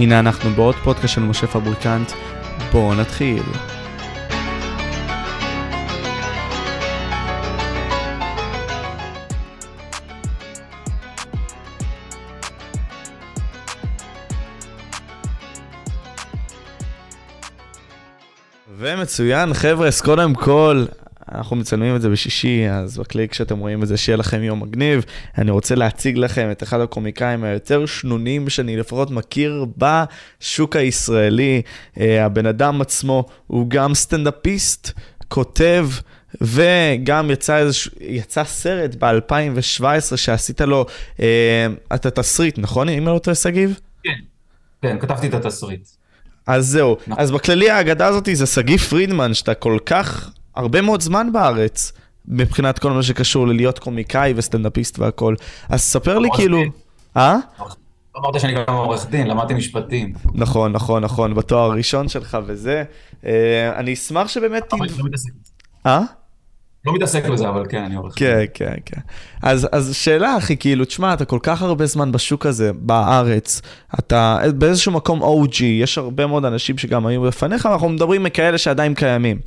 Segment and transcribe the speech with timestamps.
[0.00, 2.12] הנה אנחנו בעוד פודקאסט של משה פבריקנט,
[2.72, 3.42] בואו נתחיל.
[18.78, 20.84] ומצוין, חבר'ה, אז קודם כל,
[21.34, 25.04] אנחנו מצלמים את זה בשישי, אז בקליק שאתם רואים את זה, שיהיה לכם יום מגניב.
[25.38, 31.62] אני רוצה להציג לכם את אחד הקומיקאים היותר שנונים שאני לפחות מכיר בשוק הישראלי.
[32.00, 34.92] אה, הבן אדם עצמו הוא גם סטנדאפיסט,
[35.28, 35.88] כותב.
[36.40, 37.88] וגם יצא, איזוש...
[38.00, 40.86] יצא סרט ב-2017 שעשית לו
[41.20, 42.88] אה, את התסריט, נכון?
[42.88, 43.80] אם אני לא טועה, שגיב?
[44.04, 44.10] כן,
[44.82, 45.88] כן, כתבתי את התסריט.
[46.46, 47.22] אז זהו, נכון.
[47.22, 51.92] אז בכללי האגדה הזאת זה שגיא פרידמן, שאתה כל כך הרבה מאוד זמן בארץ,
[52.28, 55.34] מבחינת כל מה שקשור ללהיות קומיקאי וסטנדאפיסט והכל.
[55.68, 56.62] אז ספר לי כאילו...
[57.16, 57.36] אה?
[58.18, 60.12] אמרת שאני גם עורך דין, למדתי משפטים.
[60.34, 62.84] נכון, נכון, נכון, בתואר הראשון שלך וזה.
[63.26, 64.72] אה, אני אשמח שבאמת...
[64.72, 64.78] לא
[65.86, 66.02] אה?
[66.86, 68.12] לא מתעסק בזה, אבל כן, אני עורך.
[68.16, 69.00] כן, כן, כן.
[69.42, 73.62] אז, אז שאלה, אחי, כאילו, תשמע, אתה כל כך הרבה זמן בשוק הזה, בארץ,
[73.98, 78.94] אתה באיזשהו מקום OG, יש הרבה מאוד אנשים שגם היו לפניך, אנחנו מדברים מכאלה שעדיין
[78.94, 79.38] קיימים.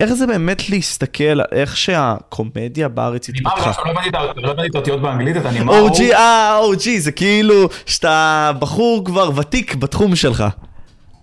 [0.00, 3.72] איך זה באמת להסתכל על איך שהקומדיה בארץ התפתחה?
[4.36, 5.86] לא הבנתי את האותיות באנגלית, אתה נאמר...
[5.86, 10.44] OG, אה, OG, זה כאילו שאתה בחור כבר ותיק בתחום שלך.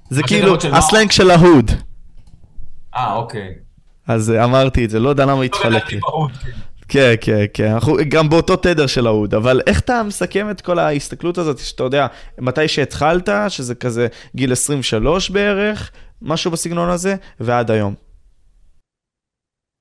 [0.09, 1.71] זה כאילו הסלנג של ההוד.
[2.95, 3.53] אה, אוקיי.
[4.07, 5.99] אז אמרתי את זה, לא יודע למה התפלק לי.
[6.88, 10.79] כן, כן, כן, אנחנו גם באותו תדר של ההוד, אבל איך אתה מסכם את כל
[10.79, 12.07] ההסתכלות הזאת, שאתה יודע,
[12.39, 17.94] מתי שהתחלת, שזה כזה גיל 23 בערך, משהו בסגנון הזה, ועד היום.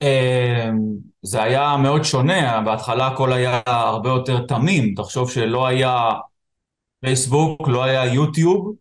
[0.03, 0.79] אמ,
[1.23, 6.11] זה היה מאוד שונה, בהתחלה הכל היה הרבה יותר תמים, תחשוב שלא היה
[7.01, 8.75] פייסבוק, לא היה יוטיוב,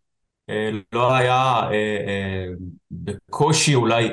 [0.49, 1.71] אה, לא היה אה,
[2.07, 2.45] אה,
[2.91, 4.09] בקושי אולי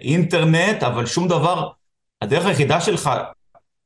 [0.00, 1.70] אינטרנט, אבל שום דבר,
[2.22, 3.10] הדרך היחידה שלך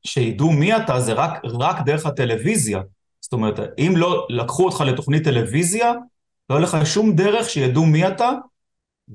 [0.03, 2.81] שידעו מי אתה זה רק, רק דרך הטלוויזיה.
[3.21, 5.91] זאת אומרת, אם לא לקחו אותך לתוכנית טלוויזיה,
[6.49, 8.31] לא היה לך שום דרך שידעו מי אתה,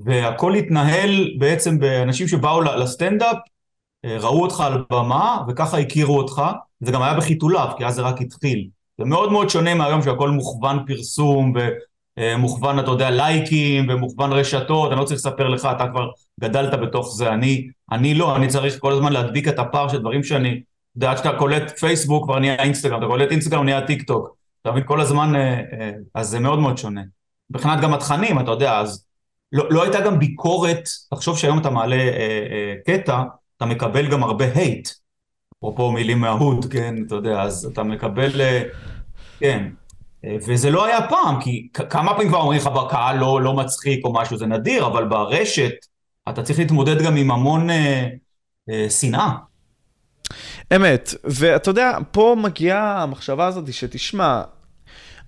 [0.05, 3.37] והכל התנהל בעצם באנשים שבאו לסטנדאפ,
[4.05, 6.43] אה, ראו אותך על במה, וככה הכירו אותך,
[6.81, 8.69] זה גם היה בחיתוליו, כי אז זה רק התחיל.
[8.99, 11.53] זה מאוד מאוד שונה מהיום שהכל מוכוון פרסום,
[12.19, 16.09] ומוכוון, אתה יודע, לייקים, ומוכוון רשתות, אני לא צריך לספר לך, אתה כבר
[16.41, 20.23] גדלת בתוך זה, אני, אני לא, אני צריך כל הזמן להדביק את הפער של דברים
[20.23, 20.59] שאני, אתה
[20.97, 24.71] יודע, עד שאתה קולט פייסבוק כבר נהיה אינסטגרם, אתה קולט אינסטגרם נהיה טיק טוק, אתה
[24.71, 27.03] מבין, כל הזמן, אה, אה, אז זה מאוד מאוד שונה.
[27.51, 29.05] מבחינת גם התכנים, אתה יודע, אז
[29.53, 33.23] לא, לא הייתה גם ביקורת, תחשוב שהיום אתה מעלה אה, אה, קטע,
[33.57, 34.89] אתה מקבל גם הרבה hate.
[35.59, 38.63] אפרופו מילים מההוד, כן, אתה יודע, אז אתה מקבל, אה,
[39.39, 39.69] כן.
[40.25, 44.05] אה, וזה לא היה פעם, כי כמה פעמים כבר אומרים לך בקהל לא, לא מצחיק
[44.05, 45.75] או משהו, זה נדיר, אבל ברשת
[46.29, 48.09] אתה צריך להתמודד גם עם המון אה,
[48.71, 49.33] אה, שנאה.
[50.77, 54.43] אמת, ואתה יודע, פה מגיעה המחשבה הזאת שתשמע,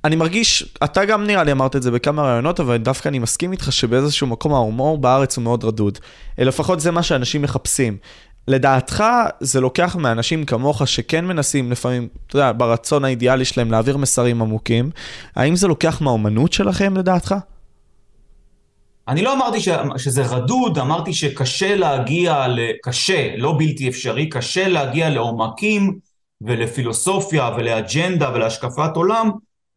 [0.04, 3.52] אני מרגיש, אתה גם נראה לי אמרת את זה בכמה רעיונות, אבל דווקא אני מסכים
[3.52, 5.98] איתך שבאיזשהו מקום ההומור בארץ הוא מאוד רדוד.
[6.38, 7.96] לפחות זה מה שאנשים מחפשים.
[8.48, 9.04] לדעתך
[9.40, 14.90] זה לוקח מאנשים כמוך שכן מנסים לפעמים, אתה יודע, ברצון האידיאלי שלהם להעביר מסרים עמוקים,
[15.36, 17.34] האם זה לוקח מהאומנות שלכם לדעתך?
[19.08, 19.68] אני לא אמרתי ש...
[19.96, 22.60] שזה רדוד, אמרתי שקשה להגיע, ל...
[22.82, 25.98] קשה, לא בלתי אפשרי, קשה להגיע לעומקים
[26.40, 29.30] ולפילוסופיה ולאג'נדה ולהשקפת עולם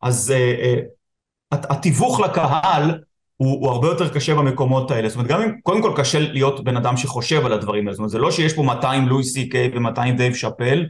[0.03, 3.01] אז אה, אה, התיווך לקהל
[3.37, 5.09] הוא, הוא הרבה יותר קשה במקומות האלה.
[5.09, 7.93] זאת אומרת, גם אם, קודם כל קשה להיות בן אדם שחושב על הדברים האלה.
[7.93, 10.85] זאת אומרת, זה לא שיש פה 200 לואי סי קיי ו-200 דייב שאפל,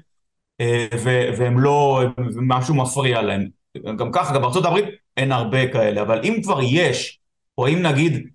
[0.61, 0.95] אה,
[1.37, 2.01] והם לא,
[2.35, 3.47] משהו מפריע להם.
[3.97, 4.85] גם ככה, גם בארצות הברית
[5.17, 7.19] אין הרבה כאלה, אבל אם כבר יש,
[7.57, 8.27] או אם נגיד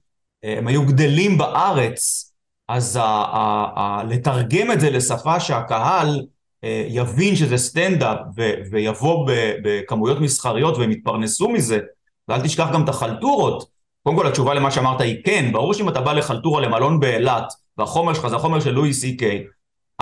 [0.42, 2.32] הם היו גדלים בארץ,
[2.68, 6.26] אז ה- ה- ה- לתרגם את זה לשפה שהקהל
[6.88, 8.18] יבין שזה סטנדאפ
[8.70, 9.28] ויבוא
[9.62, 11.78] בכמויות מסחריות והם יתפרנסו מזה,
[12.28, 13.68] ואל תשכח גם את החלטורות.
[14.02, 18.14] קודם כל התשובה למה שאמרת היא כן, ברור שאם אתה בא לחלטורה למלון באילת, והחומר
[18.14, 19.44] שלך זה החומר של לואי סי קיי,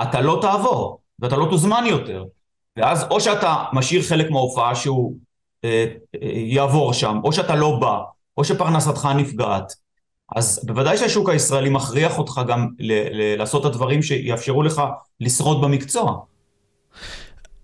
[0.01, 2.23] אתה לא תעבור, ואתה לא תוזמן יותר.
[2.77, 5.15] ואז או שאתה משאיר חלק מההופעה שהוא
[5.65, 5.85] אה,
[6.23, 7.99] אה, יעבור שם, או שאתה לא בא,
[8.37, 9.73] או שפרנסתך נפגעת.
[10.35, 14.81] אז בוודאי שהשוק הישראלי מכריח אותך גם ל- ל- לעשות את הדברים שיאפשרו לך
[15.19, 16.17] לשרוד במקצוע.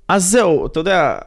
[0.07, 1.18] אז זהו, אתה יודע,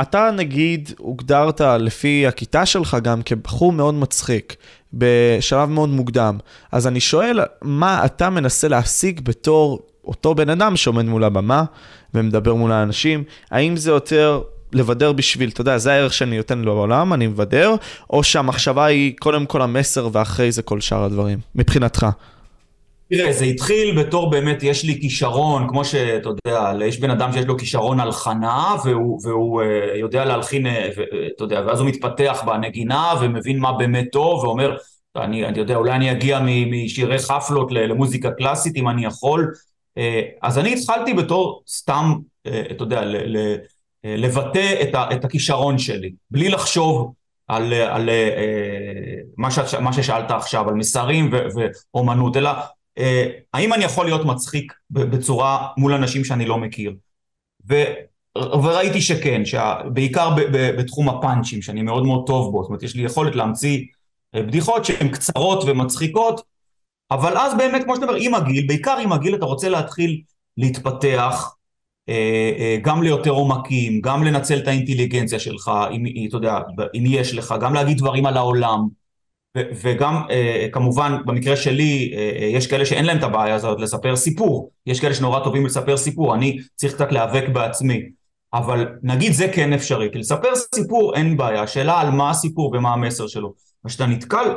[0.00, 4.56] אתה נגיד הוגדרת לפי הכיתה שלך גם כבחור מאוד מצחיק,
[4.92, 6.38] בשלב מאוד מוקדם.
[6.72, 11.64] אז אני שואל, מה אתה מנסה להשיג בתור אותו בן אדם שעומד מול הבמה
[12.14, 13.24] ומדבר מול האנשים?
[13.50, 14.42] האם זה יותר
[14.72, 17.74] לבדר בשביל, אתה יודע, זה הערך שאני נותן לו בעולם, אני מבדר,
[18.10, 22.06] או שהמחשבה היא קודם כל המסר ואחרי זה כל שאר הדברים, מבחינתך.
[23.10, 27.44] תראה, זה התחיל בתור באמת, יש לי כישרון, כמו שאתה יודע, יש בן אדם שיש
[27.44, 30.70] לו כישרון הלחנה, והוא, והוא uh, יודע להלחין, uh,
[31.36, 34.76] אתה יודע, ואז הוא מתפתח בנגינה, ומבין מה באמת טוב, ואומר,
[35.16, 39.52] אני, אני יודע, אולי אני אגיע משירי חפלות למוזיקה קלאסית, אם אני יכול.
[40.42, 43.56] אז אני התחלתי בתור סתם, אתה יודע, ל, ל,
[44.04, 47.12] לבטא את, ה, את הכישרון שלי, בלי לחשוב
[47.48, 48.10] על, על
[49.36, 51.30] מה, ש, מה ששאלת עכשיו, על מסרים
[51.94, 52.62] ואומנות, אלא אה,
[53.54, 56.94] האם אני יכול להיות מצחיק בצורה מול אנשים שאני לא מכיר?
[57.68, 57.74] ו,
[58.38, 59.42] וראיתי שכן,
[59.92, 60.30] בעיקר
[60.78, 63.84] בתחום הפאנצ'ים, שאני מאוד מאוד טוב בו, זאת אומרת יש לי יכולת להמציא
[64.34, 66.42] אה, בדיחות שהן קצרות ומצחיקות,
[67.10, 70.20] אבל אז באמת, כמו שאתה אומר, עם הגיל, בעיקר עם הגיל אתה רוצה להתחיל
[70.56, 71.54] להתפתח,
[72.08, 76.58] אה, גם ליותר עומקים, גם לנצל את האינטליגנציה שלך, אם, אתה יודע,
[76.94, 78.88] אם יש לך, גם להגיד דברים על העולם.
[79.56, 84.16] וגם אה, כמובן במקרה שלי אה, אה, יש כאלה שאין להם את הבעיה הזאת לספר
[84.16, 88.02] סיפור, יש כאלה שנורא טובים לספר סיפור, אני צריך קצת להיאבק בעצמי,
[88.54, 92.92] אבל נגיד זה כן אפשרי, כי לספר סיפור אין בעיה, השאלה על מה הסיפור ומה
[92.92, 93.52] המסר שלו,
[93.84, 94.54] וכשאתה נתקל,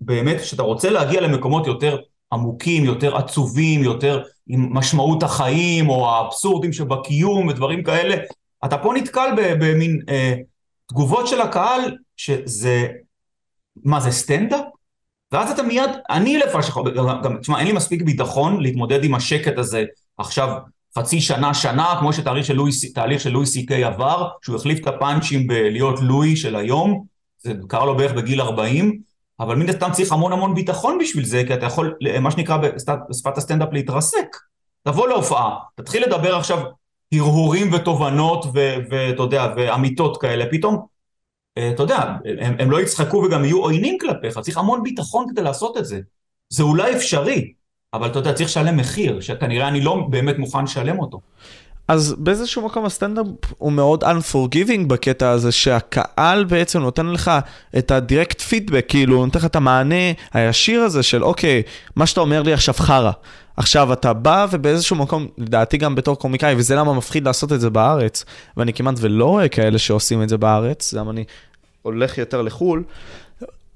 [0.00, 1.96] באמת כשאתה רוצה להגיע למקומות יותר
[2.32, 8.16] עמוקים, יותר עצובים, יותר עם משמעות החיים או האבסורדים שבקיום ודברים כאלה,
[8.64, 10.34] אתה פה נתקל במין אה,
[10.88, 12.88] תגובות של הקהל שזה
[13.84, 14.60] מה זה סטנדאפ?
[15.32, 19.84] ואז אתה מיד, אני לפחות, גם, תשמע, אין לי מספיק ביטחון להתמודד עם השקט הזה
[20.18, 20.48] עכשיו
[20.98, 22.72] חצי שנה, שנה, כמו שתהליך של לואי,
[23.18, 27.04] של לואי סי קיי עבר, שהוא החליף את הפאנצ'ים בלהיות לואי של היום,
[27.38, 28.98] זה קרה לו בערך בגיל 40,
[29.40, 32.56] אבל מן הסתם צריך המון המון ביטחון בשביל זה, כי אתה יכול, מה שנקרא
[33.10, 34.36] בשפת הסטנדאפ להתרסק.
[34.82, 36.58] תבוא להופעה, תתחיל לדבר עכשיו
[37.14, 38.46] הרהורים ותובנות
[38.90, 40.86] ואתה יודע, ואמיתות כאלה, פתאום
[41.74, 45.76] אתה יודע, הם, הם לא יצחקו וגם יהיו עוינים כלפיך, צריך המון ביטחון כדי לעשות
[45.76, 46.00] את זה.
[46.52, 47.52] זה אולי אפשרי,
[47.94, 51.20] אבל אתה יודע, צריך לשלם מחיר, שכנראה אני לא באמת מוכן לשלם אותו.
[51.88, 53.26] אז באיזשהו מקום הסטנדאפ
[53.58, 57.30] הוא מאוד unforgiving בקטע הזה שהקהל בעצם נותן לך
[57.78, 61.62] את הדירקט פידבק, כאילו הוא נותן לך את המענה הישיר הזה של אוקיי,
[61.96, 63.10] מה שאתה אומר לי עכשיו חרא.
[63.56, 67.70] עכשיו אתה בא ובאיזשהו מקום, לדעתי גם בתור קומיקאי, וזה למה מפחיד לעשות את זה
[67.70, 68.24] בארץ,
[68.56, 71.24] ואני כמעט ולא רואה כאלה שעושים את זה בארץ, למה אני
[71.92, 72.84] הולך יותר לחו"ל,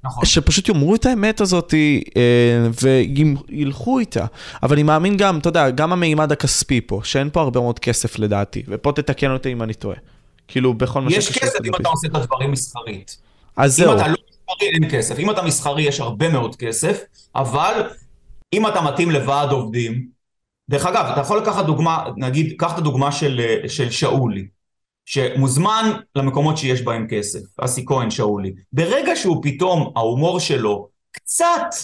[0.05, 0.25] נכון.
[0.25, 1.75] שפשוט יאמרו את האמת הזאת
[2.17, 4.25] אה, וילכו איתה.
[4.63, 8.19] אבל אני מאמין גם, אתה יודע, גם המימד הכספי פה, שאין פה הרבה מאוד כסף
[8.19, 9.97] לדעתי, ופה תתקן אותי אם אני טועה.
[10.49, 11.31] כאילו, בכל מה שקשור...
[11.31, 13.19] יש כסף אם אתה עושה את הדברים מסחרית.
[13.57, 13.93] אז זהו.
[13.93, 15.19] אם אתה לא מסחרי, אין כסף.
[15.19, 17.01] אם אתה מסחרי, יש הרבה מאוד כסף,
[17.35, 17.83] אבל
[18.53, 20.07] אם אתה מתאים לוועד עובדים,
[20.71, 24.47] דרך אגב, אתה יכול לקחת דוגמה, נגיד, קח את הדוגמה של, אה, של שאולי.
[25.05, 28.53] שמוזמן למקומות שיש בהם כסף, אסי כהן שאולי.
[28.73, 31.75] ברגע שהוא פתאום, ההומור שלו קצת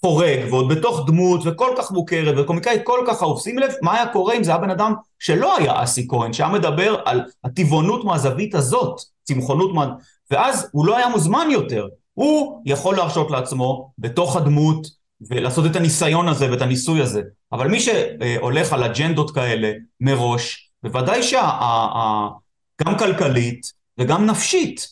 [0.00, 4.06] חורג, ועוד בתוך דמות וכל כך מוכרת, וקומיקאי כל כך אהוב, שים לב מה היה
[4.06, 8.54] קורה אם זה היה בן אדם שלא היה אסי כהן, שהיה מדבר על הטבעונות מהזווית
[8.54, 9.94] הזאת, צמחונות מה...
[10.30, 11.86] ואז הוא לא היה מוזמן יותר.
[12.14, 14.86] הוא יכול להרשות לעצמו בתוך הדמות
[15.30, 17.22] ולעשות את הניסיון הזה ואת הניסוי הזה.
[17.52, 24.88] אבל מי שהולך על אג'נדות כאלה מראש, בוודאי שגם כלכלית וגם נפשית,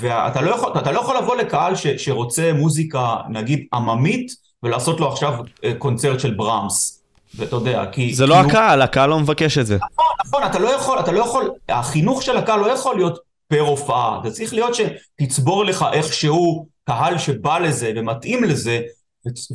[0.00, 4.32] ואתה לא, יכול, לא יכול לבוא לקהל ש, שרוצה מוזיקה נגיד עממית
[4.62, 5.34] ולעשות לו עכשיו
[5.64, 7.02] אה, קונצרט של בראמס.
[7.34, 8.14] ואתה יודע, כי...
[8.14, 8.84] זה לא כי הקהל, הוא...
[8.84, 9.76] הקהל לא מבקש את זה.
[9.76, 13.18] נכון, נכון, אתה לא יכול, אתה לא יכול, החינוך של הקהל לא יכול להיות
[13.48, 18.80] פר הופעה, זה צריך להיות שתצבור לך איכשהו קהל שבא לזה ומתאים לזה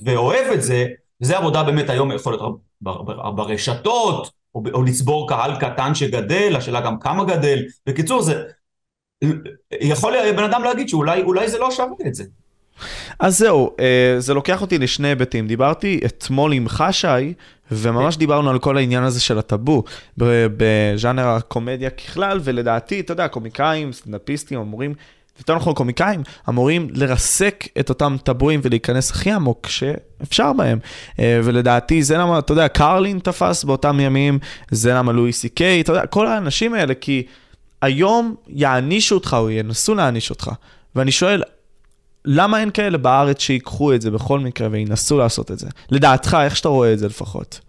[0.03, 0.86] ואוהב את זה,
[1.22, 2.58] וזה עבודה באמת היום יכול להיות
[3.36, 7.59] ברשתות, או, או לצבור קהל קטן שגדל, השאלה גם כמה גדל.
[7.85, 8.43] בקיצור, זה...
[9.81, 12.23] יכול בן אדם להגיד שאולי זה לא שווה את זה.
[13.19, 15.47] אז זהו, אה, זה לוקח אותי לשני היבטים.
[15.47, 17.33] דיברתי אתמול עם חשי,
[17.71, 18.19] וממש כן.
[18.19, 19.83] דיברנו על כל העניין הזה של הטאבו
[20.17, 24.93] בז'אנר הקומדיה ככלל, ולדעתי, אתה יודע, קומיקאים, סטנדאפיסטים, אמורים
[25.39, 30.79] יותר נכון קומיקאים, אמורים לרסק את אותם טבואים ולהיכנס הכי עמוק שאפשר בהם.
[31.20, 34.39] אה, ולדעתי זה למה, אתה יודע, קרלין תפס באותם ימים,
[34.72, 37.24] זה למה לואי סי קיי, אתה יודע, כל האנשים האלה, כי
[37.82, 40.51] היום יענישו אותך או ינסו להעניש אותך.
[40.96, 41.44] ואני שואל,
[42.25, 45.67] למה אין כאלה בארץ שיקחו את זה בכל מקרה וינסו לעשות את זה?
[45.91, 47.60] לדעתך, איך שאתה רואה את זה לפחות?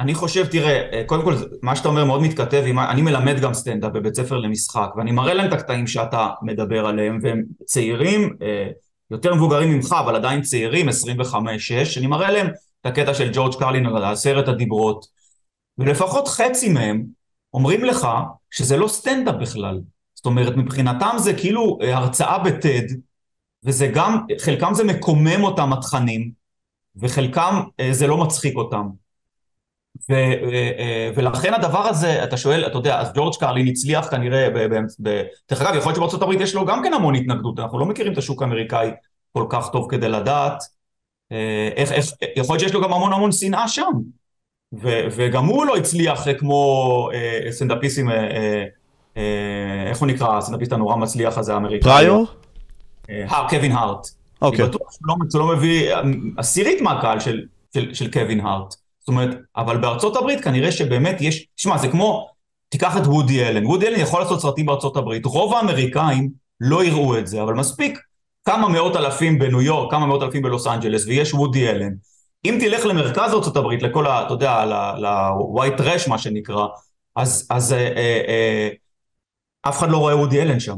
[0.00, 3.54] אני חושב, תראה, אה, קודם כל, מה שאתה אומר מאוד מתכתב עם, אני מלמד גם
[3.54, 8.68] סטנדאפ בבית ספר למשחק, ואני מראה להם את הקטעים שאתה מדבר עליהם, והם צעירים, אה,
[9.10, 12.46] יותר מבוגרים ממך, אבל עדיין צעירים, 25-6, אני מראה להם
[12.80, 15.06] את הקטע של ג'ורג' קרלין על עשרת הדיברות,
[15.78, 17.04] ולפחות חצי מהם,
[17.54, 18.08] אומרים לך
[18.50, 19.80] שזה לא סטנדאפ בכלל.
[20.14, 22.86] זאת אומרת, מבחינתם זה כאילו אה, הרצאה בטד,
[23.64, 26.30] וזה גם, חלקם זה מקומם אותם התכנים,
[26.96, 28.86] וחלקם זה לא מצחיק אותם.
[30.10, 30.54] ו, ו,
[31.14, 34.48] ולכן הדבר הזה, אתה שואל, אתה יודע, אז ג'ורג' קרלין הצליח כנראה,
[35.50, 38.12] דרך אגב, יכול להיות שבארצות הברית יש לו גם כן המון התנגדות, אנחנו לא מכירים
[38.12, 38.90] את השוק האמריקאי
[39.32, 40.62] כל כך טוב כדי לדעת,
[41.76, 42.06] איך, איך,
[42.36, 43.92] יכול להיות שיש לו גם המון המון שנאה שם,
[44.82, 48.64] ו, וגם הוא לא הצליח כמו אה, סטנדאפיסטים, אה, אה,
[49.16, 51.92] אה, איך הוא נקרא, הסטנדאפיסט הנורא מצליח הזה האמריקאי?
[51.92, 52.26] פריור?
[53.10, 54.06] אה, קווין הארט.
[54.42, 54.64] אוקיי.
[54.64, 55.94] אני בטוח שהוא לא, לא מביא
[56.36, 57.40] עשירית מהקהל של,
[57.74, 58.74] של, של קווין הארט.
[59.10, 62.28] אומרת, אבל בארצות הברית כנראה שבאמת יש, תשמע, זה כמו,
[62.68, 67.18] תיקח את וודי אלן, וודי אלן יכול לעשות סרטים בארצות הברית, רוב האמריקאים לא יראו
[67.18, 67.98] את זה, אבל מספיק
[68.44, 71.92] כמה מאות אלפים בניו יורק, כמה מאות אלפים בלוס אנג'לס, ויש וודי אלן.
[72.44, 74.26] אם תלך למרכז ארצות הברית, לכל ה...
[74.26, 74.64] אתה יודע,
[74.98, 76.66] ל-white trash מה שנקרא,
[77.16, 78.68] אז, אז אה, אה, אה,
[79.62, 80.76] אף אחד לא רואה וודי אלן שם.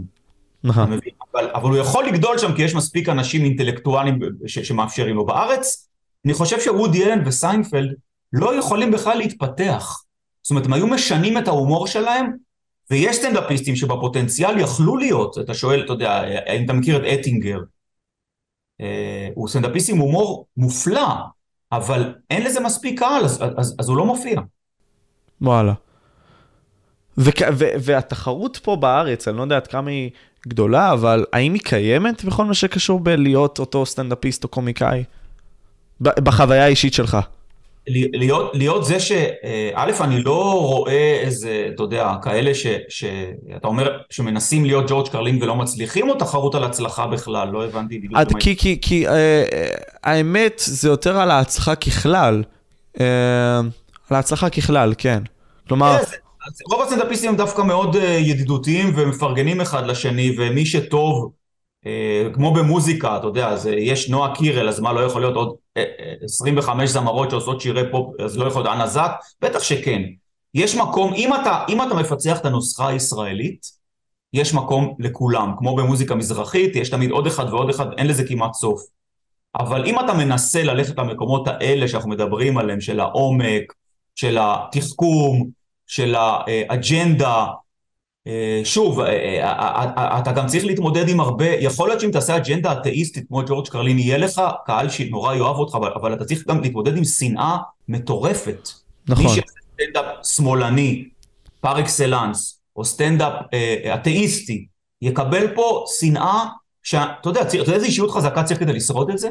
[0.65, 0.99] נכון.
[1.33, 5.27] אבל, אבל הוא יכול לגדול שם כי יש מספיק אנשים אינטלקטואלים ש, שמאפשרים לו.
[5.27, 5.89] בארץ,
[6.25, 7.95] אני חושב שוודי אלן וסיינפלד
[8.33, 10.03] לא יכולים בכלל להתפתח.
[10.43, 12.33] זאת אומרת, הם היו משנים את ההומור שלהם,
[12.91, 17.59] ויש סטנדאפיסטים שבפוטנציאל יכלו להיות, אתה שואל, אתה יודע, האם אתה מכיר את אטינגר?
[18.81, 21.09] אה, הוא סטנדאפיסט עם הומור מופלא,
[21.73, 24.41] אבל אין לזה מספיק קהל, אז, אז, אז הוא לא מופיע.
[25.41, 25.73] וואלה.
[27.19, 30.11] וכ- ו- והתחרות פה בארץ, אני לא יודע עד כמה היא
[30.49, 35.05] גדולה, אבל האם היא קיימת בכל מה שקשור בלהיות אותו סטנדאפיסט או קומיקאי?
[36.01, 37.19] בחוויה האישית שלך.
[37.87, 39.12] להיות, להיות זה ש...
[39.75, 45.43] א', אני לא רואה איזה, אתה יודע, כאלה ש, שאתה אומר שמנסים להיות ג'ורג' קרלין
[45.43, 47.49] ולא מצליחים, או תחרות על הצלחה בכלל?
[47.49, 48.15] לא הבנתי בדיוק.
[48.15, 49.45] עד, כי, כי, כי אה,
[50.05, 52.43] האמת, זה יותר על ההצלחה ככלל.
[53.01, 53.59] אה,
[54.11, 55.23] על ההצלחה ככלל, כן.
[55.69, 55.99] כלומר...
[55.99, 56.17] כן,
[56.71, 61.33] רוב הסטנדאפיסטים הם דווקא מאוד אה, ידידותיים ומפרגנים אחד לשני, ומי שטוב...
[61.87, 65.55] אה, כמו במוזיקה, אתה יודע, אז יש נועה קירל, אז מה לא יכול להיות עוד
[66.25, 69.11] 25 אה, זמרות שעושות שירי פופ, אז לא יכול להיות אנה זק?
[69.41, 70.03] בטח שכן.
[70.55, 73.67] יש מקום, אם אתה, אם אתה מפצח את הנוסחה הישראלית,
[74.33, 75.53] יש מקום לכולם.
[75.59, 78.83] כמו במוזיקה מזרחית, יש תמיד עוד אחד ועוד אחד, אין לזה כמעט סוף.
[79.55, 83.73] אבל אם אתה מנסה ללכת למקומות האלה שאנחנו מדברים עליהם, של העומק,
[84.15, 85.49] של התחכום,
[85.87, 87.53] של האג'נדה, אה,
[88.64, 89.07] שוב, אה,
[89.43, 93.69] אה, אתה גם צריך להתמודד עם הרבה, יכול להיות שאם תעשה אג'נדה אתאיסטית כמו ג'ורג'
[93.69, 97.57] קרלין, יהיה לך קהל שנורא יאהב אותך, אבל, אבל אתה צריך גם להתמודד עם שנאה
[97.88, 98.69] מטורפת.
[99.09, 99.25] נכון.
[99.25, 101.05] מי שסטנדאפ שמאלני,
[101.61, 103.33] פר אקסלנס, או סטנדאפ
[103.95, 104.67] אתאיסטי,
[105.02, 106.45] יקבל פה שנאה,
[106.83, 109.29] שאתה יודע, אתה יודע איזה אישיות חזקה צריך כדי לשרוד את זה?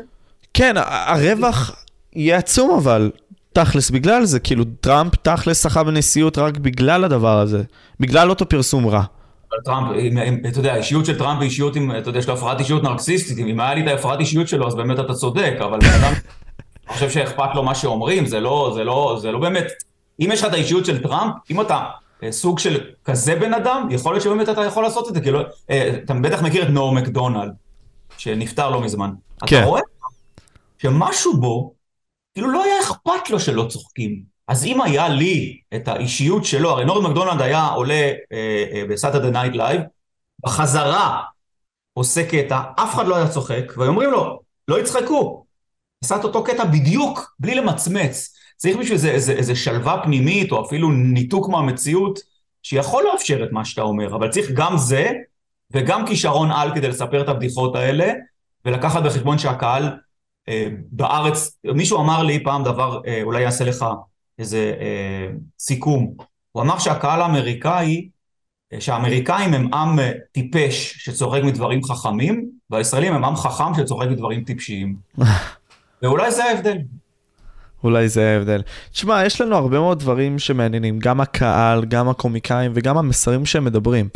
[0.53, 1.83] כן, הרווח
[2.13, 3.11] יהיה עצום אבל,
[3.53, 7.63] תכלס בגלל זה, כאילו טראמפ תכלס זכה בנשיאות רק בגלל הדבר הזה,
[7.99, 9.03] בגלל אותו פרסום רע.
[9.65, 9.87] טראמפ,
[10.49, 13.37] אתה יודע, האישיות של טראמפ היא אישיות עם, אתה יודע, יש לו הפרעת אישיות נרקסיסטית,
[13.37, 16.13] אם היה לי את ההפרעת אישיות שלו, אז באמת אתה צודק, אבל בן אדם,
[16.87, 19.67] אני חושב שאכפת לו מה שאומרים, זה לא, זה לא, זה לא באמת,
[20.19, 21.85] אם יש לך את האישיות של טראמפ, אם אתה
[22.23, 25.41] אה, סוג של כזה בן אדם, יכול להיות שבאמת אתה יכול לעשות את זה, כאילו,
[26.03, 27.51] אתה בטח מכיר את נורם מקדונלד,
[28.17, 29.09] שנפטר לא מזמן.
[29.47, 29.57] כן.
[29.57, 29.81] אתה רואה
[30.81, 31.73] שמשהו בו,
[32.33, 34.23] כאילו לא היה אכפת לו שלא צוחקים.
[34.47, 39.31] אז אם היה לי את האישיות שלו, הרי נורם מקדונלד היה עולה אה, אה, בסאטרדי
[39.31, 39.81] נייט לייב,
[40.45, 41.21] בחזרה
[41.93, 45.45] עושה קטע, אף אחד לא היה צוחק, והיו אומרים לו, לא יצחקו.
[46.03, 48.35] עשה את אותו קטע בדיוק, בלי למצמץ.
[48.57, 52.19] צריך בשביל זה איזה, איזה שלווה פנימית, או אפילו ניתוק מהמציאות,
[52.63, 55.11] שיכול לאפשר את מה שאתה אומר, אבל צריך גם זה,
[55.71, 58.13] וגם כישרון על כדי לספר את הבדיחות האלה,
[58.65, 59.89] ולקחת בחשבון שהקהל
[60.91, 63.85] בארץ, מישהו אמר לי פעם דבר, אה, אולי יעשה לך
[64.39, 65.27] איזה אה,
[65.59, 66.13] סיכום,
[66.51, 68.09] הוא אמר שהקהל האמריקאי,
[68.79, 69.99] שהאמריקאים הם עם
[70.31, 74.95] טיפש שצוחק מדברים חכמים, והישראלים הם עם חכם שצוחק מדברים טיפשיים.
[76.01, 76.77] ואולי זה ההבדל.
[77.83, 78.61] אולי זה ההבדל.
[78.91, 84.09] תשמע, יש לנו הרבה מאוד דברים שמעניינים, גם הקהל, גם הקומיקאים וגם המסרים שהם מדברים.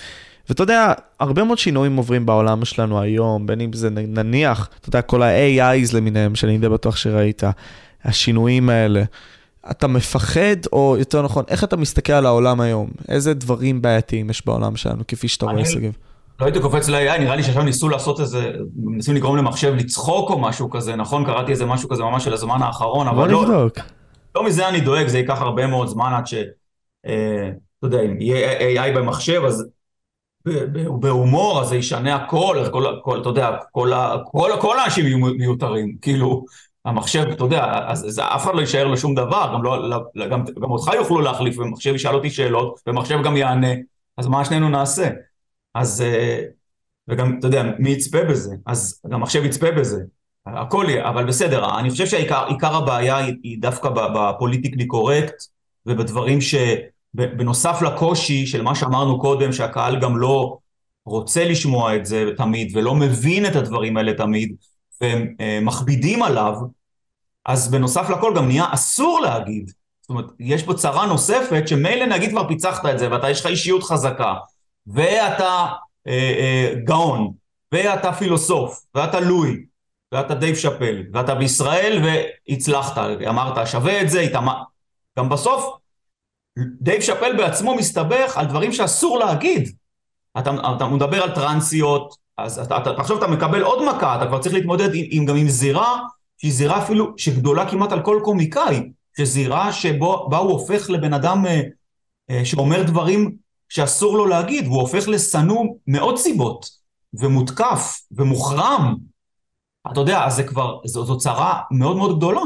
[0.49, 5.01] ואתה יודע, הרבה מאוד שינויים עוברים בעולם שלנו היום, בין אם זה נניח, אתה יודע,
[5.01, 7.43] כל ה-AIs למיניהם, שאני די בטוח שראית,
[8.05, 9.03] השינויים האלה.
[9.71, 12.89] אתה מפחד, או יותר נכון, איך אתה מסתכל על העולם היום?
[13.09, 15.97] איזה דברים בעייתיים יש בעולם שלנו, כפי שאתה רואה, שגיב?
[16.39, 20.39] לא הייתי קופץ ל-AI, נראה לי שעכשיו ניסו לעשות איזה, מנסים לגרום למחשב לצחוק או
[20.39, 21.25] משהו כזה, נכון?
[21.25, 23.41] קראתי איזה משהו כזה ממש של הזמן האחרון, אבל לא...
[23.41, 23.79] נבדוק.
[24.35, 26.33] לא מזה אני דואג, זה ייקח הרבה מאוד זמן עד ש...
[27.05, 27.49] אה,
[27.79, 29.65] אתה יודע, אם יהיה AI במחשב, אז
[30.99, 33.91] בהומור, אז זה ישנה הכל, כל, כל, אתה יודע, כל,
[34.25, 36.45] כל, כל האנשים יהיו מיותרים, כאילו,
[36.85, 40.27] המחשב, אתה יודע, אז, אז אף אחד לא יישאר לו שום דבר, גם, לא, לא,
[40.27, 43.73] גם, גם אותך יוכלו להחליף, ומחשב ישאל אותי שאלות, ומחשב גם יענה,
[44.17, 45.09] אז מה שנינו נעשה?
[45.73, 46.41] אז, אה,
[47.07, 48.55] וגם, אתה יודע, מי יצפה בזה?
[48.65, 50.03] אז גם מחשב יצפה בזה.
[50.45, 55.35] הכל יהיה, אבל בסדר, אני חושב שעיקר הבעיה היא, היא דווקא בפוליטיקלי קורקט,
[55.85, 56.41] ובדברים
[57.15, 60.57] שבנוסף לקושי של מה שאמרנו קודם, שהקהל גם לא
[61.05, 64.55] רוצה לשמוע את זה תמיד, ולא מבין את הדברים האלה תמיד,
[65.01, 66.53] והם אה, מכבידים עליו,
[67.45, 69.71] אז בנוסף לכל גם נהיה אסור להגיד.
[70.01, 73.45] זאת אומרת, יש פה צרה נוספת, שמילא נגיד כבר פיצחת את זה, ואתה יש לך
[73.45, 74.33] אישיות חזקה,
[74.87, 75.65] ואתה
[76.07, 77.31] אה, אה, גאון,
[77.71, 79.55] ואתה פילוסוף, ואתה לואי,
[80.11, 82.97] ואתה דייב שאפל, ואתה בישראל והצלחת,
[83.29, 84.47] אמרת שווה את זה, התאמ...
[85.19, 85.77] גם בסוף
[86.57, 89.75] דייב שאפל בעצמו מסתבך על דברים שאסור להגיד.
[90.39, 94.39] אתה, אתה מדבר על טרנסיות, אז אתה, אתה, עכשיו אתה מקבל עוד מכה, אתה כבר
[94.39, 95.99] צריך להתמודד עם, עם, גם עם זירה
[96.37, 101.61] שהיא זירה אפילו שגדולה כמעט על כל קומיקאי, שזירה שבה הוא הופך לבן אדם אה,
[102.29, 103.35] אה, שאומר דברים
[103.69, 106.69] שאסור לו להגיד, והוא הופך לשנוא מאוד סיבות,
[107.13, 108.95] ומותקף, ומוחרם.
[109.91, 112.41] אתה יודע, אז זה כבר, זו, זו צרה מאוד מאוד גדולה.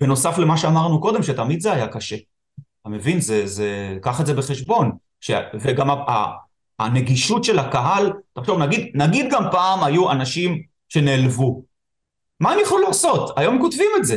[0.00, 2.16] בנוסף למה שאמרנו קודם, שתמיד זה היה קשה.
[2.84, 3.20] אתה מבין?
[3.20, 4.90] זה, זה, קח את זה בחשבון.
[5.20, 6.32] ש, וגם ה,
[6.78, 11.62] הנגישות של הקהל, תחשוב, נגיד, נגיד גם פעם היו אנשים שנעלבו.
[12.40, 13.38] מה הם יכולו לעשות?
[13.38, 14.16] היום כותבים את זה.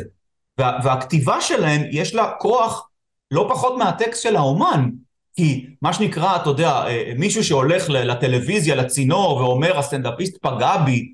[0.58, 2.88] וה, והכתיבה שלהם, יש לה כוח
[3.32, 4.90] לא פחות מהטקסט של האומן.
[5.36, 11.14] כי מה שנקרא, אתה יודע, אה, מישהו שהולך לטלוויזיה, לצינור, ואומר, הסטנדאפיסט פגע בי,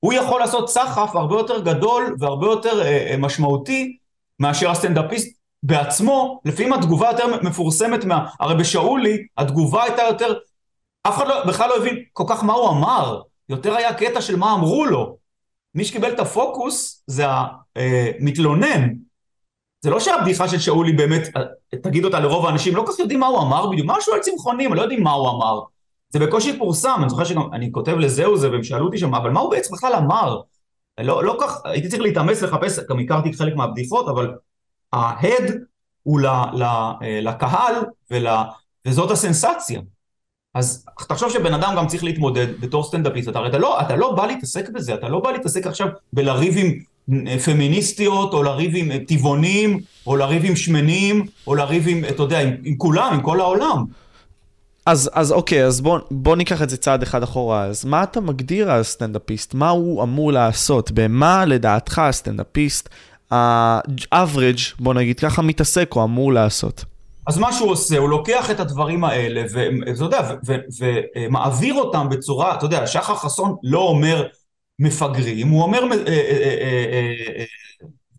[0.00, 3.96] הוא יכול לעשות סחף הרבה יותר גדול והרבה יותר אה, אה, משמעותי
[4.40, 8.26] מאשר הסטנדאפיסט בעצמו, לפעמים התגובה יותר מפורסמת מה...
[8.40, 10.34] הרי בשאולי התגובה הייתה יותר
[11.02, 14.36] אף אחד לא, בכלל לא הבין כל כך מה הוא אמר, יותר היה קטע של
[14.36, 15.16] מה אמרו לו.
[15.74, 18.82] מי שקיבל את הפוקוס זה המתלונן.
[18.82, 18.88] אה,
[19.80, 21.42] זה לא שהבדיחה של שאולי באמת, אה,
[21.82, 24.74] תגיד אותה לרוב האנשים, לא כל כך יודעים מה הוא אמר בדיוק, משהו על צמחונים,
[24.74, 25.60] לא יודעים מה הוא אמר.
[26.10, 29.30] זה בקושי פורסם, אני זוכר שגם, אני כותב לזהו זה, והם שאלו אותי שם, אבל
[29.30, 30.40] מה הוא בעצם בכלל אמר?
[31.00, 34.34] לא, לא כך, הייתי צריך להתאמץ לחפש, גם הכרתי חלק מהבדיחות, אבל
[34.92, 35.52] ההד
[36.02, 37.74] הוא ל, ל, אה, לקהל
[38.10, 38.26] ול,
[38.86, 39.80] וזאת הסנסציה.
[40.54, 44.26] אז תחשוב שבן אדם גם צריך להתמודד בתור סטנדאפיסט, אתה, אתה, לא, אתה לא בא
[44.26, 46.72] להתעסק בזה, אתה לא בא להתעסק עכשיו בלריב עם
[47.28, 52.22] אה, פמיניסטיות, או לריב עם אה, טבעונים, או לריב עם שמנים, או לריב עם, אתה
[52.22, 53.84] יודע, עם, עם כולם, עם כל העולם.
[54.86, 57.64] אז, אז אוקיי, אז בוא, בוא ניקח את זה צעד אחד אחורה.
[57.64, 59.54] אז מה אתה מגדיר על סטנדאפיסט?
[59.54, 60.90] מה הוא אמור לעשות?
[60.90, 62.88] במה לדעתך הסטנדאפיסט,
[63.32, 66.84] ה-average, בוא נגיד ככה, מתעסק או אמור לעשות?
[67.26, 70.30] אז מה שהוא עושה, הוא לוקח את הדברים האלה, ואתה יודע,
[70.78, 74.26] ומעביר אותם בצורה, אתה יודע, שחר חסון לא אומר
[74.78, 76.56] מפגרים, הוא אומר אה, אה,
[77.38, 77.44] אה,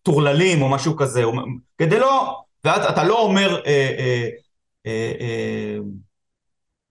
[0.03, 1.23] טורללים או משהו כזה,
[1.77, 3.61] כדי לא, ואתה לא אומר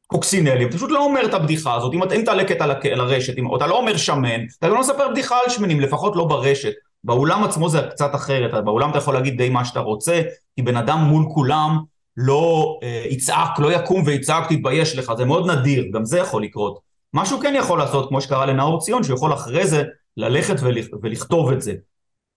[0.07, 3.79] קוקסינלים, אתה פשוט לא אומר את הבדיחה הזאת, אם תעלה קטע לרשת, או אתה לא
[3.79, 6.73] אומר שמן, אתה לא מספר בדיחה על שמנים, לפחות לא ברשת.
[7.05, 10.23] באולם עצמו זה קצת אחרת, באולם אתה יכול להגיד די מה שאתה רוצה,
[10.57, 11.79] כי בן אדם מול כולם
[12.17, 16.81] לא אה, יצעק, לא יקום ויצעק, תתבייש לך, זה מאוד נדיר, גם זה יכול לקרות.
[17.13, 19.85] מה שהוא כן יכול לעשות, כמו שקרה לנאור ציון, שהוא יכול אחרי זה
[20.17, 20.87] ללכת ולכ...
[21.03, 21.75] ולכתוב את זה.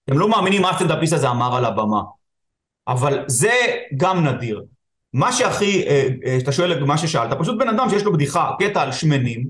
[0.05, 2.01] אתם לא מאמינים מה הסטנדאפיסט הזה אמר על הבמה.
[2.87, 3.53] אבל זה
[3.97, 4.63] גם נדיר.
[5.13, 8.81] מה שהכי, אה, אה, שאתה שואל מה ששאלת, פשוט בן אדם שיש לו בדיחה, קטע
[8.81, 9.47] על שמנים,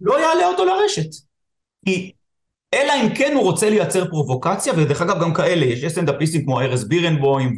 [0.00, 1.10] לא יעלה אותו לרשת.
[1.84, 2.12] כי
[2.74, 6.88] אלא אם כן הוא רוצה לייצר פרובוקציה, ודרך אגב גם כאלה, יש סטנדאפיסטים כמו ארז
[6.88, 7.56] בירנבוים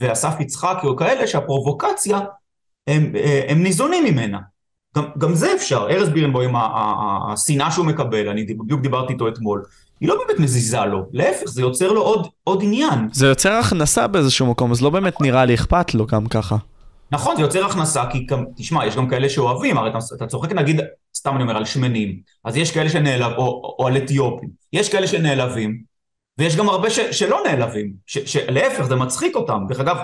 [0.00, 2.20] ואסף יצחקי או כאלה שהפרובוקציה
[2.86, 3.12] הם,
[3.48, 4.38] הם ניזונים ממנה.
[4.96, 6.54] גם, גם זה אפשר, ארז בירנבוים,
[7.32, 9.62] השנאה שהוא מקבל, אני בדיוק דיברתי איתו אתמול,
[10.00, 13.08] היא לא באמת מזיזה לו, להפך, זה יוצר לו עוד, עוד עניין.
[13.12, 16.56] זה יוצר הכנסה באיזשהו מקום, אז לא באמת נראה לי אכפת לו גם ככה.
[17.12, 20.80] נכון, זה יוצר הכנסה, כי תשמע, יש גם כאלה שאוהבים, הרי אתה, אתה צוחק נגיד,
[21.20, 25.06] סתם אני אומר, על שמנים, אז יש כאלה שנעלב, או, או על אתיופים, יש כאלה
[25.06, 25.82] שנעלבים,
[26.38, 29.96] ויש גם הרבה ש, שלא נעלבים, ש, שלהפך זה מצחיק אותם, דרך אגב,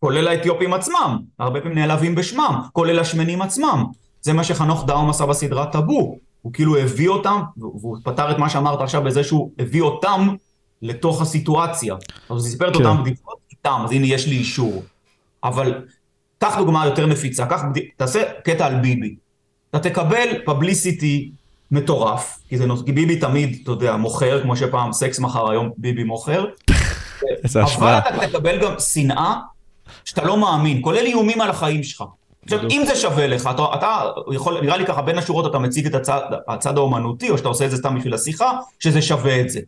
[0.00, 3.84] כולל האתיופים עצמם, הרבה פעמים נעלבים בשמם, כולל השמנים עצמם,
[4.20, 8.50] זה מה שחנוך דאום עשה בסדרה טאבו, הוא כאילו הביא אותם, והוא פתר את מה
[8.50, 10.28] שאמרת עכשיו בזה שהוא הביא אותם
[10.82, 12.84] לתוך הסיטואציה, אז הוא סיפר את כן.
[12.84, 14.82] אותם בדיחות איתם, אז הנה יש לי אישור,
[15.44, 15.84] אבל
[16.38, 17.62] קח דוגמה יותר נפיצה, קח,
[17.96, 19.14] תעשה קטע על ביבי,
[19.76, 21.30] אתה תקבל פבליסיטי
[21.70, 26.04] מטורף, כי זה כי ביבי תמיד, אתה יודע, מוכר, כמו שפעם סקס מכר, היום ביבי
[26.04, 26.46] מוכר.
[27.44, 27.98] איזה השוואה.
[27.98, 29.34] אבל אתה תקבל גם שנאה
[30.04, 32.04] שאתה לא מאמין, כולל איומים על החיים שלך.
[32.44, 35.86] עכשיו, אם זה שווה לך, אתה, אתה יכול, נראה לי ככה, בין השורות אתה מציג
[35.86, 39.50] את הצד, הצד האומנותי, או שאתה עושה את זה סתם בשביל השיחה, שזה שווה את
[39.50, 39.60] זה.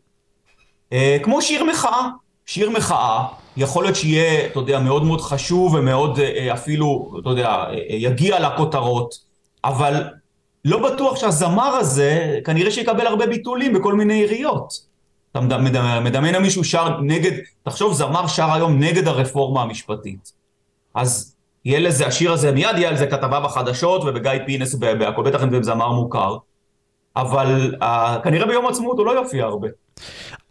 [0.92, 2.08] אה, כמו שיר מחאה.
[2.46, 3.24] שיר מחאה,
[3.56, 8.40] יכול להיות שיהיה, אתה יודע, מאוד מאוד חשוב ומאוד אה, אפילו, אתה יודע, אה, יגיע
[8.40, 9.14] לכותרות,
[9.66, 10.04] אבל
[10.64, 14.86] לא בטוח שהזמר הזה, כנראה שיקבל הרבה ביטולים בכל מיני עיריות.
[15.32, 15.40] אתה
[16.00, 20.32] מדמיין על מישהו שר נגד, תחשוב, זמר שר היום נגד הרפורמה המשפטית.
[20.94, 25.42] אז יהיה לזה, השיר הזה, מיד יהיה על זה כתבה בחדשות ובגיא פינס, בהכל, בטח
[25.42, 26.36] אם זה זמר מוכר.
[27.16, 27.84] אבל uh,
[28.24, 29.68] כנראה ביום העצמאות הוא לא יופיע הרבה.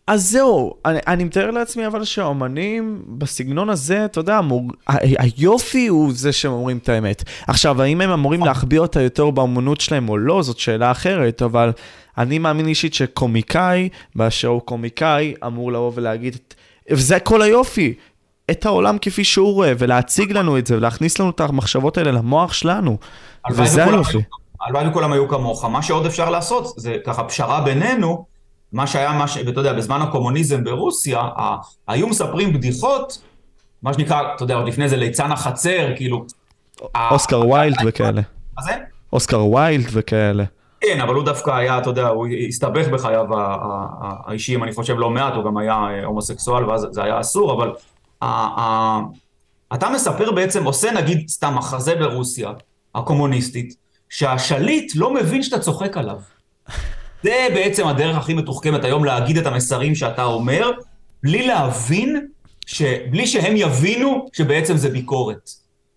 [0.07, 6.11] אז זהו, אני, אני מתאר לעצמי אבל שהאומנים בסגנון הזה, אתה יודע, אמור, היופי הוא
[6.13, 7.23] זה שהם אומרים את האמת.
[7.47, 11.71] עכשיו, האם הם אמורים להחביא אותה יותר באומנות שלהם או לא, זאת שאלה אחרת, אבל
[12.17, 16.37] אני מאמין אישית שקומיקאי, באשר הוא קומיקאי, אמור לבוא ולהגיד,
[16.91, 17.93] וזה כל היופי,
[18.51, 22.53] את העולם כפי שהוא רואה, ולהציג לנו את זה, ולהכניס לנו את המחשבות האלה למוח
[22.53, 22.97] שלנו,
[23.51, 24.17] וזה היופי.
[24.61, 25.65] הלוואי וכולם היו כמוך.
[25.65, 28.25] מה שעוד אפשר לעשות, זה ככה פשרה בינינו,
[28.75, 29.37] מה שהיה, מה ש...
[29.45, 31.57] ואתה יודע, בזמן הקומוניזם ברוסיה, ה...
[31.87, 33.21] היו מספרים בדיחות,
[33.81, 36.25] מה שנקרא, אתה יודע, עוד לפני זה ליצן החצר, כאילו...
[37.11, 38.21] אוסקר ויילד וכאלה.
[38.57, 38.71] מה זה?
[39.13, 40.43] אוסקר ויילד וכאלה.
[40.81, 43.25] כן, אבל הוא דווקא היה, אתה יודע, הוא הסתבך בחייו
[44.25, 47.71] האישיים, אני חושב לא מעט, הוא גם היה אה, הומוסקסואל, ואז זה היה אסור, אבל
[49.73, 52.51] אתה מספר בעצם, עושה נגיד סתם מחזה ברוסיה
[52.95, 53.75] הקומוניסטית,
[54.09, 56.19] שהשליט לא מבין שאתה צוחק עליו.
[57.25, 60.71] זה בעצם הדרך הכי מתוחכמת היום להגיד את המסרים שאתה אומר,
[61.23, 62.27] בלי להבין,
[62.65, 62.81] ש...
[62.81, 65.49] בלי שהם יבינו שבעצם זה ביקורת.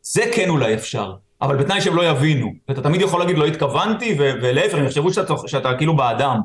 [0.02, 2.52] זה כן אולי אפשר, אבל בתנאי שהם לא יבינו.
[2.68, 4.16] ואתה תמיד יכול להגיד לא התכוונתי.
[4.18, 6.40] ולהפך, הם יחשבו שאתה, שאתה כאילו באדם.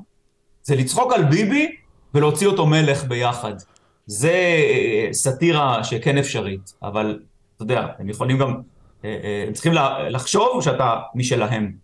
[0.63, 1.75] זה לצחוק על ביבי
[2.13, 3.53] ולהוציא אותו מלך ביחד.
[4.05, 7.19] זה אה, סאטירה שכן אפשרית, אבל
[7.55, 8.53] אתה יודע, הם יכולים גם,
[9.05, 9.73] אה, אה, הם צריכים
[10.09, 11.82] לחשוב שאתה משלהם.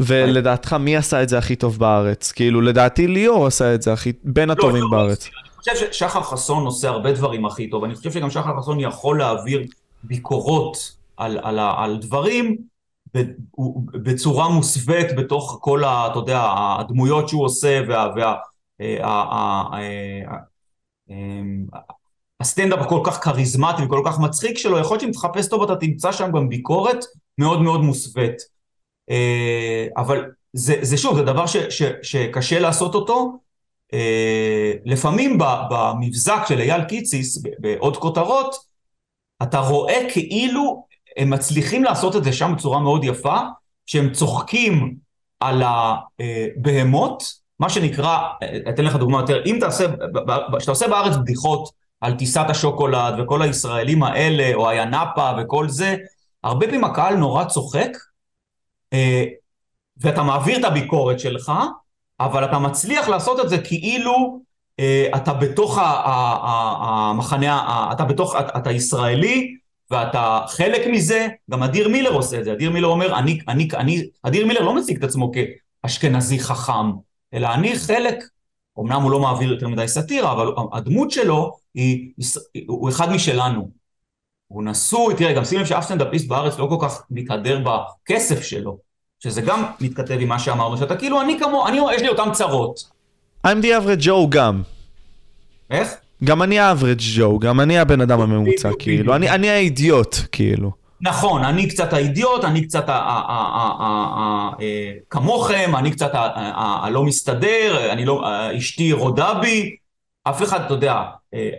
[0.00, 2.32] ולדעתך, מי עשה את זה הכי טוב בארץ?
[2.32, 5.24] כאילו, לדעתי ליאור עשה את זה הכי, בין הטובים לא, בארץ.
[5.24, 9.18] אני חושב ששחר חסון עושה הרבה דברים הכי טוב, אני חושב שגם שחר חסון יכול
[9.18, 9.66] להעביר
[10.02, 12.56] ביקורות על, על, על דברים
[13.92, 18.08] בצורה מוסווית בתוך כל, ה, אתה יודע, הדמויות שהוא עושה, וה...
[18.16, 18.34] וה
[22.40, 26.12] הסטנדאפ הכל כך כריזמטי וכל כך מצחיק שלו, יכול להיות שאם תחפש טוב אתה תמצא
[26.12, 27.04] שם גם ביקורת
[27.38, 28.57] מאוד מאוד מוסווית.
[29.10, 33.38] אה, אבל זה, זה שוב, זה דבר ש, ש, שקשה לעשות אותו.
[33.94, 35.38] אה, לפעמים
[35.70, 38.54] במבזק של אייל קיציס, בעוד כותרות,
[39.42, 43.38] אתה רואה כאילו הם מצליחים לעשות את זה שם בצורה מאוד יפה,
[43.86, 44.94] שהם צוחקים
[45.40, 48.18] על הבהמות, מה שנקרא,
[48.68, 49.86] אתן לך דוגמא יותר, אם תעשה,
[50.58, 55.96] כשאתה עושה בארץ בדיחות על טיסת השוקולד וכל הישראלים האלה, או הינאפה וכל זה,
[56.44, 58.07] הרבה פעמים הקהל נורא צוחק, אה,
[60.00, 61.52] ואתה מעביר את הביקורת שלך,
[62.20, 64.40] אבל אתה מצליח לעשות את זה כאילו
[64.80, 65.78] אה, אתה בתוך
[66.80, 69.54] המחנה, אתה בתוך, אתה ישראלי,
[69.90, 74.08] ואתה חלק מזה, גם אדיר מילר עושה את זה, אדיר מילר אומר, אני, אני, אני,
[74.22, 76.90] אדיר מילר לא מציג את עצמו כאשכנזי חכם,
[77.34, 78.24] אלא אני חלק,
[78.80, 82.12] אמנם הוא לא מעביר יותר מדי סאטירה, אבל הדמות שלו היא,
[82.66, 83.77] הוא אחד משלנו.
[84.48, 88.78] הוא נשוי, תראה, גם שים לב שאף סטנדאפיסט בארץ לא כל כך מתהדר בכסף שלו,
[89.20, 92.98] שזה גם מתכתב עם מה שאמרנו, שאתה כאילו, אני כמו, אני, יש לי אותן צרות.
[93.46, 94.62] I'm the average Joe גם.
[95.70, 95.94] איך?
[96.24, 100.72] גם אני האברג' ג'ו, גם אני הבן אדם הממוצע, כאילו, אני, אני האידיוט, כאילו.
[101.00, 102.86] נכון, אני קצת האידיוט, אני קצת
[105.10, 108.24] כמוכם, אני קצת הלא מסתדר, אני לא,
[108.58, 109.76] אשתי רודה בי,
[110.24, 111.04] אף אחד, אתה יודע, אה,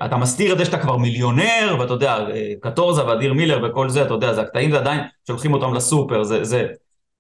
[0.06, 4.02] אתה מסתיר את זה שאתה כבר מיליונר, ואתה יודע, אה, קטורזה ואדיר מילר וכל זה,
[4.02, 6.68] אתה יודע, זה הקטעים זה עדיין שולחים אותם לסופר, זה, זה,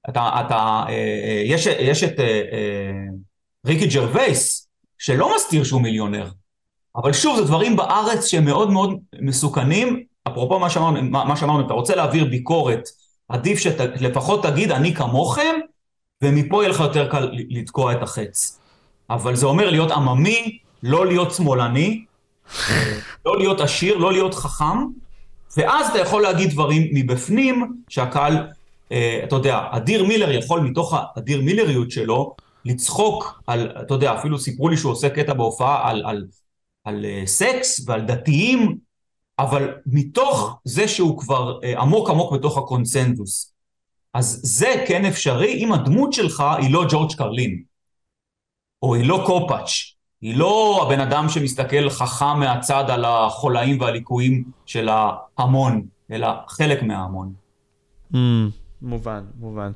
[0.09, 2.13] אתה, אתה, אה, יש, יש את
[3.65, 6.29] ריקי ג'רווייס, שלא מסתיר שהוא מיליונר,
[6.95, 11.73] אבל שוב, זה דברים בארץ שהם מאוד מאוד מסוכנים, אפרופו מה שאמרנו, מה שאמרנו, אתה
[11.73, 12.89] רוצה להעביר ביקורת,
[13.29, 15.55] עדיף שלפחות תגיד, אני כמוכם,
[16.23, 18.59] ומפה יהיה לך יותר קל לתקוע את החץ.
[19.09, 22.05] אבל זה אומר להיות עממי, לא להיות שמאלני,
[23.25, 24.85] לא להיות עשיר, לא להיות חכם,
[25.57, 28.47] ואז אתה יכול להגיד דברים מבפנים, שהקהל,
[28.91, 32.35] אה, אתה יודע, אדיר מילר יכול מתוך האדיר מילריות שלו,
[32.65, 36.27] לצחוק על, אתה יודע, אפילו סיפרו לי שהוא עושה קטע בהופעה על, על,
[36.83, 38.77] על uh, סקס ועל דתיים,
[39.39, 43.53] אבל מתוך זה שהוא כבר uh, עמוק עמוק בתוך הקונצנזוס.
[44.13, 47.63] אז זה כן אפשרי אם הדמות שלך היא לא ג'ורג' קרלין,
[48.81, 49.69] או היא לא קופאץ',
[50.21, 57.33] היא לא הבן אדם שמסתכל חכם מהצד על החולאים והליקויים של ההמון, אלא חלק מההמון.
[58.13, 58.17] Mm,
[58.81, 59.71] מובן, מובן.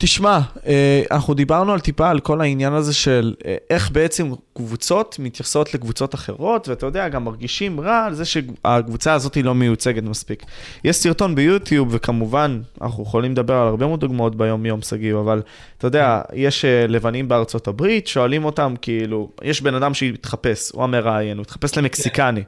[0.00, 5.16] תשמע, אה, אנחנו דיברנו על טיפה על כל העניין הזה של אה, איך בעצם קבוצות
[5.18, 10.02] מתייחסות לקבוצות אחרות, ואתה יודע, גם מרגישים רע על זה שהקבוצה הזאת היא לא מיוצגת
[10.02, 10.42] מספיק.
[10.84, 15.42] יש סרטון ביוטיוב, וכמובן, אנחנו יכולים לדבר על הרבה מאוד דוגמאות ביום-יום, שגיב, אבל
[15.78, 20.84] אתה יודע, יש אה, לבנים בארצות הברית, שואלים אותם, כאילו, יש בן אדם שהתחפש, הוא
[20.84, 22.42] המראיין, הוא התחפש למקסיקני.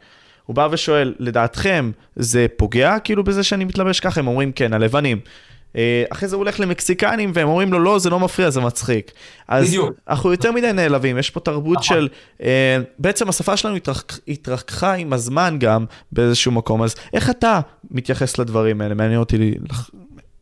[0.46, 4.20] הוא בא ושואל, לדעתכם, זה פוגע כאילו בזה שאני מתלבש ככה?
[4.20, 5.20] הם אומרים, כן, הלבנים.
[5.76, 9.12] אה, אחרי זה הוא הולך למקסיקנים והם אומרים לו לא זה לא מפריע זה מצחיק.
[9.48, 9.90] אז בדיוק.
[10.09, 11.96] אנחנו יותר מדי נעלבים יש פה תרבות נכון.
[11.96, 12.09] של
[12.42, 18.38] אה, בעצם השפה שלנו התרח, התרחקה עם הזמן גם באיזשהו מקום אז איך אתה מתייחס
[18.38, 19.90] לדברים האלה מעניין אותי לח,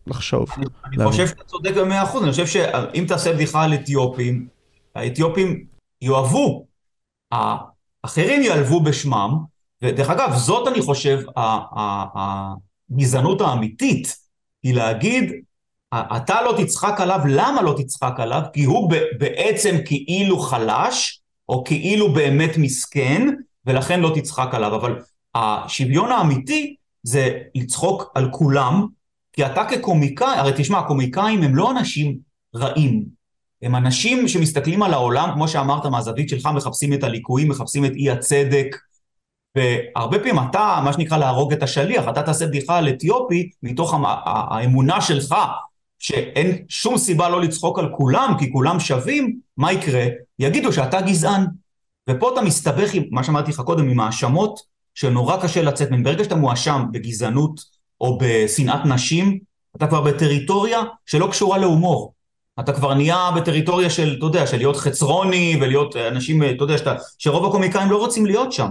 [0.06, 0.48] לחשוב.
[0.56, 4.46] אני, אני חושב שאתה צודק במאה אחוז אני חושב שאם תעשה בדיחה על אתיופים
[4.94, 5.64] האתיופים
[6.02, 6.66] יאהבו
[7.32, 9.38] האחרים יעלבו בשמם
[9.82, 11.20] ודרך אגב זאת אני חושב
[12.90, 14.27] הגזענות האמיתית.
[14.62, 15.32] היא להגיד,
[15.94, 18.42] אתה לא תצחק עליו, למה לא תצחק עליו?
[18.52, 23.28] כי הוא בעצם כאילו חלש, או כאילו באמת מסכן,
[23.66, 24.74] ולכן לא תצחק עליו.
[24.74, 24.98] אבל
[25.34, 28.86] השוויון האמיתי זה לצחוק על כולם,
[29.32, 32.18] כי אתה כקומיקאי, הרי תשמע, קומיקאים הם לא אנשים
[32.56, 33.04] רעים,
[33.62, 38.10] הם אנשים שמסתכלים על העולם, כמו שאמרת מהזווית שלך, מחפשים את הליקויים, מחפשים את אי
[38.10, 38.76] הצדק,
[39.58, 43.94] והרבה פעמים אתה, מה שנקרא להרוג את השליח, אתה תעשה בדיחה על אתיופי מתוך
[44.24, 45.34] האמונה שלך
[45.98, 50.06] שאין שום סיבה לא לצחוק על כולם כי כולם שווים, מה יקרה?
[50.38, 51.44] יגידו שאתה גזען.
[52.10, 54.60] ופה אתה מסתבך עם, מה שאמרתי לך קודם, עם האשמות
[54.94, 56.02] שנורא קשה לצאת מהן.
[56.02, 57.60] ברגע שאתה מואשם בגזענות
[58.00, 59.38] או בשנאת נשים,
[59.76, 62.12] אתה כבר בטריטוריה שלא קשורה להומור.
[62.60, 66.94] אתה כבר נהיה בטריטוריה של, אתה יודע, של להיות חצרוני ולהיות אנשים, אתה יודע, שאתה,
[67.18, 68.68] שרוב הקומיקאים לא רוצים להיות שם.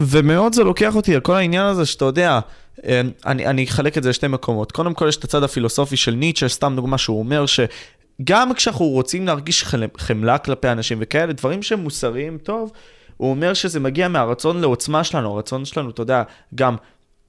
[0.00, 2.40] ומאוד זה לוקח אותי על כל העניין הזה שאתה יודע,
[2.84, 4.72] אה, אני, אני אחלק את זה לשתי מקומות.
[4.72, 9.26] קודם כל יש את הצד הפילוסופי של ניטשה, סתם דוגמה שהוא אומר שגם כשאנחנו רוצים
[9.26, 9.64] להרגיש
[9.98, 12.72] חמלה כלפי אנשים וכאלה, דברים שהם מוסריים טוב,
[13.16, 16.22] הוא אומר שזה מגיע מהרצון לעוצמה שלנו, הרצון שלנו, אתה יודע,
[16.54, 16.76] גם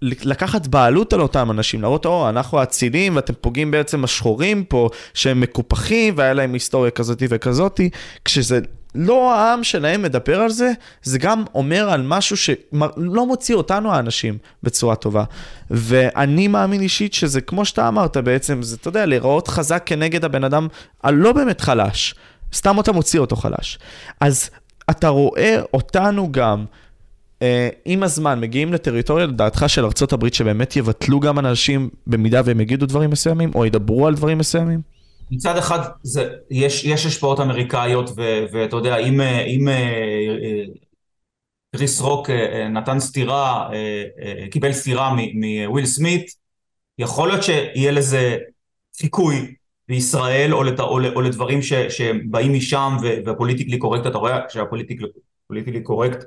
[0.02, 5.42] לקחת בעלות על אותם אנשים, להראות, או, אנחנו אצילים ואתם פוגעים בעצם השחורים פה, שהם
[5.42, 7.90] מקופחים והיה להם היסטוריה כזאתי וכזאתי,
[8.26, 8.60] כשזה
[8.98, 10.72] לא העם שלהם מדבר על זה,
[11.04, 15.24] זה גם אומר על משהו שלא מוציא אותנו האנשים בצורה טובה.
[15.72, 20.44] ואני מאמין אישית שזה כמו שאתה אמרת בעצם, זה, אתה יודע, להיראות חזק כנגד הבן
[20.44, 20.68] אדם
[21.04, 22.16] הלא באמת חלש.
[22.54, 23.80] סתם אתה מוציא אותו חלש.
[24.22, 24.50] אז
[24.90, 26.66] אתה רואה אותנו גם,
[27.42, 32.86] אה, עם הזמן, מגיעים לטריטוריה, לדעתך, של ארה"ב, שבאמת יבטלו גם אנשים במידה והם יגידו
[32.86, 34.97] דברים מסוימים, או ידברו על דברים מסוימים?
[35.32, 38.10] מצד אחד זה, יש, יש השפעות אמריקאיות
[38.52, 39.68] ואתה יודע אם, אם
[41.76, 46.36] קריס רוק אה, נתן סטירה, אה, אה, קיבל סטירה מוויל סמית,
[46.98, 48.38] יכול להיות שיהיה לזה
[48.98, 49.56] חיקוי
[49.88, 56.24] בישראל או, לת, או, או לדברים ש, שבאים משם והפוליטיקלי קורקט, אתה רואה שהפוליטיקלי קורקט,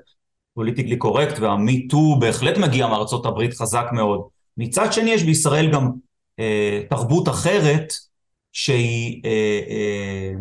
[0.55, 4.29] פוליטיקלי קורקט והמי-טו בהחלט מגיע מארצות הברית חזק מאוד.
[4.57, 5.91] מצד שני יש בישראל גם
[6.39, 7.93] אה, תרבות אחרת
[8.53, 9.23] שהיא...
[9.25, 10.33] אה, אה,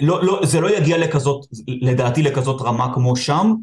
[0.00, 3.54] לא, לא, זה לא יגיע לכזאת, לדעתי לכזאת רמה כמו שם,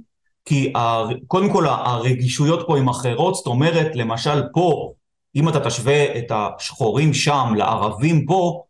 [0.45, 4.93] כי ה, קודם כל הרגישויות פה הן אחרות, זאת אומרת, למשל פה,
[5.35, 8.63] אם אתה תשווה את השחורים שם לערבים פה,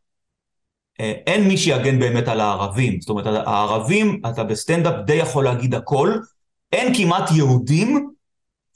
[0.99, 3.01] אה, אין מי שיגן באמת על הערבים.
[3.01, 6.13] זאת אומרת, הערבים, אתה בסטנדאפ די יכול להגיד הכל,
[6.71, 8.10] אין כמעט יהודים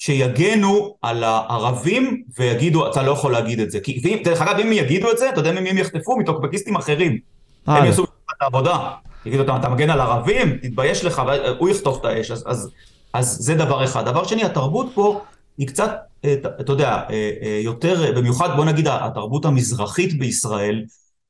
[0.06, 3.80] שיגנו על הערבים ויגידו, אתה לא יכול להגיד את זה.
[3.80, 6.18] כי, ואם, דרך אגב, אם יגידו את זה, אתה יודע ממי הם יחטפו?
[6.18, 7.20] מטוקבקיסטים אחרים.
[7.68, 8.10] הם יעשו את
[8.42, 8.92] העבודה.
[9.26, 10.58] יגידו, אתה, אתה מגן על ערבים?
[10.62, 12.32] תתבייש לך, והוא יחטוף את האש.
[12.32, 12.70] אז, אז,
[13.14, 14.06] אז זה דבר אחד.
[14.06, 15.22] דבר שני, התרבות פה
[15.58, 15.92] היא קצת,
[16.26, 20.86] אה, אתה יודע, אה, אה, יותר, במיוחד בוא נגיד התרבות המזרחית בישראל,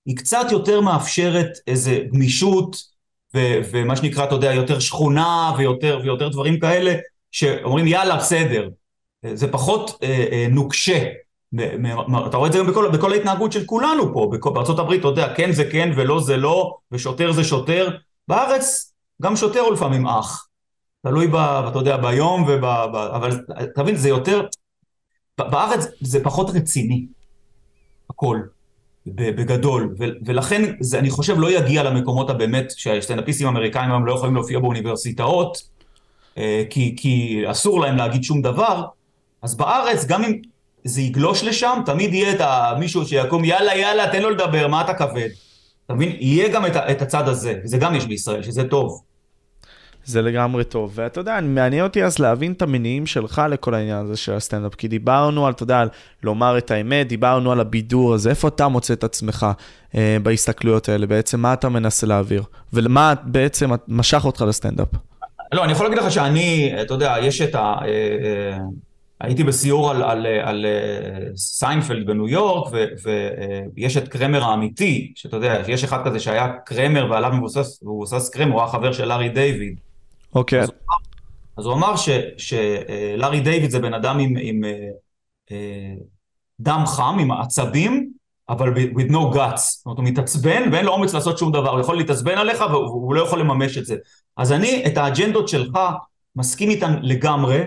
[0.05, 2.75] היא קצת יותר מאפשרת איזה גמישות,
[3.35, 3.39] ו,
[3.71, 6.95] ומה שנקרא, אתה יודע, יותר שכונה ויותר, ויותר דברים כאלה,
[7.35, 8.69] שאומרים יאללה בסדר,
[9.33, 11.03] זה פחות אה, אה, נוקשה,
[12.27, 14.31] אתה רואה את זה גם בכל, בכל ההתנהגות של כולנו פה,
[14.79, 19.59] הברית אתה יודע כן זה כן ולא זה לא, ושוטר זה שוטר, בארץ גם שוטר
[19.59, 20.47] הוא לפעמים אח,
[21.03, 22.61] תלוי ב, אתה יודע, ביום וב...
[22.61, 23.31] ב, אבל
[23.63, 24.41] אתה מבין, זה יותר,
[25.37, 27.05] בארץ זה פחות רציני,
[28.09, 28.39] הכל.
[29.07, 29.95] בגדול,
[30.25, 35.74] ולכן זה אני חושב לא יגיע למקומות הבאמת שהסטנדאפיסטים האמריקאים היום לא יכולים להופיע באוניברסיטאות,
[36.69, 38.85] כי, כי אסור להם להגיד שום דבר,
[39.41, 40.41] אז בארץ גם אם
[40.83, 44.93] זה יגלוש לשם, תמיד יהיה את מישהו שיקום, יאללה יאללה תן לו לדבר, מה אתה
[44.93, 45.29] כבד?
[45.85, 46.15] אתה מבין?
[46.19, 49.01] יהיה גם את, את הצד הזה, וזה גם יש בישראל, שזה טוב.
[50.05, 50.91] זה לגמרי טוב.
[50.95, 54.87] ואתה יודע, מעניין אותי אז להבין את המניעים שלך לכל העניין הזה של הסטנדאפ, כי
[54.87, 55.89] דיברנו על, אתה יודע, על
[56.23, 59.47] לומר את האמת, דיברנו על הבידור הזה, איפה אתה מוצא את עצמך
[59.95, 61.07] אה, בהסתכלויות האלה?
[61.07, 62.43] בעצם מה אתה מנסה להעביר?
[62.73, 64.87] ולמה בעצם משך אותך לסטנדאפ?
[65.53, 67.59] לא, אני יכול להגיד לך שאני, אתה יודע, יש את ה...
[67.59, 68.57] אה, אה,
[69.21, 72.73] הייתי בסיור על, על, על אה, סיינפלד בניו יורק,
[73.75, 78.53] ויש את קרמר האמיתי, שאתה יודע, יש אחד כזה שהיה קרמר ועליו מבוסס, מבוסס קרמר,
[78.53, 79.79] הוא היה חבר של לארי דיוויד.
[80.35, 80.61] אוקיי.
[80.61, 80.71] אז,
[81.57, 81.93] אז הוא אמר
[82.37, 84.61] שלארי דיוויד זה בן אדם עם, עם
[86.59, 88.11] דם חם, עם עצבים,
[88.49, 91.79] אבל with no guts, זאת אומרת הוא מתעצבן ואין לו אומץ לעשות שום דבר, הוא
[91.79, 93.95] יכול להתעצבן עליך והוא לא יכול לממש את זה.
[94.37, 95.79] אז אני את האג'נדות שלך
[96.35, 97.61] מסכים איתן לגמרי,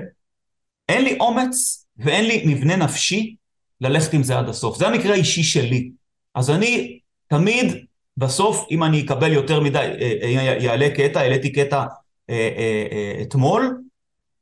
[0.89, 3.35] אין לי אומץ ואין לי מבנה נפשי
[3.81, 4.79] ללכת עם זה עד הסוף.
[4.79, 5.91] זה המקרה האישי שלי.
[6.35, 7.85] אז אני תמיד,
[8.17, 11.85] בסוף, אם אני אקבל יותר מדי, אה, אה, יעלה קטע, העליתי קטע
[12.31, 13.81] אה, אתמול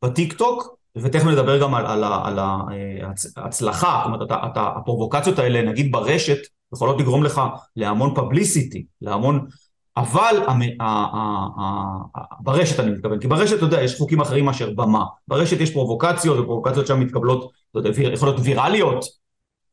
[0.03, 2.38] בטיק טוק, ותכף נדבר גם על, על, על
[3.37, 6.38] ההצלחה, זאת אומרת, אתה, אתה, הפרובוקציות האלה, נגיד ברשת,
[6.74, 7.40] יכולות לגרום לך
[7.76, 9.46] להמון פבליסיטי, להמון...
[9.96, 10.37] אבל
[12.40, 15.04] ברשת אני מתכוון, כי ברשת, אתה יודע, יש חוקים אחרים מאשר במה.
[15.28, 19.04] ברשת יש פרובוקציות, ופרובוקציות שם מתקבלות, אתה יודע, יכול להיות ויראליות,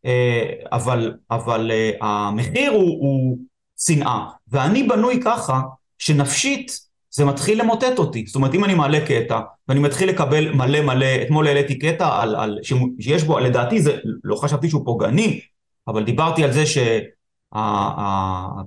[0.05, 3.37] אה, אבל, אבל אה, המחיר הוא, הוא
[3.79, 4.25] שנאה.
[4.47, 5.61] ואני בנוי ככה,
[5.97, 6.79] שנפשית
[7.15, 8.23] זה מתחיל למוטט אותי.
[8.27, 12.35] זאת אומרת, אם אני מעלה קטע, ואני מתחיל לקבל מלא מלא, אתמול העליתי קטע על,
[12.35, 12.59] על,
[12.99, 15.39] שיש בו, לדעתי זה, לא חשבתי שהוא פוגעני,
[15.87, 16.77] אבל דיברתי על זה ש...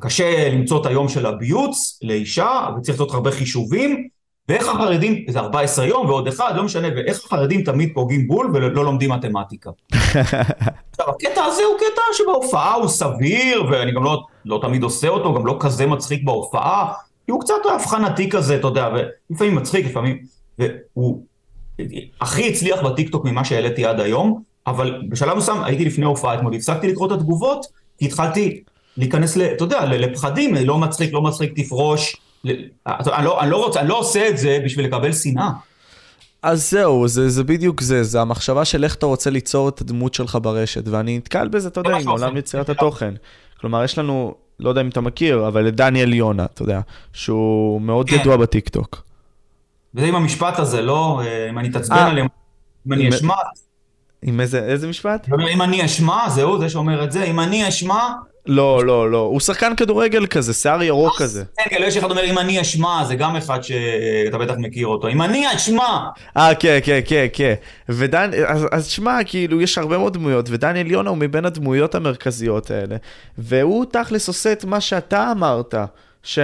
[0.00, 4.08] קשה למצוא את היום של הביוץ לאישה, וצריך לעשות הרבה חישובים,
[4.48, 8.84] ואיך החרדים, זה 14 יום ועוד אחד, לא משנה, ואיך החרדים תמיד פוגעים בול ולא
[8.84, 9.70] לומדים מתמטיקה.
[10.90, 15.34] עכשיו, הקטע הזה הוא קטע שבהופעה הוא סביר, ואני גם לא, לא תמיד עושה אותו,
[15.34, 16.92] גם לא כזה מצחיק בהופעה,
[17.26, 18.88] כי הוא קצת הבחנתי כזה, אתה יודע,
[19.30, 20.18] ולפעמים מצחיק, לפעמים,
[20.58, 21.22] והוא
[22.20, 26.88] הכי הצליח בטיקטוק ממה שהעליתי עד היום, אבל בשלב מסוים הייתי לפני הופעה אתמול, הפסקתי
[26.88, 27.66] לקרוא את התגובות,
[27.98, 28.62] כי התחלתי
[28.96, 32.16] להיכנס, אתה יודע, לפחדים, לא מצחיק, לא מצחיק, תפרוש.
[32.44, 35.50] אני לא, אני, לא רוצה, אני לא עושה את זה בשביל לקבל שנאה.
[36.42, 40.14] אז זהו, זה, זה בדיוק זה, זה המחשבה של איך אתה רוצה ליצור את הדמות
[40.14, 43.14] שלך ברשת, ואני נתקל בזה, אתה יודע, עם עולם יצירת התוכן.
[43.60, 46.80] כלומר, יש לנו, לא יודע אם אתה מכיר, אבל את דניאל יונה, אתה יודע,
[47.12, 48.16] שהוא מאוד כן.
[48.16, 49.02] ידוע בטיקטוק.
[49.94, 51.20] וזה עם המשפט הזה, לא?
[51.24, 52.26] אה, אם אני אתעצבן אה, עליהם,
[52.86, 53.34] אם אני אשמע...
[54.22, 55.28] עם איזה, איזה משפט?
[55.52, 58.08] אם אני אשמע, זהו, זה שאומר את זה, אם אני אשמע,
[58.46, 59.18] לא, לא, לא.
[59.18, 61.44] הוא שחקן כדורגל כזה, שיער ירוק אה, כזה.
[61.56, 65.08] כן, יש אחד אומר, אם אני אשמע, זה גם אחד שאתה בטח מכיר אותו.
[65.08, 65.98] אם אני אשמע!
[66.36, 67.54] אה, כן, כן, כן, כן.
[67.88, 72.70] ודן, אז, אז שמע, כאילו, יש הרבה מאוד דמויות, ודניאל יונה הוא מבין הדמויות המרכזיות
[72.70, 72.96] האלה.
[73.38, 75.74] והוא תכלס עושה את מה שאתה אמרת,
[76.22, 76.38] ש...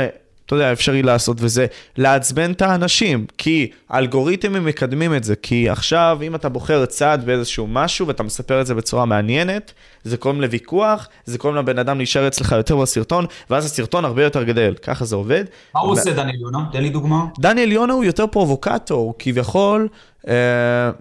[0.52, 6.18] אתה יודע, אפשרי לעשות, וזה לעצבן את האנשים, כי האלגוריתמים מקדמים את זה, כי עכשיו,
[6.22, 9.72] אם אתה בוחר צד באיזשהו משהו ואתה מספר את זה בצורה מעניינת,
[10.04, 14.42] זה קוראים לוויכוח, זה קוראים לבן אדם להישאר אצלך יותר בסרטון, ואז הסרטון הרבה יותר
[14.42, 15.44] גדל, ככה זה עובד.
[15.74, 16.58] מה הוא עושה דניאל יונה?
[16.72, 17.24] תן לי דוגמה.
[17.38, 19.88] דניאל יונה הוא יותר פרובוקטור, כביכול
[20.28, 20.34] אה,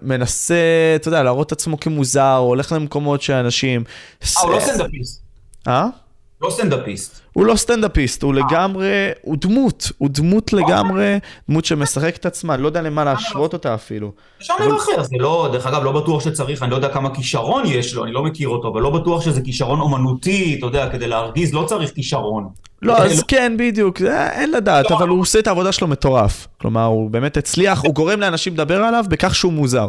[0.02, 0.54] מנסה,
[0.96, 3.84] אתה יודע, להראות את עצמו כמוזר, הולך למקומות שאנשים...
[4.36, 5.22] אה, הוא לא סטנדאפיסט.
[5.68, 5.86] אה?
[6.40, 7.21] לא סטנדאפיסט.
[7.32, 11.18] הוא לא סטנדאפיסט, הוא לגמרי, הוא דמות, הוא דמות לגמרי,
[11.48, 14.12] דמות שמשחקת את עצמה, לא יודע למה להשוות אותה אפילו.
[14.38, 17.62] אפשר לדבר אחר, זה לא, דרך אגב, לא בטוח שצריך, אני לא יודע כמה כישרון
[17.66, 21.06] יש לו, אני לא מכיר אותו, אבל לא בטוח שזה כישרון אומנותי, אתה יודע, כדי
[21.06, 22.48] להרגיז לא צריך כישרון.
[22.82, 26.48] לא, אז כן, בדיוק, אין לדעת, אבל הוא עושה את העבודה שלו מטורף.
[26.60, 29.88] כלומר, הוא באמת הצליח, הוא גורם לאנשים לדבר עליו בכך שהוא מוזר.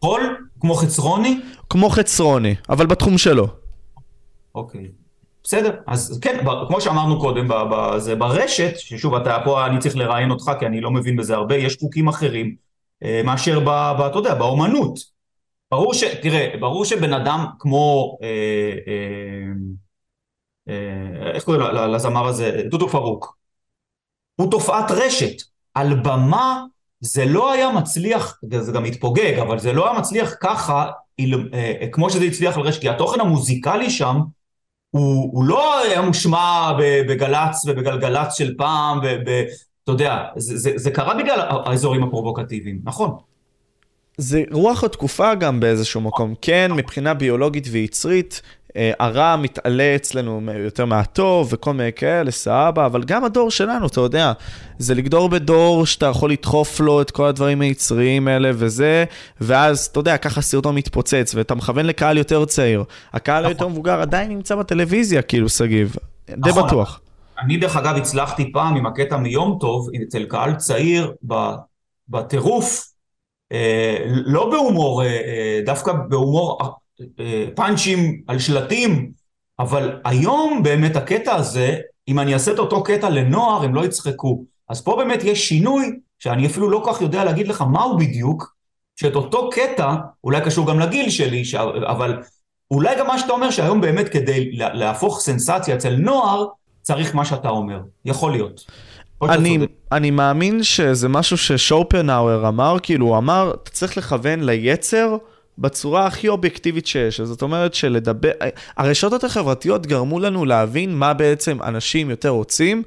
[0.00, 0.36] חול?
[0.60, 1.40] כמו חצרוני?
[1.70, 3.48] כמו חצרוני, אבל בתחום שלו.
[4.54, 5.03] אוקיי.
[5.44, 7.48] בסדר, אז כן, כמו שאמרנו קודם,
[7.98, 11.56] זה ברשת, ששוב, אתה פה, אני צריך לראיין אותך, כי אני לא מבין בזה הרבה,
[11.56, 12.56] יש חוקים אחרים
[13.02, 13.64] אה, מאשר, ב,
[13.98, 14.98] ב, אתה יודע, באומנות.
[15.70, 16.04] ברור ש...
[16.04, 18.18] תראה, ברור שבן אדם כמו...
[18.22, 19.52] אה, אה,
[20.68, 21.62] אה, איך קוראים
[21.94, 22.62] לזמר הזה?
[22.70, 23.36] דודו פרוק.
[24.36, 25.42] הוא תופעת רשת.
[25.74, 26.64] על במה
[27.00, 30.90] זה לא היה מצליח, זה גם מתפוגג, אבל זה לא היה מצליח ככה,
[31.20, 34.16] אה, כמו שזה הצליח על רשת, כי התוכן המוזיקלי שם
[34.94, 36.72] הוא, הוא לא היה מושמע
[37.08, 43.16] בגל"צ ובגלגלצ של פעם, ואתה יודע, זה, זה, זה קרה בגלל האזורים הפרובוקטיביים, נכון.
[44.18, 46.34] זה רוח התקופה גם באיזשהו מקום.
[46.42, 48.42] כן, מבחינה ביולוגית ויצרית,
[48.98, 54.32] הרע מתעלה אצלנו יותר מהטוב וכל מיני כאלה, סבבה, אבל גם הדור שלנו, אתה יודע,
[54.78, 59.04] זה לגדור בדור שאתה יכול לדחוף לו את כל הדברים היצריים האלה וזה,
[59.40, 62.84] ואז, אתה יודע, ככה סרטון מתפוצץ, ואתה מכוון לקהל יותר צעיר.
[63.12, 63.50] הקהל נכון.
[63.50, 65.96] היותר מבוגר עדיין נמצא בטלוויזיה, כאילו, סגיב.
[66.28, 66.66] די נכון.
[66.66, 67.00] בטוח.
[67.38, 71.12] אני דרך אגב הצלחתי פעם עם הקטע מיום טוב, אצל קהל צעיר,
[72.08, 72.84] בטירוף,
[73.52, 76.58] אה, לא בהומור, אה, אה, דווקא בהומור
[77.54, 79.10] פאנצ'ים על שלטים,
[79.58, 81.76] אבל היום באמת הקטע הזה,
[82.08, 84.44] אם אני אעשה את אותו קטע לנוער, הם לא יצחקו.
[84.68, 88.54] אז פה באמת יש שינוי, שאני אפילו לא כל כך יודע להגיד לך מהו בדיוק,
[88.96, 91.54] שאת אותו קטע, אולי קשור גם לגיל שלי, ש...
[91.54, 92.22] אבל
[92.70, 96.46] אולי גם מה שאתה אומר, שהיום באמת כדי להפוך סנסציה אצל נוער,
[96.82, 97.80] צריך מה שאתה אומר.
[98.04, 98.64] יכול להיות.
[99.22, 99.58] אני,
[99.92, 105.16] אני מאמין שזה משהו ששופנאוור אמר, כאילו הוא אמר, אתה צריך לכוון ליצר
[105.58, 107.20] בצורה הכי אובייקטיבית שיש.
[107.20, 108.30] זאת אומרת שלדבר,
[108.76, 112.82] הרשתות החברתיות גרמו לנו להבין מה בעצם אנשים יותר רוצים,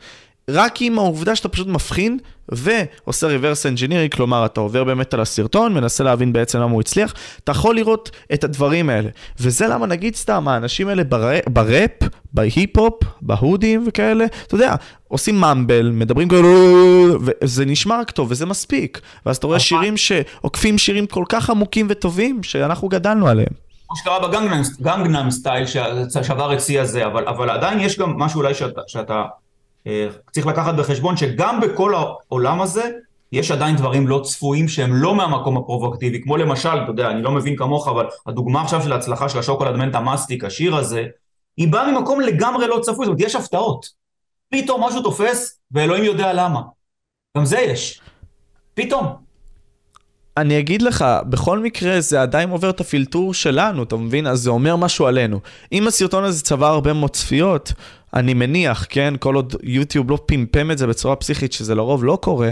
[0.50, 2.18] רק עם העובדה שאתה פשוט מבחין
[2.50, 7.14] ועושה reverse engineering, כלומר, אתה עובר באמת על הסרטון, מנסה להבין בעצם למה הוא הצליח,
[7.43, 9.10] אתה יכול לראות את הדברים האלה.
[9.39, 11.04] וזה למה נגיד סתם, האנשים האלה
[11.48, 11.91] בראפ,
[12.34, 14.76] בהיפ-הופ, בהודים וכאלה, אתה יודע,
[15.08, 16.48] עושים ממבל, מדברים כאלה,
[17.22, 19.02] וזה נשמע רק טוב, וזה מספיק.
[19.26, 19.60] ואז אתה רואה.
[19.60, 23.54] שירים שעוקפים שירים כל כך עמוקים וטובים, שאנחנו גדלנו עליהם.
[23.88, 25.66] כמו שקרה בגנגנם סטייל,
[26.14, 29.24] ששבר את שיא הזה, אבל, אבל עדיין יש גם משהו אולי שאתה, שאתה
[30.32, 32.92] צריך לקחת בחשבון שגם בכל העולם הזה
[33.32, 37.32] יש עדיין דברים לא צפויים שהם לא מהמקום הפרובוקטיבי, כמו למשל, אתה יודע, אני לא
[37.32, 41.04] מבין כמוך, אבל הדוגמה עכשיו של ההצלחה של השוקולד מנטה מסטיק, השיר הזה,
[41.58, 43.86] היא באה ממקום לגמרי לא צפוי, זאת אומרת, יש הפתעות.
[44.50, 46.62] פתאום משהו תופס, ואלוהים יודע למה.
[47.38, 48.02] גם זה יש.
[48.74, 49.06] פתאום.
[50.38, 54.28] אני אגיד לך, בכל מקרה זה עדיין עובר את הפילטור שלנו, אתה מבין?
[54.28, 55.40] אז זה אומר משהו עלינו.
[55.72, 57.74] אם הסרטון הזה צבר הרבה מאוד צפיות,
[58.14, 62.18] אני מניח, כן, כל עוד יוטיוב לא פמפם את זה בצורה פסיכית, שזה לרוב לא
[62.22, 62.51] קורה,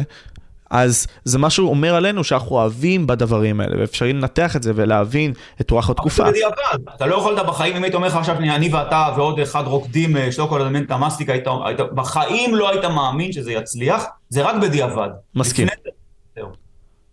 [0.69, 5.71] אז זה משהו אומר עלינו שאנחנו אוהבים בדברים האלה, ואפשרי לנתח את זה ולהבין את
[5.71, 6.23] רוח התקופה.
[6.23, 9.39] אבל זה בדיעבד, אתה לא יכולת בחיים, אם היית אומר לך עכשיו, אני ואתה ועוד
[9.39, 14.41] אחד רוקדים, אה, כל אלמנט המסטיק, היית, היית, בחיים לא היית מאמין שזה יצליח, זה
[14.41, 15.09] רק בדיעבד.
[15.35, 15.67] מסכים.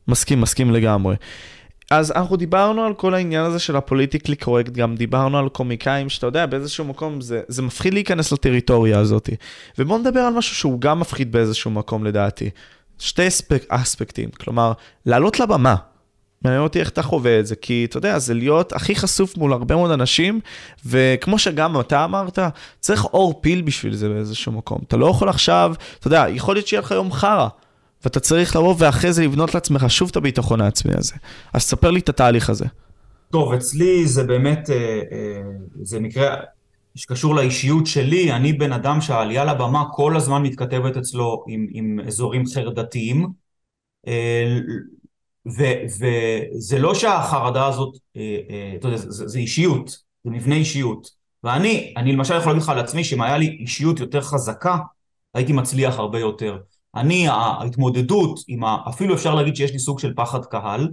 [0.09, 1.15] מסכים, מסכים לגמרי.
[1.93, 6.27] אז אנחנו דיברנו על כל העניין הזה של הפוליטיקלי קורקט, גם דיברנו על קומיקאים, שאתה
[6.27, 9.31] יודע, באיזשהו מקום זה, זה מפחיד להיכנס לטריטוריה הזאת.
[9.79, 12.51] ובואו נדבר על משהו שהוא גם מפחיד באיזשהו מקום לדעתי.
[12.99, 14.73] שתי אספק, אספקטים, כלומר,
[15.07, 15.75] לעלות לבמה.
[16.45, 19.53] מעניין אותי איך אתה חווה את זה, כי אתה יודע, זה להיות הכי חשוף מול
[19.53, 20.41] הרבה מאוד אנשים,
[20.87, 22.39] וכמו שגם אתה אמרת,
[22.81, 24.79] צריך אור פיל בשביל זה באיזשהו מקום.
[24.89, 27.49] אתה לא יכול עכשיו, אתה יודע, יכול להיות שיהיה לך יום חרא.
[28.05, 31.15] ואתה צריך לבוא ואחרי זה לבנות לעצמך שוב את הביטחון העצמי הזה.
[31.53, 32.65] אז ספר לי את התהליך הזה.
[33.33, 35.43] טוב, אצלי זה באמת, אה, אה,
[35.83, 36.37] זה מקרה
[36.95, 42.47] שקשור לאישיות שלי, אני בן אדם שהעלייה לבמה כל הזמן מתכתבת אצלו עם, עם אזורים
[42.47, 43.29] חרדתיים,
[44.07, 44.59] אה,
[45.47, 47.97] וזה לא שהחרדה הזאת,
[48.79, 49.89] אתה יודע, זה, זה אישיות,
[50.25, 51.11] זה מבנה אישיות.
[51.45, 54.77] ואני, אני למשל יכול להגיד לך על עצמי שאם היה לי אישיות יותר חזקה,
[55.35, 56.59] הייתי מצליח הרבה יותר.
[56.95, 58.77] אני, ההתמודדות עם ה...
[58.89, 60.89] אפילו אפשר להגיד שיש לי סוג של פחד קהל,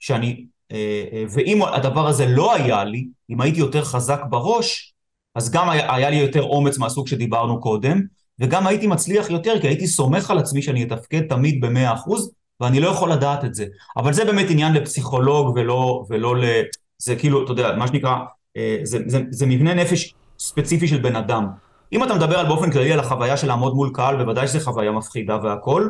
[0.00, 0.46] שאני...
[0.72, 4.94] אה, אה, ואם הדבר הזה לא היה לי, אם הייתי יותר חזק בראש,
[5.34, 8.00] אז גם היה, היה לי יותר אומץ מהסוג שדיברנו קודם,
[8.38, 12.30] וגם הייתי מצליח יותר, כי הייתי סומך על עצמי שאני אתפקד תמיד במאה אחוז,
[12.60, 13.66] ואני לא יכול לדעת את זה.
[13.96, 16.44] אבל זה באמת עניין לפסיכולוג ולא, ולא ל...
[16.98, 18.16] זה כאילו, אתה יודע, מה שנקרא,
[18.56, 21.46] אה, זה, זה, זה מבנה נפש ספציפי של בן אדם.
[21.92, 24.92] אם אתה מדבר על באופן כללי על החוויה של לעמוד מול קהל, בוודאי שזו חוויה
[24.92, 25.88] מפחידה והכל,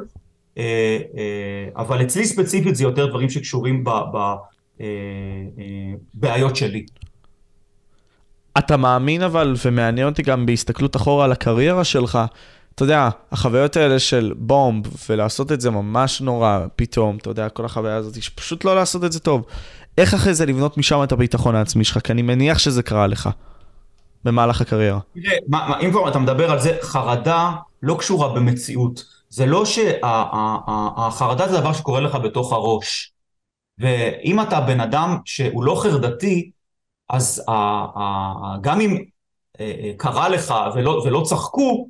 [0.59, 3.85] אה, אה, אבל אצלי ספציפית זה יותר דברים שקשורים
[6.15, 6.87] בבעיות אה, שלי.
[8.59, 12.19] אתה מאמין אבל, ומעניין אותי גם בהסתכלות אחורה על הקריירה שלך,
[12.75, 17.65] אתה יודע, החוויות האלה של בומב, ולעשות את זה ממש נורא פתאום, אתה יודע, כל
[17.65, 19.45] החוויה הזאת, שפשוט לא לעשות את זה טוב.
[19.99, 21.99] איך אחרי זה לבנות משם את הביטחון העצמי שלך?
[22.05, 23.29] כי אני מניח שזה קרה לך.
[24.25, 24.99] במהלך הקריירה?
[25.15, 25.37] תראה,
[25.81, 27.53] אם כבר אתה מדבר על זה, חרדה
[27.83, 29.05] לא קשורה במציאות.
[29.29, 33.13] זה לא שהחרדה זה דבר שקורה לך בתוך הראש.
[33.79, 36.51] ואם אתה בן אדם שהוא לא חרדתי,
[37.11, 37.45] אז
[38.61, 39.05] גם אם
[39.61, 41.89] אה, אה, קרה לך ולא, ולא צחקו,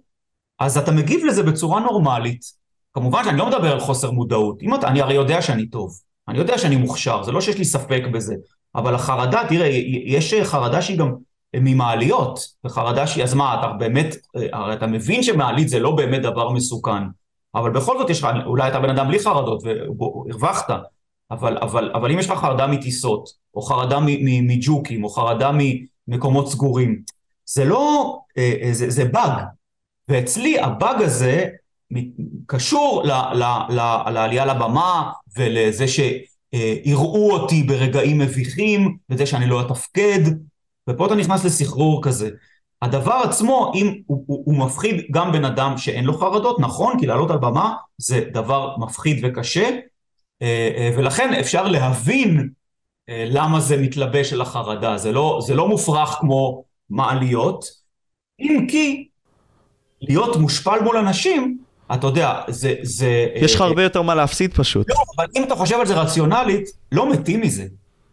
[0.58, 2.64] אז אתה מגיב לזה בצורה נורמלית.
[2.94, 4.62] כמובן שאני לא מדבר על חוסר מודעות.
[4.62, 7.64] אם אתה, אני הרי יודע שאני טוב, אני יודע שאני מוכשר, זה לא שיש לי
[7.64, 8.34] ספק בזה.
[8.74, 9.66] אבל החרדה, תראה,
[10.06, 11.14] יש חרדה שהיא גם
[11.60, 14.16] ממעליות, וחרדה שהיא, אז מה, אתה באמת,
[14.52, 17.02] הרי אתה מבין שמעלית זה לא באמת דבר מסוכן,
[17.54, 20.70] אבל בכל זאת יש לך, אולי אתה בן אדם בלי חרדות והרווחת,
[21.30, 23.98] אבל, אבל, אבל אם יש לך חרדה מטיסות, או חרדה
[24.42, 25.50] מג'וקים, או חרדה
[26.08, 27.02] ממקומות סגורים,
[27.46, 29.44] זה לא, אה, אה, זה, זה באג,
[30.08, 31.46] ואצלי הבאג הזה
[32.46, 40.20] קשור ל, ל, ל, לעלייה לבמה ולזה שיראו אותי ברגעים מביכים, וזה שאני לא אתפקד,
[40.90, 42.30] ופה אתה נכנס לסחרור כזה.
[42.82, 47.06] הדבר עצמו, אם הוא, הוא, הוא מפחיד גם בן אדם שאין לו חרדות, נכון, כי
[47.06, 49.70] לעלות על במה זה דבר מפחיד וקשה,
[50.42, 52.48] אה, אה, ולכן אפשר להבין
[53.08, 57.64] אה, למה זה מתלבש על החרדה, זה לא, זה לא מופרך כמו מעליות,
[58.40, 59.08] אם כי
[60.00, 61.58] להיות מושפל מול אנשים,
[61.94, 62.74] אתה יודע, זה...
[62.82, 64.90] זה יש לך הרבה יותר מה להפסיד פשוט.
[64.90, 67.64] לא, אבל אם אתה חושב על זה רציונלית, לא מתים מזה.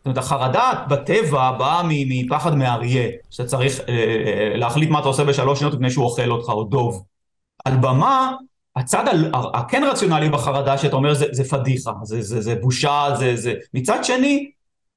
[0.02, 5.24] זאת אומרת, החרדה בטבע באה מפחד מאריה, שאתה צריך אה, אה, להחליט מה אתה עושה
[5.24, 7.04] בשלוש שניות לפני שהוא אוכל אותך, או דוב.
[7.66, 8.32] על במה,
[8.76, 9.04] הצד
[9.54, 13.54] הכן רציונלי בחרדה, שאתה אומר זה, זה פדיחה, זה, זה, זה בושה, זה, זה...
[13.74, 14.52] מצד שני,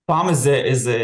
[0.07, 0.99] פעם איזה, איזה,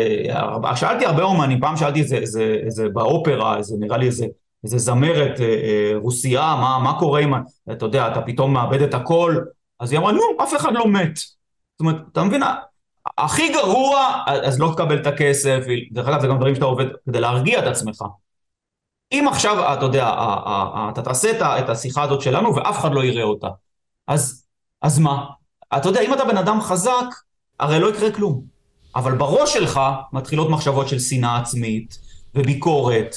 [0.74, 4.26] שאלתי הרבה אומנים, פעם שאלתי איזה, איזה, איזה באופרה, איזה, נראה לי איזה,
[4.64, 7.32] איזה זמרת אה, אה, רוסייה, מה, מה קורה אם,
[7.72, 9.36] אתה יודע, אתה פתאום מאבד את הכל,
[9.80, 11.16] אז היא אמרה, נו, אף אחד לא מת.
[11.16, 12.42] זאת אומרת, אתה מבין,
[13.24, 15.60] הכי גרוע, אז לא תקבל את הכסף,
[15.92, 18.02] דרך אגב זה גם דברים שאתה עובד כדי להרגיע את עצמך.
[19.12, 20.14] אם עכשיו, אתה יודע,
[20.92, 23.48] אתה תעשה את השיחה הזאת שלנו ואף אחד לא יראה אותה,
[24.08, 24.44] אז,
[24.82, 25.24] אז מה?
[25.76, 27.06] אתה יודע, אם אתה בן אדם חזק,
[27.60, 28.42] הרי לא יקרה כלום.
[28.96, 29.80] אבל בראש שלך
[30.12, 31.98] מתחילות מחשבות של שנאה עצמית,
[32.34, 33.16] וביקורת,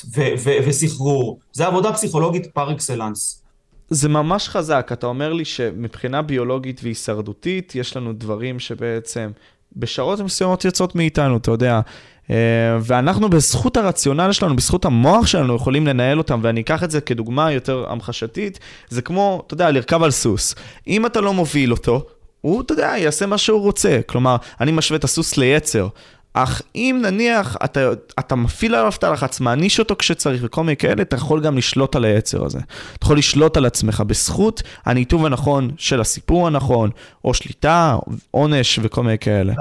[0.65, 1.39] וסחרור.
[1.51, 3.43] זה עבודה פסיכולוגית פר אקסלנס.
[3.89, 9.31] זה ממש חזק, אתה אומר לי שמבחינה ביולוגית והישרדותית, יש לנו דברים שבעצם
[9.77, 11.81] בשעות מסוימות יוצאות מאיתנו, אתה יודע.
[12.29, 12.35] אה,
[12.81, 17.51] ואנחנו בזכות הרציונל שלנו, בזכות המוח שלנו, יכולים לנהל אותם, ואני אקח את זה כדוגמה
[17.51, 18.59] יותר המחשתית,
[18.89, 20.55] זה כמו, אתה יודע, לרכב על סוס.
[20.87, 22.05] אם אתה לא מוביל אותו,
[22.41, 23.99] הוא, אתה יודע, יעשה מה שהוא רוצה.
[24.05, 25.87] כלומר, אני משווה את הסוס ליצר.
[26.33, 27.79] אך אם נניח אתה,
[28.19, 31.95] אתה מפעיל עליו את הלחץ, מעניש אותו כשצריך וכל מיני כאלה, אתה יכול גם לשלוט
[31.95, 32.59] על היצר הזה.
[32.59, 36.89] אתה יכול לשלוט על עצמך בזכות הניתוב הנכון של הסיפור הנכון,
[37.25, 37.97] או שליטה,
[38.31, 39.53] עונש וכל מיני כאלה.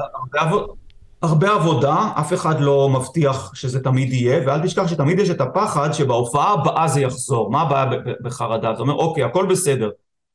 [1.23, 5.93] הרבה עבודה, אף אחד לא מבטיח שזה תמיד יהיה, ואל תשכח שתמיד יש את הפחד
[5.93, 7.51] שבהופעה הבאה זה יחזור.
[7.51, 7.87] מה הבעיה
[8.23, 8.75] בחרדה?
[8.75, 9.91] זה אומר, אוקיי, הכל בסדר,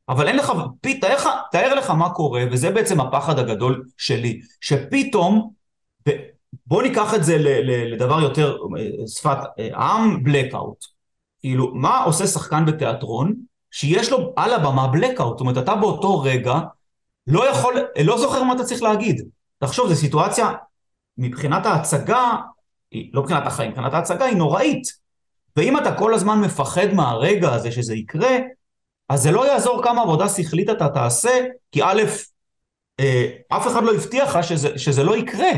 [0.09, 1.15] אבל אין לך, פי, תאר,
[1.51, 5.56] תאר לך מה קורה, וזה בעצם הפחד הגדול שלי, שפתאום
[6.65, 8.57] בוא ניקח את זה לדבר יותר
[9.07, 9.37] שפת
[9.75, 10.85] עם, בלקאוט.
[11.39, 13.33] כאילו, מה עושה שחקן בתיאטרון
[13.71, 15.37] שיש לו על הבמה בלקאוט?
[15.37, 16.59] זאת אומרת, אתה באותו רגע
[17.27, 19.21] לא יכול, לא זוכר מה אתה צריך להגיד.
[19.59, 20.51] תחשוב, זו סיטואציה,
[21.17, 22.35] מבחינת ההצגה,
[23.13, 24.83] לא מבחינת החיים, מבחינת ההצגה היא נוראית.
[25.55, 28.37] ואם אתה כל הזמן מפחד מהרגע הזה שזה יקרה,
[29.09, 32.01] אז זה לא יעזור כמה עבודה שכלית אתה תעשה, כי א',
[32.99, 35.49] אה, אף אחד לא הבטיח לך שזה, שזה לא יקרה.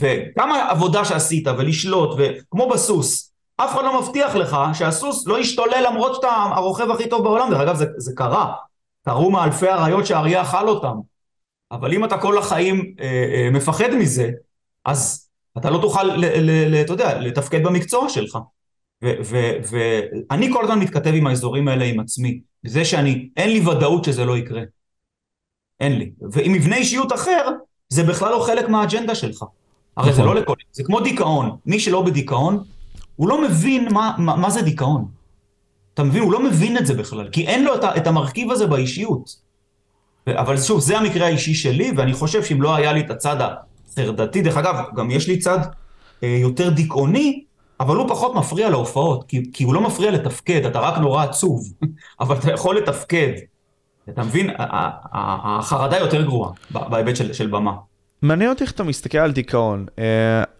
[0.00, 6.14] וכמה עבודה שעשית ולשלוט וכמו בסוס אף אחד לא מבטיח לך שהסוס לא ישתולל למרות
[6.14, 7.50] שאתה הרוכב הכי טוב בעולם.
[7.50, 8.54] דרך אגב זה, זה קרה.
[9.04, 10.96] קרו מאלפי אריות שהאריה אכל אותם.
[11.70, 14.30] אבל אם אתה כל החיים אה, אה, מפחד מזה
[14.84, 15.28] אז
[15.58, 18.38] אתה לא תוכל ל, ל, ל, אתה יודע, לתפקד במקצוע שלך.
[19.02, 22.40] ואני כל הזמן מתכתב עם האזורים האלה עם עצמי.
[22.66, 24.62] זה שאני אין לי ודאות שזה לא יקרה.
[25.80, 26.12] אין לי.
[26.32, 27.48] ועם מבנה אישיות אחר
[27.92, 29.44] זה בכלל לא חלק מהאג'נדה שלך.
[29.96, 30.34] הרי זה נכון.
[30.36, 30.54] לא לכל...
[30.72, 31.56] זה כמו דיכאון.
[31.66, 32.64] מי שלא בדיכאון,
[33.16, 35.08] הוא לא מבין מה, מה, מה זה דיכאון.
[35.94, 36.22] אתה מבין?
[36.22, 39.36] הוא לא מבין את זה בכלל, כי אין לו את, את המרכיב הזה באישיות.
[40.26, 44.42] אבל שוב, זה המקרה האישי שלי, ואני חושב שאם לא היה לי את הצד החרדתי,
[44.42, 45.58] דרך אגב, גם יש לי צד
[46.22, 47.44] אה, יותר דיכאוני,
[47.80, 51.72] אבל הוא פחות מפריע להופעות, כי, כי הוא לא מפריע לתפקד, אתה רק נורא עצוב,
[52.20, 53.32] אבל אתה יכול לתפקד.
[54.08, 54.50] אתה מבין?
[54.58, 57.72] החרדה יותר גרועה בהיבט של, של במה.
[58.22, 59.86] מעניין אותי איך אתה מסתכל על דיכאון.
[59.88, 60.00] Uh,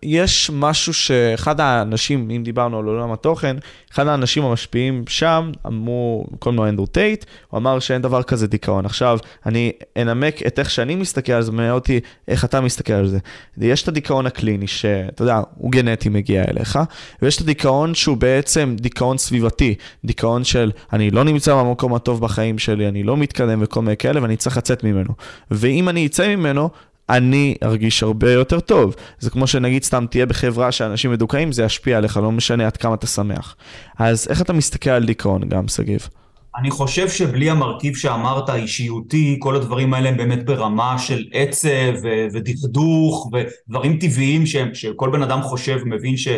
[0.02, 3.56] יש משהו שאחד האנשים, אם דיברנו על עולם התוכן,
[3.92, 8.86] אחד האנשים המשפיעים שם, אמרו, קוראים לו אנדרו טייט, הוא אמר שאין דבר כזה דיכאון.
[8.86, 13.06] עכשיו, אני אנמק את איך שאני מסתכל על זה, מעניין אותי איך אתה מסתכל על
[13.06, 13.18] זה.
[13.58, 16.78] יש את הדיכאון הקליני, שאתה יודע, הוא גנטי מגיע אליך,
[17.22, 22.58] ויש את הדיכאון שהוא בעצם דיכאון סביבתי, דיכאון של אני לא נמצא במקום הטוב בחיים
[22.58, 25.10] שלי, אני לא מתקדם וכל מיני כאלה, ואני צריך לצאת ממנו.
[25.50, 26.70] ואם אני אצא ממנו,
[27.10, 28.94] אני ארגיש הרבה יותר טוב.
[29.18, 32.94] זה כמו שנגיד סתם תהיה בחברה שאנשים מדוכאים, זה ישפיע עליך, לא משנה עד כמה
[32.94, 33.56] אתה שמח.
[33.98, 36.08] אז איך אתה מסתכל על דיכאון גם, שגיב?
[36.56, 41.92] אני חושב שבלי המרכיב שאמרת, האישיותי, כל הדברים האלה הם באמת ברמה של עצב
[42.32, 46.28] ודכדוך ודברים טבעיים שהם, שכל בן אדם חושב ומבין ש-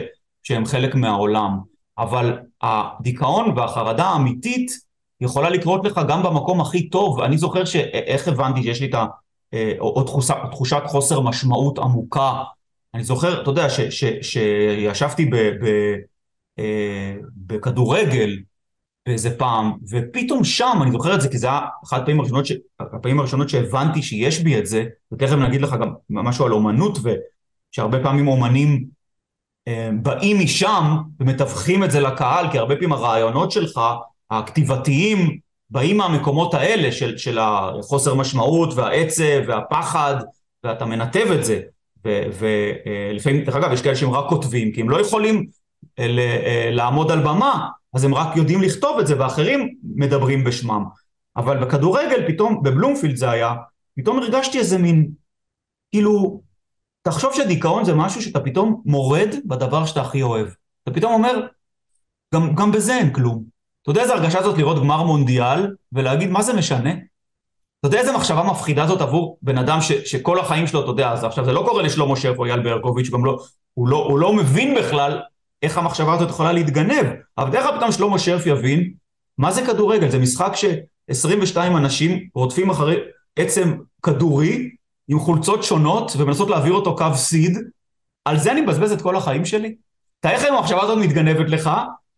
[0.42, 1.58] שהם חלק מהעולם.
[1.98, 4.70] אבל הדיכאון והחרדה האמיתית
[5.20, 7.20] יכולה לקרות לך גם במקום הכי טוב.
[7.20, 9.06] אני זוכר שאיך הבנתי שיש לי את ה...
[9.54, 12.42] אה, או, או תחושה, תחושת חוסר משמעות עמוקה.
[12.94, 13.66] אני זוכר, אתה יודע,
[14.22, 15.66] שישבתי ב, ב,
[16.58, 18.38] אה, בכדורגל
[19.06, 22.52] באיזה פעם, ופתאום שם, אני זוכר את זה כי זה היה אחת הפעמים הראשונות, ש...
[22.80, 28.02] הפעמים הראשונות שהבנתי שיש בי את זה, ותכף נגיד לך גם משהו על אומנות, ושהרבה
[28.02, 28.84] פעמים אומנים
[30.02, 33.80] באים משם ומתווכים את זה לקהל, כי הרבה פעמים הרעיונות שלך,
[34.30, 35.38] הכתיבתיים,
[35.70, 40.14] באים מהמקומות האלה של, של החוסר משמעות והעצב והפחד,
[40.64, 41.60] ואתה מנתב את זה.
[42.38, 45.46] ולפעמים, דרך אגב, יש כאלה שהם רק כותבים, כי הם לא יכולים
[46.70, 50.84] לעמוד על במה, אז הם רק יודעים לכתוב את זה, ואחרים מדברים בשמם.
[51.36, 53.54] אבל בכדורגל פתאום, בבלומפילד זה היה,
[53.96, 55.10] פתאום הרגשתי איזה מין,
[55.92, 56.40] כאילו,
[57.02, 60.46] תחשוב שדיכאון זה משהו שאתה פתאום מורד בדבר שאתה הכי אוהב.
[60.82, 61.46] אתה פתאום אומר,
[62.34, 63.53] גם, גם בזה אין כלום.
[63.84, 66.90] אתה יודע איזה הרגשה זאת לראות גמר מונדיאל ולהגיד מה זה משנה?
[67.80, 71.10] אתה יודע איזה מחשבה מפחידה זאת עבור בן אדם ש, שכל החיים שלו, אתה יודע,
[71.10, 73.38] אז עכשיו זה לא קורה לשלמה שרף או אייל ברקוביץ', לא,
[73.74, 75.20] הוא לא, הוא לא מבין בכלל
[75.62, 77.06] איך המחשבה הזאת יכולה להתגנב.
[77.38, 78.92] אבל דרך אגב פתאום שלמה שרף יבין,
[79.38, 80.10] מה זה כדורגל?
[80.10, 82.96] זה משחק ש-22 אנשים רודפים אחרי
[83.36, 84.70] עצם כדורי
[85.08, 87.58] עם חולצות שונות ומנסות להעביר אותו קו סיד,
[88.24, 89.74] על זה אני מבזבז את כל החיים שלי?
[90.20, 91.70] תאר לך אם המחשבה הזאת מתגנבת לך,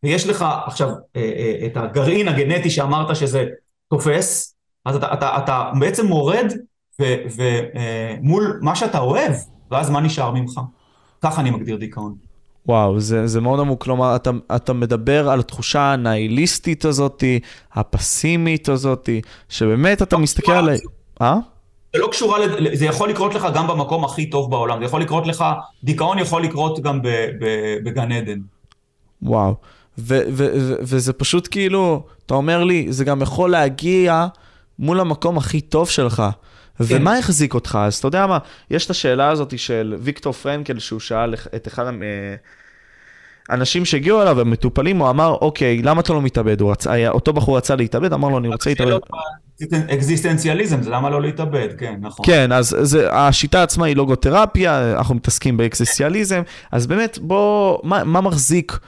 [0.07, 3.45] ויש לך עכשיו אה, אה, את הגרעין הגנטי שאמרת שזה
[3.91, 6.53] תופס, אז אתה, אתה, אתה בעצם מורד
[7.01, 9.33] ומול אה, מה שאתה אוהב,
[9.71, 10.61] ואז מה נשאר ממך?
[11.23, 12.15] ככה אני מגדיר דיכאון.
[12.67, 17.25] וואו, זה, זה מאוד עמוק, כלומר, אתה, אתה מדבר על התחושה הניהיליסטית הזאת,
[17.73, 19.09] הפסימית הזאת,
[19.49, 20.71] שבאמת אתה מסתכל על...
[21.21, 21.37] אה?
[21.97, 22.39] זה לא קשורה,
[22.73, 25.45] זה יכול לקרות לך גם במקום הכי טוב בעולם, זה יכול לקרות לך,
[25.85, 27.01] דיכאון יכול לקרות גם
[27.85, 28.39] בגן עדן.
[29.23, 29.55] וואו,
[29.99, 34.27] ו- ו- ו- וזה פשוט כאילו, אתה אומר לי, זה גם יכול להגיע
[34.79, 36.23] מול המקום הכי טוב שלך.
[36.79, 36.85] כן.
[36.89, 37.79] ומה החזיק אותך?
[37.83, 38.39] אז אתה יודע מה,
[38.71, 41.85] יש את השאלה הזאת של ויקטור פרנקל, שהוא שאל את אחד
[43.49, 46.63] האנשים אה, שהגיעו אליו, המטופלים, הוא אמר, אוקיי, למה אתה לא מתאבד?
[46.63, 48.99] רצה, אותו בחור רצה להתאבד, אמר לו, אני רוצה להתאבד.
[49.95, 52.27] אקזיסטנציאליזם, זה למה לא להתאבד, כן, נכון.
[52.27, 56.43] כן, אז זה, השיטה עצמה היא לוגותרפיה, אנחנו מתעסקים באקזיסטנציאליזם,
[56.73, 58.79] אז באמת, בוא, מה, מה מחזיק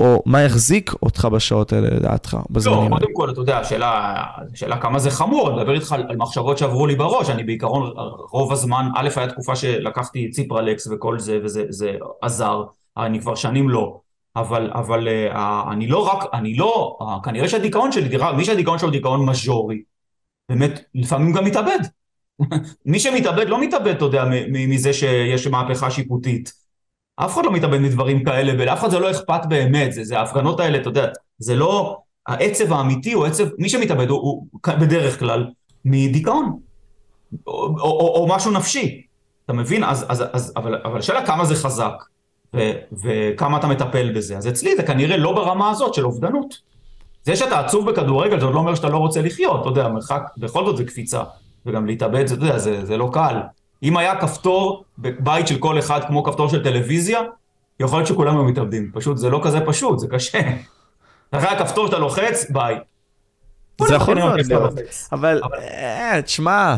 [0.00, 2.94] או מה החזיק אותך בשעות האלה לדעתך, בזמנים לא, האלה?
[2.94, 4.22] לא, קודם כל, אתה יודע, השאלה,
[4.52, 7.92] השאלה כמה זה חמור, אני מדבר איתך על, על מחשבות שעברו לי בראש, אני בעיקרון,
[8.30, 11.92] רוב הזמן, א', היה תקופה שלקחתי ציפרלקס וכל זה, וזה
[12.22, 12.62] עזר,
[12.96, 14.00] אני כבר שנים לא.
[14.36, 15.36] אבל, אבל uh,
[15.72, 19.82] אני לא רק, אני לא, uh, כנראה שהדיכאון שלי, תראה, מי שהדיכאון שלו דיכאון מז'ורי,
[20.48, 21.78] באמת, לפעמים גם מתאבד.
[22.86, 26.59] מי שמתאבד לא מתאבד, אתה יודע, מזה שיש מהפכה שיפוטית.
[27.24, 30.78] אף אחד לא מתאבד מדברים כאלה, ולאף אחד זה לא אכפת באמת, זה, ההפגנות האלה,
[30.78, 31.08] אתה יודע,
[31.38, 34.46] זה לא, העצב האמיתי הוא עצב, מי שמתאבד הוא, הוא
[34.80, 35.46] בדרך כלל
[35.84, 36.58] מדיכאון,
[37.46, 39.02] או, או, או, או משהו נפשי,
[39.44, 39.84] אתה מבין?
[39.84, 42.04] אז, אז, אז, אבל, אבל השאלה כמה זה חזק,
[42.54, 46.54] ו, וכמה אתה מטפל בזה, אז אצלי זה כנראה לא ברמה הזאת של אובדנות.
[47.22, 50.22] זה שאתה עצוב בכדורגל זה עוד לא אומר שאתה לא רוצה לחיות, אתה יודע, מרחק,
[50.36, 51.22] בכל זאת זה קפיצה,
[51.66, 53.36] וגם להתאבד, זה, אתה יודע, זה, זה לא קל.
[53.82, 57.20] אם היה כפתור בבית של כל אחד כמו כפתור של טלוויזיה,
[57.80, 58.90] יכול להיות שכולם היו מתאבדים.
[58.94, 60.40] פשוט זה לא כזה פשוט, זה קשה.
[61.32, 62.76] אחרי הכפתור שאתה לוחץ, ביי.
[63.82, 64.36] זה יכול להיות,
[65.12, 66.74] אבל אה, תשמע,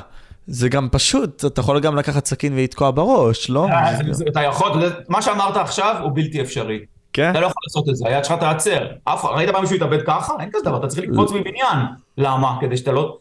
[0.46, 3.66] זה גם פשוט, אתה יכול גם לקחת סכין ולתקוע בראש, לא?
[3.68, 6.78] אה, אתה יכול, מה שאמרת עכשיו הוא בלתי אפשרי.
[7.12, 7.30] כן?
[7.30, 8.86] אתה לא יכול לעשות את זה, היד שלך תעצר.
[9.24, 10.32] ראית פעם מישהו יתאבד ככה?
[10.40, 11.78] אין כזה דבר, אתה צריך לקפוץ מבניין.
[12.18, 12.57] למה?
[12.61, 13.18] כדי שאתה לא...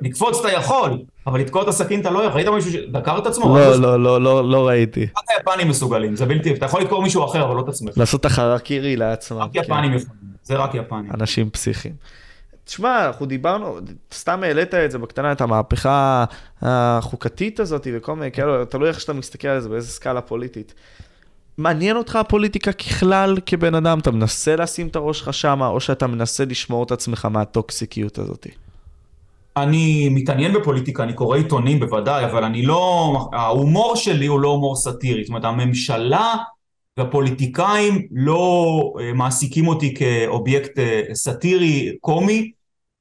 [0.00, 2.40] לקפוץ אתה יכול, אבל לתקוע את הסכין אתה לא יכול.
[2.40, 3.58] ראית מישהו שדקר את עצמו?
[3.58, 5.02] לא, לא, לא, לא, לא ראיתי.
[5.02, 7.98] רק היפנים מסוגלים, זה בלתי, אתה יכול לדקור מישהו אחר, אבל לא את עצמך.
[7.98, 9.38] לעשות החרקירי לעצמם.
[9.38, 9.96] רק יפנים כן.
[9.96, 9.98] יכולים,
[10.42, 11.10] זה רק יפנים.
[11.14, 11.94] אנשים פסיכיים.
[12.64, 13.78] תשמע, אנחנו דיברנו,
[14.14, 16.24] סתם העלית את זה בקטנה, את המהפכה
[16.62, 20.74] החוקתית הזאת וכל מיני כאלו, תלוי איך שאתה מסתכל על זה, באיזה סקאלה פוליטית.
[21.58, 23.98] מעניין אותך הפוליטיקה ככלל כבן אדם?
[23.98, 28.46] אתה מנסה לשים את הראש שלך שמה, או שאתה מנסה לשמור את עצמך מהטוקסיקיות הזאת?
[29.56, 34.76] אני מתעניין בפוליטיקה, אני קורא עיתונים בוודאי, אבל אני לא, ההומור שלי הוא לא הומור
[34.76, 36.34] סאטירי, זאת אומרת הממשלה
[36.96, 42.50] והפוליטיקאים לא אה, מעסיקים אותי כאובייקט אה, סאטירי קומי,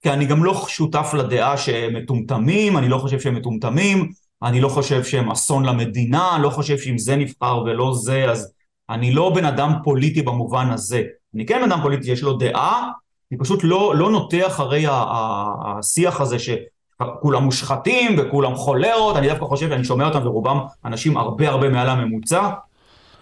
[0.02, 4.10] כי אני גם לא שותף לדעה שהם מטומטמים, אני לא חושב שהם מטומטמים,
[4.44, 8.54] אני לא חושב שהם אסון למדינה, לא חושב שאם זה נבחר ולא זה, אז
[8.90, 11.04] אני לא בן אדם פוליטי במובן הזה.
[11.36, 12.92] אני כן בן אדם פוליטי, יש לו דעה,
[13.34, 19.70] אני פשוט לא, לא נוטה אחרי השיח הזה שכולם מושחתים וכולם חולרות, אני דווקא חושב
[19.70, 22.50] שאני שומע אותם ורובם אנשים הרבה הרבה מעל הממוצע,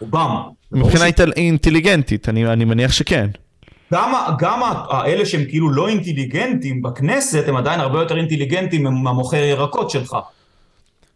[0.01, 0.35] רובם.
[0.71, 1.21] מבחינה ש...
[1.35, 3.27] אינטליגנטית, אני, אני מניח שכן.
[3.93, 4.59] גם, גם
[4.89, 10.17] האלה שהם כאילו לא אינטליגנטים בכנסת, הם עדיין הרבה יותר אינטליגנטים מהמוכר ירקות שלך.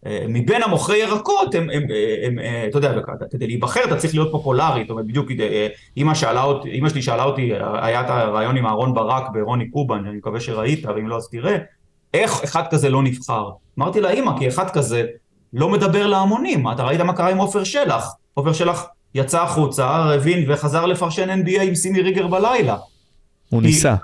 [0.05, 1.83] אה, מבין המוכרי ירקות, הם, הם,
[2.23, 2.39] הם, הם,
[2.69, 2.93] אתה יודע,
[3.31, 7.01] כדי להיבחר אתה צריך להיות פופולרי, זאת אומרת, בדיוק אה, אמא שאלה אותי, אמא שלי
[7.01, 11.17] שאלה אותי, היה את הרעיון עם אהרון ברק ברוני קובן, אני מקווה שראית, ואם לא
[11.17, 11.57] אז תראה,
[12.13, 13.49] איך אחד כזה לא נבחר?
[13.79, 15.05] אמרתי לה, אמא, כי אחד כזה
[15.53, 18.85] לא מדבר להמונים, אתה ראית מה קרה עם עופר שלח, עופר שלח
[19.15, 22.77] יצא החוצה, הבין וחזר לפרשן NBA עם סימי ריגר בלילה.
[23.49, 23.95] הוא ניסה.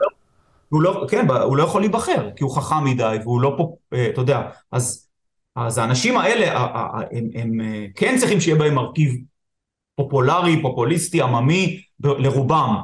[0.70, 4.08] הוא לא, כן, הוא לא יכול להיבחר, כי הוא חכם מדי, והוא לא פה, אה,
[4.10, 4.42] אתה יודע,
[4.72, 5.08] אז,
[5.56, 6.68] אז האנשים האלה,
[7.12, 9.16] הם, הם, אה, כן צריכים שיהיה בהם מרכיב
[9.96, 12.76] פופולרי, פופוליסטי, עממי, לרובם,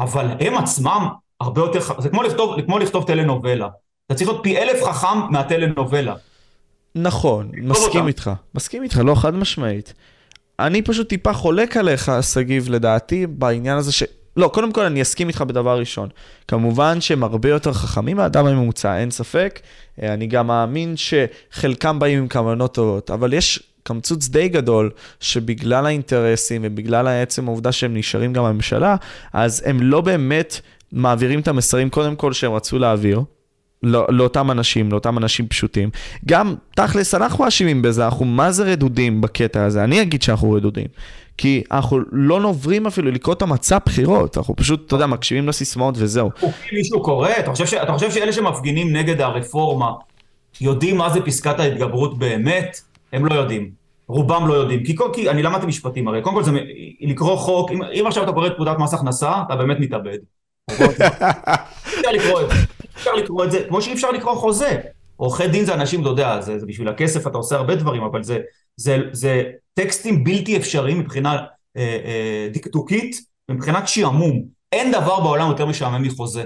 [0.00, 1.08] אבל הם עצמם
[1.40, 3.68] הרבה יותר, זה כמו לכתוב, כמו לכתוב טלנובלה.
[4.06, 6.14] אתה צריך להיות פי אלף חכם מהטלנובלה.
[6.94, 8.08] נכון, מסכים אותה.
[8.08, 9.94] איתך, מסכים איתך, לא חד משמעית.
[10.58, 14.02] אני פשוט טיפה חולק עליך, שגיב, לדעתי, בעניין הזה ש...
[14.36, 16.08] לא, קודם כל אני אסכים איתך בדבר ראשון.
[16.48, 19.60] כמובן שהם הרבה יותר חכמים מהאדם הממוצע, אין ספק.
[20.02, 25.86] אה, אני גם מאמין שחלקם באים עם כוונות טובות, אבל יש קמצוץ די גדול, שבגלל
[25.86, 28.96] האינטרסים ובגלל העצם העובדה שהם נשארים גם בממשלה,
[29.32, 30.60] אז הם לא באמת
[30.92, 33.20] מעבירים את המסרים קודם כל שהם רצו להעביר.
[33.82, 35.90] לא, לאותם אנשים, לאותם אנשים פשוטים.
[36.26, 39.84] גם, תכלס, אנחנו אשמים בזה, אנחנו מה זה רדודים בקטע הזה?
[39.84, 40.86] אני אגיד שאנחנו רדודים.
[41.36, 45.94] כי אנחנו לא נוברים אפילו לקרוא את המצע בחירות, אנחנו פשוט, אתה יודע, מקשיבים לסיסמאות
[45.98, 46.30] וזהו.
[46.72, 47.30] מישהו קורא?
[47.38, 47.74] אתה חושב, ש...
[47.74, 49.92] אתה חושב שאלה שמפגינים נגד הרפורמה
[50.60, 52.80] יודעים מה זה פסקת ההתגברות באמת?
[53.12, 53.70] הם לא יודעים.
[54.08, 54.84] רובם לא יודעים.
[54.84, 56.50] כי, כי אני למדתי משפטים הרי, קודם כל זה
[57.00, 60.18] לקרוא חוק, אם, אם עכשיו אתה קורא את פקודת מס הכנסה, אתה באמת מתאבד.
[60.70, 62.56] אפשר לקרוא את זה.
[62.96, 64.76] אפשר לקרוא את זה, כמו שאי אפשר לקרוא חוזה.
[65.16, 68.22] עורכי דין זה אנשים, אתה יודע, זה, זה בשביל הכסף אתה עושה הרבה דברים, אבל
[68.22, 68.38] זה,
[68.76, 69.42] זה, זה
[69.74, 71.32] טקסטים בלתי אפשריים מבחינה
[71.76, 73.16] אה, אה, דקדוקית,
[73.50, 74.42] מבחינת שעמום.
[74.72, 76.44] אין דבר בעולם יותר משעמם מחוזה.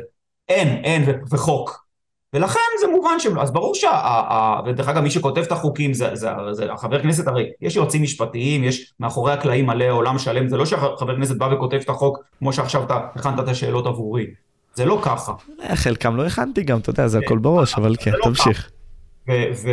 [0.49, 1.87] אין, אין, ו- וחוק.
[2.35, 4.61] ולכן זה מובן שהם, אז ברור שה...
[4.67, 8.65] ודרך אגב, מי שכותב את החוקים זה, זה, זה החבר כנסת, הרי יש יועצים משפטיים,
[8.65, 12.53] יש מאחורי הקלעים מלא עולם שלם, זה לא שהחבר כנסת בא וכותב את החוק כמו
[12.53, 14.27] שעכשיו אתה הכנת את השאלות עבורי.
[14.75, 15.33] זה לא ככה.
[15.63, 18.71] אה, חלקם לא הכנתי גם, אתה יודע, זה הכל בראש, אבל כן, לא תמשיך.
[19.27, 19.67] והכוונות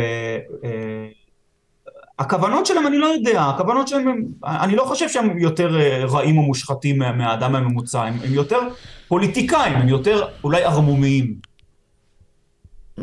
[2.20, 6.42] אה, שלהם אני לא יודע, הכוונות שלהם, אני לא חושב שהם יותר אה, רעים או
[6.42, 8.60] מושחתים מהאדם הממוצע, הם יותר
[9.08, 11.34] פוליטיקאים, הם יותר אולי ערמומיים.
[12.98, 13.02] Mm,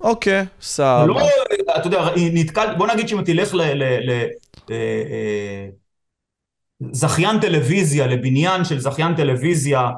[0.00, 1.06] אוקיי, סבבה.
[1.06, 1.28] לא,
[1.76, 3.54] אתה יודע, נתקל, בוא נגיד שאם תלך
[6.80, 9.90] לזכיין טלוויזיה, לבניין של זכיין טלוויזיה,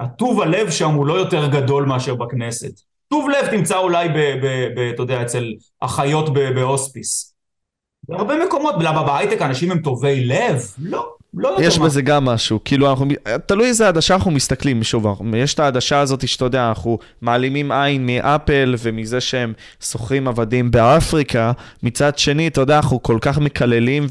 [0.00, 2.80] הטוב הלב שם הוא לא יותר גדול מאשר בכנסת.
[3.08, 4.46] טוב לב תמצא אולי, ב, ב,
[4.76, 7.33] ב, אתה יודע, אצל אחיות בהוספיס.
[8.08, 10.62] בהרבה מקומות, למה בהייטק אנשים הם טובי לב?
[10.78, 11.14] לא.
[11.36, 12.02] לא יש בזה.
[12.02, 13.06] גם משהו, כאילו אנחנו,
[13.46, 15.06] תלוי איזה עדשה אנחנו מסתכלים, שוב,
[15.36, 21.52] יש את העדשה הזאת שאתה יודע, אנחנו מעלימים עין מאפל ומזה שהם שוכרים עבדים באפריקה,
[21.82, 24.06] מצד שני, אתה יודע, אנחנו כל כך מקללים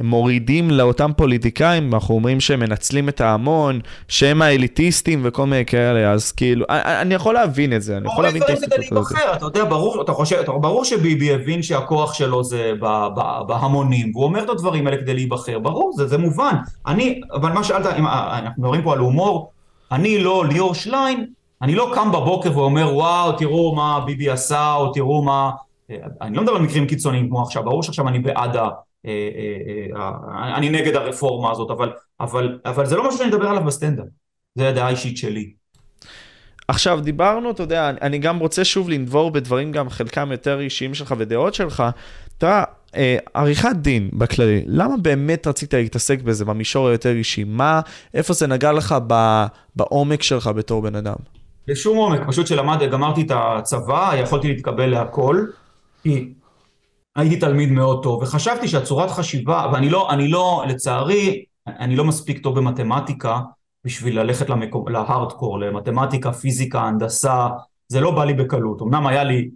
[0.00, 6.32] ומורידים לאותם פוליטיקאים, אנחנו אומרים שהם מנצלים את ההמון, שהם האליטיסטים וכל מיני כאלה, אז
[6.32, 9.14] כאילו, אני יכול להבין את זה, אני יכול להבין את הסיפור הזה.
[9.36, 12.72] אתה יודע, ברור, אתה חושב, ברור שביבי הבין שהכוח שלו זה
[13.46, 16.51] בהמונים, והוא אומר את הדברים האלה כדי להיבחר, ברור, זה, זה מובן.
[16.52, 19.52] כמובן, אני, אבל מה שאלת, אם, אה, אנחנו מדברים פה על הומור,
[19.92, 21.26] אני לא ליאור שליין,
[21.62, 25.50] אני לא קם בבוקר ואומר וואו תראו מה ביבי עשה או תראו מה,
[25.90, 28.68] אה, אני לא מדבר על מקרים קיצוניים כמו עכשיו, ברור שעכשיו אני בעד ה...
[29.06, 34.06] אה, אני נגד הרפורמה הזאת, אבל, אבל, אבל זה לא משהו שאני אדבר עליו בסטנדאפ,
[34.54, 35.52] זה הדעה האישית שלי.
[36.68, 41.14] עכשיו דיברנו, אתה יודע, אני גם רוצה שוב לנבור בדברים גם חלקם יותר אישיים שלך
[41.18, 41.82] ודעות שלך.
[42.38, 42.64] אתה
[43.34, 47.44] עריכת דין בכללי, למה באמת רצית להתעסק בזה במישור היותר אישי?
[47.44, 47.80] מה,
[48.14, 49.44] איפה זה נגע לך ב,
[49.76, 51.16] בעומק שלך בתור בן אדם?
[51.68, 55.44] לשום עומק, פשוט שלמד, גמרתי את הצבא, יכולתי להתקבל להכל,
[56.02, 56.32] כי
[57.16, 62.38] הייתי תלמיד מאוד טוב, וחשבתי שהצורת חשיבה, ואני לא, אני לא, לצערי, אני לא מספיק
[62.42, 63.40] טוב במתמטיקה
[63.84, 67.48] בשביל ללכת למקום, להארדקור, למתמטיקה, פיזיקה, הנדסה,
[67.88, 68.82] זה לא בא לי בקלות.
[68.82, 69.50] אמנם היה לי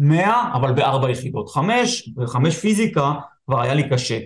[0.00, 1.48] 100, אבל בארבע יחידות.
[1.48, 3.12] חמש, וחמש פיזיקה
[3.46, 4.18] כבר היה לי קשה.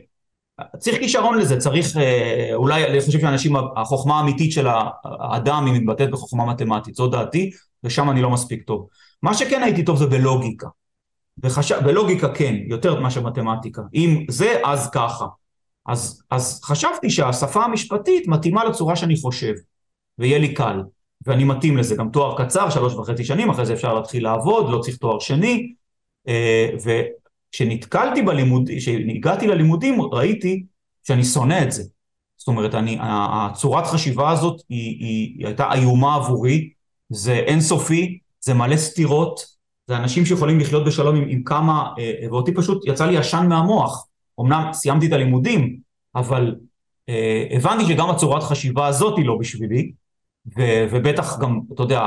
[0.78, 4.66] צריך כישרון לזה, צריך, אה, אולי, אני חושב שאנשים, החוכמה האמיתית של
[5.04, 7.50] האדם היא מתבטאת בחוכמה מתמטית, זו דעתי,
[7.84, 8.88] ושם אני לא מספיק טוב.
[9.22, 10.68] מה שכן הייתי טוב זה בלוגיקה.
[11.42, 11.72] וחש...
[11.72, 13.82] בלוגיקה כן, יותר מאשר מתמטיקה.
[13.94, 15.26] אם זה, אז ככה.
[15.86, 19.52] אז, אז חשבתי שהשפה המשפטית מתאימה לצורה שאני חושב,
[20.18, 20.80] ויהיה לי קל.
[21.26, 24.78] ואני מתאים לזה, גם תואר קצר, שלוש וחצי שנים, אחרי זה אפשר להתחיל לעבוד, לא
[24.78, 25.72] צריך תואר שני,
[26.28, 30.64] אה, וכשנתקלתי בלימוד, כשהגעתי ללימודים, ראיתי
[31.06, 31.82] שאני שונא את זה.
[32.36, 36.70] זאת אומרת, אני, הצורת חשיבה הזאת היא, היא, היא הייתה איומה עבורי,
[37.08, 39.46] זה אינסופי, זה מלא סתירות,
[39.86, 44.06] זה אנשים שיכולים לחיות בשלום עם, עם כמה, אה, ואותי פשוט יצא לי עשן מהמוח.
[44.40, 45.76] אמנם סיימתי את הלימודים,
[46.14, 46.54] אבל
[47.08, 49.92] אה, הבנתי שגם הצורת חשיבה הזאת היא לא בשבילי,
[50.46, 52.06] ו- ובטח גם, אתה יודע,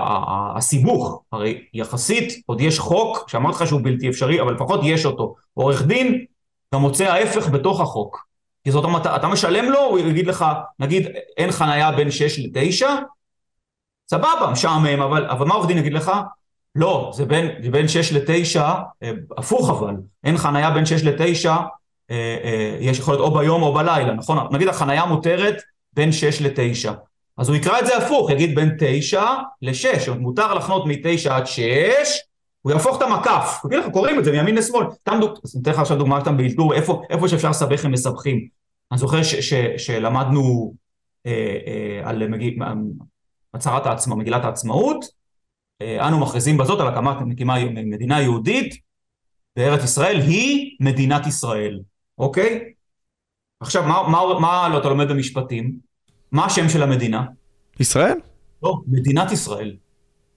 [0.55, 5.35] הסיבוך, הרי יחסית עוד יש חוק, שאמרתי לך שהוא בלתי אפשרי, אבל לפחות יש אותו.
[5.53, 6.25] עורך דין
[6.73, 8.27] גם מוצא ההפך בתוך החוק.
[8.63, 10.45] כי זאת אומרת, אתה משלם לו, הוא יגיד לך,
[10.79, 11.07] נגיד,
[11.37, 12.85] אין חנייה בין 6 ל-9,
[14.09, 16.11] סבבה, משעמם, אבל, אבל מה עורך דין יגיד לך?
[16.75, 18.59] לא, זה בין, זה בין 6 ל-9,
[19.03, 21.61] אה, הפוך אבל, אין חנייה בין 6 ל-9, אה,
[22.11, 24.37] אה, יש יכול להיות או ביום או בלילה, נכון?
[24.51, 25.55] נגיד החנייה מותרת
[25.93, 26.91] בין 6 ל-9.
[27.37, 29.23] אז הוא יקרא את זה הפוך, יגיד בין 9
[29.61, 31.63] ל-6, מותר לחנות מ-9 עד 6,
[32.61, 33.61] הוא יהפוך את המקף,
[33.91, 35.37] קוראים את זה מימין לשמאל, סתם דוג...
[35.61, 38.47] אתן לך עכשיו דוגמא סתם באלתור, איפה, איפה שאפשר לסבך הם מסבכים.
[38.91, 40.73] אני זוכר ש, ש, שלמדנו
[41.25, 42.59] אה, אה, על מגיל,
[43.53, 45.05] הצהרת העצמא, מגילת העצמאות,
[45.81, 48.75] אה, אנו מכריזים בזאת על הקמת מקימה מדינה יהודית
[49.55, 51.79] בארץ ישראל, היא מדינת ישראל,
[52.17, 52.73] אוקיי?
[53.59, 55.86] עכשיו, מה, מה, מה לא אתה לומד במשפטים?
[56.31, 57.25] מה השם של המדינה?
[57.79, 58.17] ישראל?
[58.63, 59.75] לא, מדינת ישראל.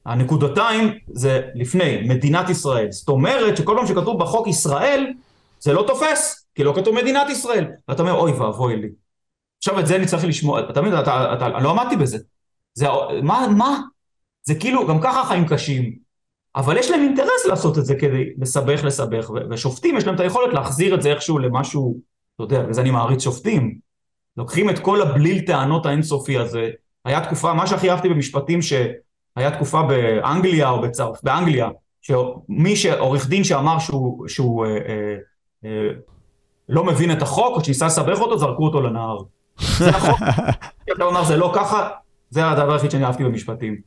[0.07, 2.91] הנקודתיים זה לפני, מדינת ישראל.
[2.91, 5.13] זאת אומרת שכל פעם שכתוב בחוק ישראל,
[5.61, 7.67] זה לא תופס, כי לא כתוב מדינת ישראל.
[7.89, 8.89] ואתה אומר, אוי ואבוי לי.
[9.59, 12.19] עכשיו את זה אני צריך לשמוע, אתה מבין, אתה, אתה, אתה, לא עמדתי בזה.
[12.75, 12.87] זה,
[13.23, 13.81] מה, מה?
[14.43, 15.95] זה כאילו, גם ככה חיים קשים,
[16.57, 20.55] אבל יש להם אינטרס לעשות את זה כדי לסבך לסבך, ושופטים יש להם את היכולת
[20.55, 22.01] להחזיר את זה איכשהו למשהו,
[22.35, 23.90] אתה יודע, וזה אני מעריץ שופטים.
[24.41, 26.71] לוקחים את כל הבליל טענות האינסופי הזה,
[27.05, 31.69] היה תקופה, מה שהכי אהבתי במשפטים שהיה תקופה באנגליה או בצרפ, באנגליה,
[32.03, 35.17] שמי שעורך דין שאמר שהוא, שהוא אה, אה,
[35.65, 35.89] אה,
[36.69, 39.19] לא מבין את החוק, או שניסה לסבך אותו, זרקו אותו לנהר.
[39.59, 40.19] זה החוק.
[40.97, 41.89] אתה אומר, זה לא ככה,
[42.31, 43.81] זה הדבר היחיד שאני אהבתי במשפטים.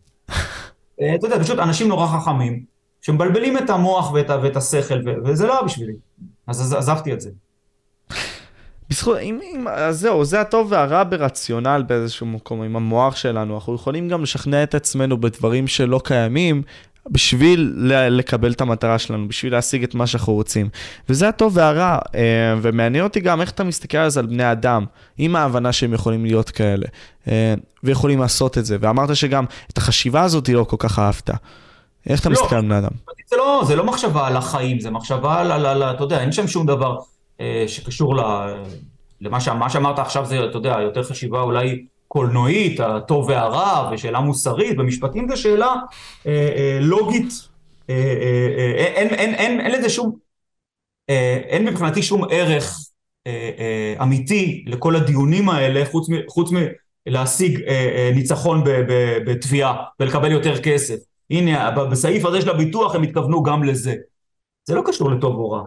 [1.01, 2.64] אה, אתה יודע, פשוט אנשים נורא חכמים,
[3.01, 5.93] שמבלבלים את המוח ואת, ואת השכל, וזה לא היה בשבילי.
[6.47, 7.30] אז עזבתי את זה.
[8.89, 13.55] בזכות, אם, אם, אז זהו, זה הטוב והרע ברציונל באיזשהו מקום, עם המוח שלנו.
[13.55, 16.63] אנחנו יכולים גם לשכנע את עצמנו בדברים שלא קיימים,
[17.11, 17.73] בשביל
[18.09, 20.69] לקבל את המטרה שלנו, בשביל להשיג את מה שאנחנו רוצים.
[21.09, 22.21] וזה הטוב והרע, אה,
[22.61, 24.86] ומעניין אותי גם איך אתה מסתכל על זה על בני אדם,
[25.17, 26.86] עם ההבנה שהם יכולים להיות כאלה,
[27.27, 27.53] אה,
[27.84, 28.77] ויכולים לעשות את זה.
[28.79, 31.29] ואמרת שגם את החשיבה הזאת לא כל כך אהבת.
[32.09, 32.91] איך אתה לא, מסתכל על בני אדם?
[33.29, 36.31] זה לא, זה לא מחשבה על החיים, זה מחשבה על, על, על אתה יודע, אין
[36.31, 36.97] שם שום דבר
[37.67, 38.21] שקשור ל,
[39.21, 44.77] למה ש, שאמרת עכשיו, זה, אתה יודע, יותר חשיבה אולי קולנועית, הטוב והרע, ושאלה מוסרית,
[44.77, 45.75] במשפטים זו שאלה
[46.27, 47.49] אה, אה, לוגית,
[47.89, 50.15] אה, אה, אה, אין, אין, אין, אין לזה שום,
[51.09, 52.79] אה, אין מבחינתי שום ערך
[53.27, 56.49] אה, אה, אמיתי לכל הדיונים האלה, חוץ, מ, חוץ
[57.07, 58.63] מלהשיג אה, אה, ניצחון
[59.25, 60.95] בתביעה ולקבל יותר כסף.
[61.29, 63.95] הנה, בסעיף הזה של הביטוח הם התכוונו גם לזה.
[64.65, 65.63] זה לא קשור לטוב או רע,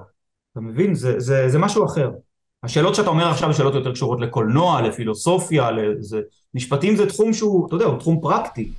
[0.57, 0.95] אתה מבין?
[0.95, 2.11] זה, זה, זה משהו אחר.
[2.63, 6.21] השאלות שאתה אומר עכשיו זה שאלות יותר קשורות לקולנוע, לפילוסופיה, לזה...
[6.55, 8.71] משפטים זה תחום שהוא, אתה יודע, הוא תחום פרקטי.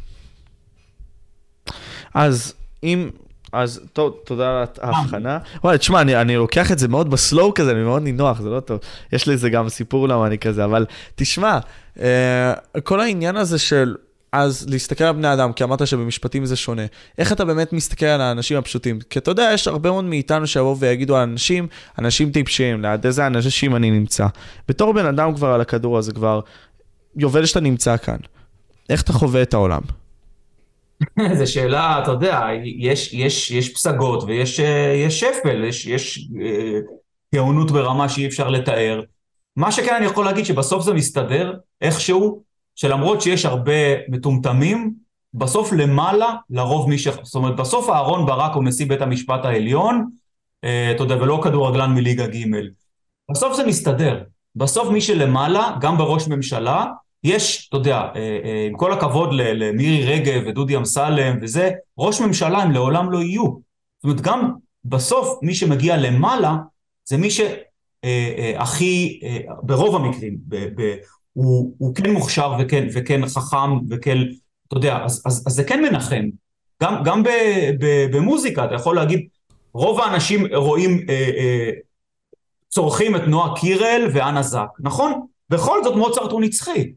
[2.13, 2.53] אז
[2.83, 3.09] אם,
[3.53, 5.37] אז טוב, תודה על ההבחנה.
[5.63, 8.59] וואי, תשמע, אני, אני לוקח את זה מאוד בסלואו כזה, אני מאוד נינוח, זה לא
[8.59, 8.79] טוב.
[9.13, 11.59] יש לי איזה גם סיפור למה אני כזה, אבל תשמע,
[11.99, 12.53] אה,
[12.83, 13.95] כל העניין הזה של
[14.31, 16.81] אז להסתכל על בני אדם, כי אמרת שבמשפטים זה שונה.
[17.17, 18.99] איך אתה באמת מסתכל על האנשים הפשוטים?
[19.09, 21.67] כי אתה יודע, יש הרבה מאוד מאיתנו שיבואו ויגידו על אנשים,
[21.99, 24.27] אנשים טיפשיים, ליד איזה אנשים אני נמצא.
[24.67, 26.39] בתור בן אדם כבר על הכדור הזה, כבר
[27.15, 28.17] יובל שאתה נמצא כאן.
[28.89, 29.81] איך אתה חווה את העולם?
[31.39, 32.41] זו שאלה, אתה יודע,
[32.79, 34.59] יש, יש, יש פסגות ויש
[35.05, 36.79] יש שפל, יש, יש אה,
[37.35, 39.01] גאונות ברמה שאי אפשר לתאר.
[39.55, 42.43] מה שכן אני יכול להגיד שבסוף זה מסתדר איכשהו,
[42.77, 43.71] שלמרות שיש הרבה
[44.09, 44.93] מטומטמים,
[45.33, 47.07] בסוף למעלה לרוב מי ש...
[47.23, 50.09] זאת אומרת, בסוף אהרון ברק הוא נשיא בית המשפט העליון,
[50.63, 52.45] אה, אתה יודע, ולא כדורגלן מליגה ג'.
[53.31, 54.23] בסוף זה מסתדר.
[54.55, 56.85] בסוף מי שלמעלה, גם בראש ממשלה,
[57.23, 62.57] יש, אתה יודע, אה, אה, עם כל הכבוד למירי רגב ודודי אמסלם וזה, ראש ממשלה
[62.57, 63.43] הם לעולם לא יהיו.
[63.43, 64.51] זאת אומרת, גם
[64.85, 66.55] בסוף מי שמגיע למעלה,
[67.05, 69.19] זה מי שהכי,
[69.63, 70.37] ברוב המקרים,
[71.37, 74.17] הוא, הוא כן מוכשר וכן, וכן חכם וכן,
[74.67, 76.25] אתה יודע, אז, אז, אז זה כן מנחם.
[76.83, 77.29] גם, גם ב,
[77.79, 79.27] ב, במוזיקה, אתה יכול להגיד,
[79.73, 81.69] רוב האנשים רואים, אה, אה,
[82.69, 85.25] צורכים את נועה קירל ואנה זק, נכון?
[85.49, 86.93] בכל זאת מוצרט הוא נצחי.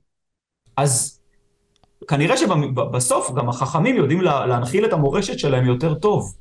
[0.76, 1.20] אז
[2.08, 6.34] כנראה שבסוף גם החכמים יודעים לה, להנחיל את המורשת שלהם יותר טוב.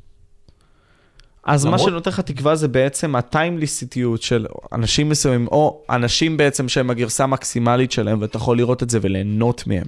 [1.49, 1.79] אז למרות...
[1.79, 7.23] מה שנותן לך תקווה זה בעצם הטיימליסיטיות של אנשים מסוימים, או אנשים בעצם שהם הגרסה
[7.23, 9.85] המקסימלית שלהם, ואתה יכול לראות את זה וליהנות מהם.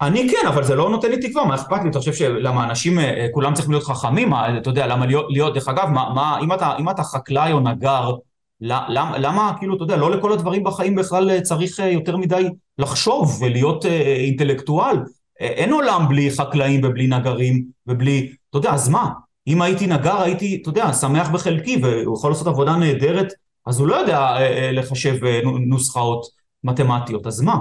[0.00, 1.90] אני כן, אבל זה לא נותן לי תקווה, מה אכפת לי?
[1.90, 4.30] אתה חושב שלמה אנשים, אה, כולם צריכים להיות חכמים?
[4.30, 7.52] מה, אתה יודע, למה להיות, להיות דרך אגב, מה, מה, אם, אתה, אם אתה חקלאי
[7.52, 8.10] או נגר,
[8.60, 12.48] למה, למה, כאילו, אתה יודע, לא לכל הדברים בחיים בכלל אה, צריך אה, יותר מדי
[12.78, 13.86] לחשוב ולהיות
[14.24, 14.96] אינטלקטואל.
[15.40, 19.08] אין עולם בלי חקלאים ובלי נגרים ובלי, אתה יודע, אז מה?
[19.48, 23.32] אם הייתי נגר הייתי, אתה יודע, שמח בחלקי, והוא יכול לעשות עבודה נהדרת
[23.68, 26.26] אז הוא לא יודע אה, אה, לחשב אה, נוסחאות
[26.64, 27.56] מתמטיות, אז מה?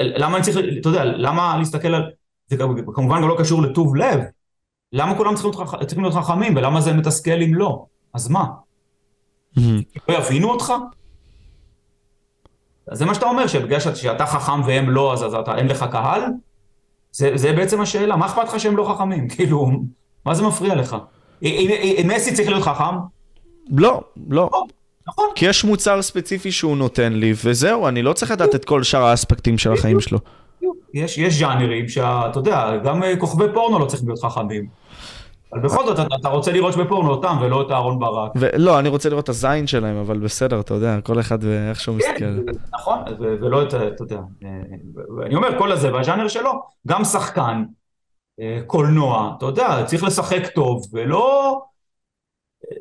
[0.00, 2.10] למה אני צריך, אתה יודע, למה להסתכל על,
[2.46, 2.56] זה
[2.94, 4.20] כמובן גם לא קשור לטוב לב,
[4.92, 7.86] למה כולם צריכים להיות, צריכים להיות חכמים ולמה זה מתסכל אם לא?
[8.14, 8.44] אז מה?
[9.58, 9.60] Mm-hmm.
[10.08, 10.72] לא יבינו אותך?
[12.88, 15.84] אז זה מה שאתה אומר, שבגלל שאתה חכם והם לא, אז, אז אתה, אין לך
[15.92, 16.22] קהל?
[17.12, 19.28] זה, זה בעצם השאלה, מה אכפת לך שהם לא חכמים?
[19.34, 19.70] כאילו,
[20.26, 20.96] מה זה מפריע לך?
[21.42, 22.96] אם מסי צריך להיות חכם?
[23.70, 24.00] לא,
[24.30, 24.50] לא.
[25.08, 25.28] נכון.
[25.34, 29.04] כי יש מוצר ספציפי שהוא נותן לי, וזהו, אני לא צריך לדעת את כל שאר
[29.04, 30.18] האספקטים של החיים שלו.
[30.94, 34.66] יש, יש ז'אנרים שאתה יודע, גם אה, כוכבי פורנו לא צריכים להיות חכמים.
[35.52, 38.32] אבל בכל זאת, אתה, אתה רוצה לראות בפורנו אותם ולא את אהרון ברק.
[38.56, 41.98] לא, אני רוצה לראות את הזין שלהם, אבל בסדר, אתה יודע, כל אחד ואיך שהוא
[41.98, 42.52] כן, מסתכל.
[42.74, 44.20] נכון, ולא את, אתה יודע,
[45.18, 46.50] ואני אומר, כל הזה, והז'אנר שלו,
[46.88, 47.81] גם שחקן, אה,
[48.66, 51.58] קולנוע, אתה יודע, צריך לשחק טוב, ולא...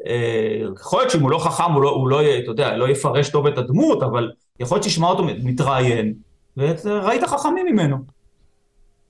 [0.07, 3.29] אה, יכול להיות שאם הוא לא חכם, הוא לא, הוא לא, אתה יודע, לא יפרש
[3.29, 6.13] טוב את הדמות, אבל יכול להיות שישמע אותו מתראיין,
[6.57, 7.97] וראית חכמים ממנו.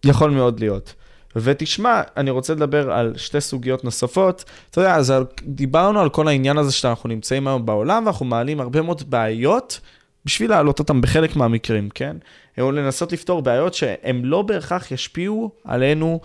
[0.05, 0.95] יכול מאוד להיות.
[1.35, 4.45] ותשמע, אני רוצה לדבר על שתי סוגיות נוספות.
[4.69, 5.13] אתה יודע, אז
[5.43, 9.79] דיברנו על כל העניין הזה שאנחנו נמצאים היום בעולם, ואנחנו מעלים הרבה מאוד בעיות
[10.25, 12.17] בשביל להעלות אותם בחלק מהמקרים, כן?
[12.59, 16.19] או לנסות לפתור בעיות שהן לא בהכרח ישפיעו עלינו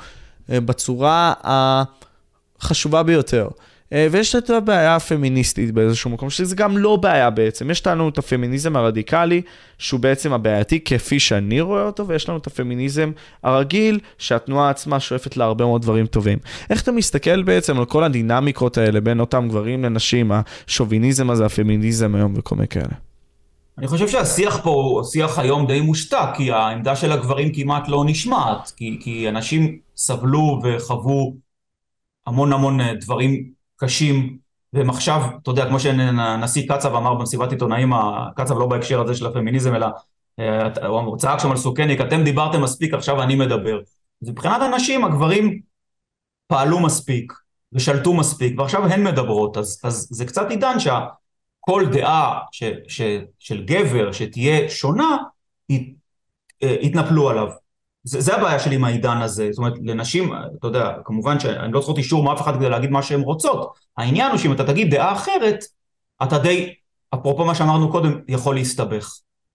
[0.51, 3.49] אה, בצורה החשובה ביותר.
[3.92, 7.70] אה, ויש את הבעיה הפמיניסטית באיזשהו מקום, שזה גם לא בעיה בעצם.
[7.70, 9.42] יש לנו את הפמיניזם הרדיקלי,
[9.78, 15.36] שהוא בעצם הבעייתי כפי שאני רואה אותו, ויש לנו את הפמיניזם הרגיל, שהתנועה עצמה שואפת
[15.36, 16.38] להרבה מאוד דברים טובים.
[16.70, 22.14] איך אתה מסתכל בעצם על כל הדינמיקות האלה בין אותם גברים לנשים, השוביניזם הזה, הפמיניזם
[22.14, 23.06] היום וכל מיני כאלה?
[23.79, 28.05] אני חושב שהשיח פה הוא שיח היום די מושתק, כי העמדה של הגברים כמעט לא
[28.07, 31.37] נשמעת, כי, כי אנשים סבלו וחוו
[32.27, 34.39] המון המון דברים קשים,
[34.72, 37.93] והם עכשיו, אתה יודע, כמו שהנשיא קצב אמר במסיבת עיתונאים,
[38.37, 39.87] קצב לא בהקשר הזה של הפמיניזם, אלא
[40.39, 43.81] אה, הוא צעק שם על סוכניק, אתם דיברתם מספיק, עכשיו אני מדבר.
[44.22, 45.61] אז מבחינת הנשים, הגברים
[46.47, 47.33] פעלו מספיק,
[47.72, 50.81] ושלטו מספיק, ועכשיו הן מדברות, אז, אז זה קצת עידן
[51.67, 53.03] שכל דעה ש, ש,
[53.39, 55.17] של גבר שתהיה שונה,
[56.62, 57.49] יתנפלו עליו.
[58.05, 61.81] זה, זה הבעיה שלי עם העידן הזה, זאת אומרת לנשים, אתה יודע, כמובן שאני לא
[61.81, 65.12] צריכות אישור מאף אחד כדי להגיד מה שהן רוצות, העניין הוא שאם אתה תגיד דעה
[65.12, 65.64] אחרת,
[66.23, 66.75] אתה די,
[67.14, 69.11] אפרופו מה שאמרנו קודם, יכול להסתבך,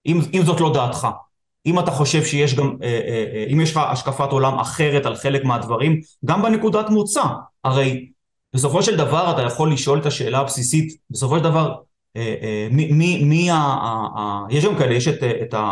[0.05, 1.07] אם, אם זאת לא דעתך.
[1.65, 5.15] אם אתה חושב שיש גם, אה, אה, אה, אם יש לך השקפת עולם אחרת על
[5.15, 7.23] חלק מהדברים, גם בנקודת מוצא,
[7.63, 8.09] הרי
[8.53, 11.75] בסופו של דבר אתה יכול לשאול את השאלה הבסיסית, בסופו של דבר,
[12.71, 13.55] מי, מי, מי ה...
[13.55, 15.71] ה יש גם כאלה, יש את, את ה...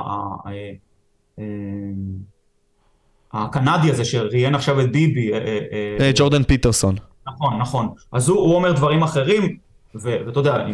[3.34, 5.34] הקנדי הזה שראיין עכשיו את ביבי.
[5.34, 6.96] אה, אה, אה, ג'ורדן פיטרסון.
[7.28, 7.90] נכון, נכון.
[8.12, 9.58] אז הוא, הוא אומר דברים אחרים,
[9.96, 10.66] ואתה יודע,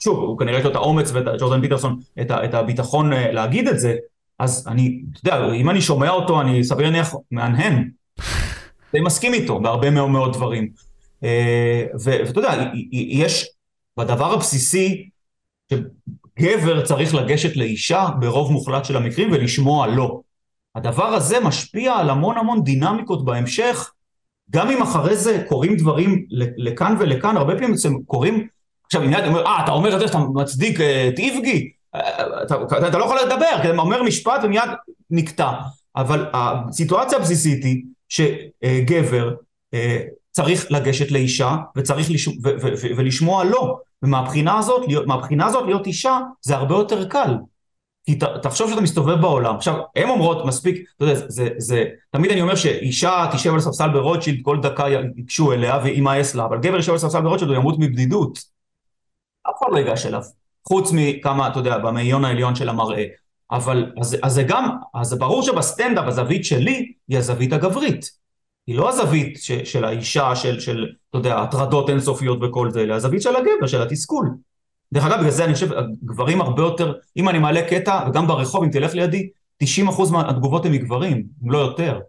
[0.00, 3.80] שוב, הוא כנראה יש לו את האומץ ואת ג'ורדן פיטרסון, את, את הביטחון להגיד את
[3.80, 3.96] זה,
[4.38, 7.90] אז אני, אתה יודע, אם אני שומע אותו, אני סביר להניח מהנהן.
[8.92, 10.68] די מסכים איתו בהרבה מאוד מאוד דברים.
[12.04, 13.48] ואתה יודע, יש
[14.00, 15.08] בדבר הבסיסי,
[15.72, 20.20] שגבר צריך לגשת לאישה ברוב מוחלט של המקרים ולשמוע לא.
[20.74, 23.92] הדבר הזה משפיע על המון המון דינמיקות בהמשך,
[24.50, 26.26] גם אם אחרי זה קורים דברים
[26.56, 28.46] לכאן ולכאן, הרבה פעמים זה קורים,
[28.86, 32.62] עכשיו מיד אומר, אה, אתה אומר את זה שאתה מצדיק אה, את איבגי, אה, אתה,
[32.62, 34.70] אתה, אתה לא יכול לדבר, כי אתה אומר משפט ומיד
[35.10, 35.52] נקטע,
[35.96, 39.34] אבל הסיטואציה הבסיסית היא שגבר
[39.74, 42.28] אה, צריך לגשת לאישה וצריך לש...
[42.28, 47.34] ו- ו- ו- ולשמוע לא, ומהבחינה הזאת, מהבחינה הזאת להיות אישה זה הרבה יותר קל,
[48.04, 51.84] כי ת, תחשוב שאתה מסתובב בעולם, עכשיו, הן אומרות מספיק, אתה יודע, זה, זה, זה,
[52.10, 56.58] תמיד אני אומר שאישה תשב על ספסל ברוטשילד, כל דקה ייגשו אליה וימאס לה, אבל
[56.58, 58.38] גבר ישב על ספסל ברוטשילד, הוא ימות מבדידות.
[59.50, 60.22] אף אחד לא ייגש אליו,
[60.68, 63.04] חוץ מכמה, אתה יודע, במאיון העליון של המראה.
[63.50, 68.19] אבל, אז, אז זה גם, אז ברור שבסטנדאפ הזווית שלי היא הזווית הגברית.
[68.70, 72.94] היא לא הזווית ש, של האישה, של, של, אתה יודע, הטרדות אינסופיות וכל זה, אלא
[72.94, 74.30] הזווית של הגבר, של התסכול.
[74.92, 75.68] דרך אגב, בגלל זה אני חושב,
[76.04, 79.28] גברים הרבה יותר, אם אני מעלה קטע, וגם ברחוב, אם תלך לידי,
[79.64, 79.66] 90%
[80.12, 82.00] מהתגובות הן מגברים, אם לא יותר.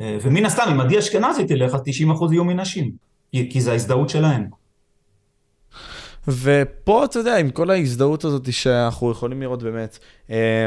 [0.00, 2.92] אה, ומן הסתם, אם עדי אשכנזי תלך, אז 90% יהיו מנשים,
[3.32, 4.46] כי, כי זה ההזדהות שלהם.
[6.28, 9.98] ופה, אתה יודע, עם כל ההזדהות הזאת שאנחנו יכולים לראות באמת,
[10.30, 10.66] אה,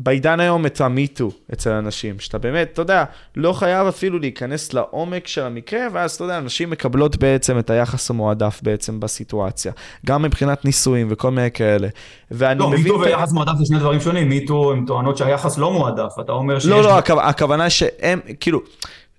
[0.00, 3.04] בעידן היום את המיטו אצל אנשים, שאתה באמת, אתה יודע,
[3.36, 8.10] לא חייב אפילו להיכנס לעומק של המקרה, ואז אתה יודע, אנשים מקבלות בעצם את היחס
[8.10, 9.72] המועדף בעצם בסיטואציה,
[10.06, 11.88] גם מבחינת נישואים וכל מיני כאלה.
[12.30, 12.86] ואני לא, מבין...
[12.86, 16.32] לא, מיטו ויחס מועדף זה שני דברים שונים, מיטו הן טוענות שהיחס לא מועדף, אתה
[16.32, 16.68] אומר שיש...
[16.68, 18.60] לא, לא, הכוונה שהם, כאילו,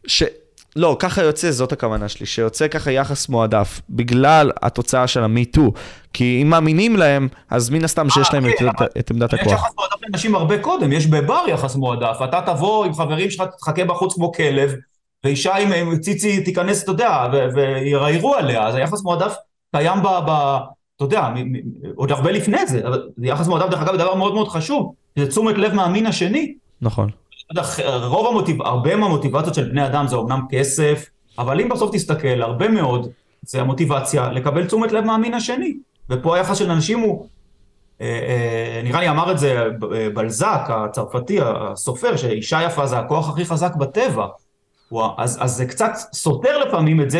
[0.07, 0.23] ש...
[0.80, 5.71] לא, ככה יוצא, זאת הכוונה שלי, שיוצא ככה יחס מועדף, בגלל התוצאה של המיטו.
[6.13, 9.53] כי אם מאמינים להם, אז מן הסתם שיש להם אוקיי, את, עמדת יש הכוח.
[9.53, 12.17] יחס מועדף לנשים הרבה קודם, יש בבר יחס מועדף.
[12.23, 14.73] אתה תבוא עם חברים שלך, תחכה בחוץ כמו כלב,
[15.23, 19.36] ואישה עם עם ציצי תיכנס, אתה יודע, ויראיירו עליה, אז היחס מועדף
[19.75, 20.07] קיים ב...
[20.07, 20.57] ב
[20.95, 21.30] אתה יודע,
[21.95, 25.27] עוד הרבה לפני זה, אבל יחס מועדף, דרך אגב, זה דבר מאוד מאוד חשוב, זה
[25.27, 26.53] תשומת לב מהמין השני.
[26.82, 27.09] נכון.
[28.04, 28.62] רוב המוטיב...
[28.62, 31.06] הרבה מהמוטיבציות של בני אדם זה אומנם כסף,
[31.38, 33.10] אבל אם בסוף תסתכל, הרבה מאוד
[33.41, 35.78] זה המוטיבציה לקבל תשומת לב מהמין השני.
[36.10, 37.28] ופה היחס של אנשים הוא,
[38.02, 43.30] אה, אה, נראה לי אמר את זה אה, בלזק הצרפתי, הסופר, שאישה יפה זה הכוח
[43.30, 44.28] הכי חזק בטבע.
[45.18, 47.20] אז, אז זה קצת סותר לפעמים את זה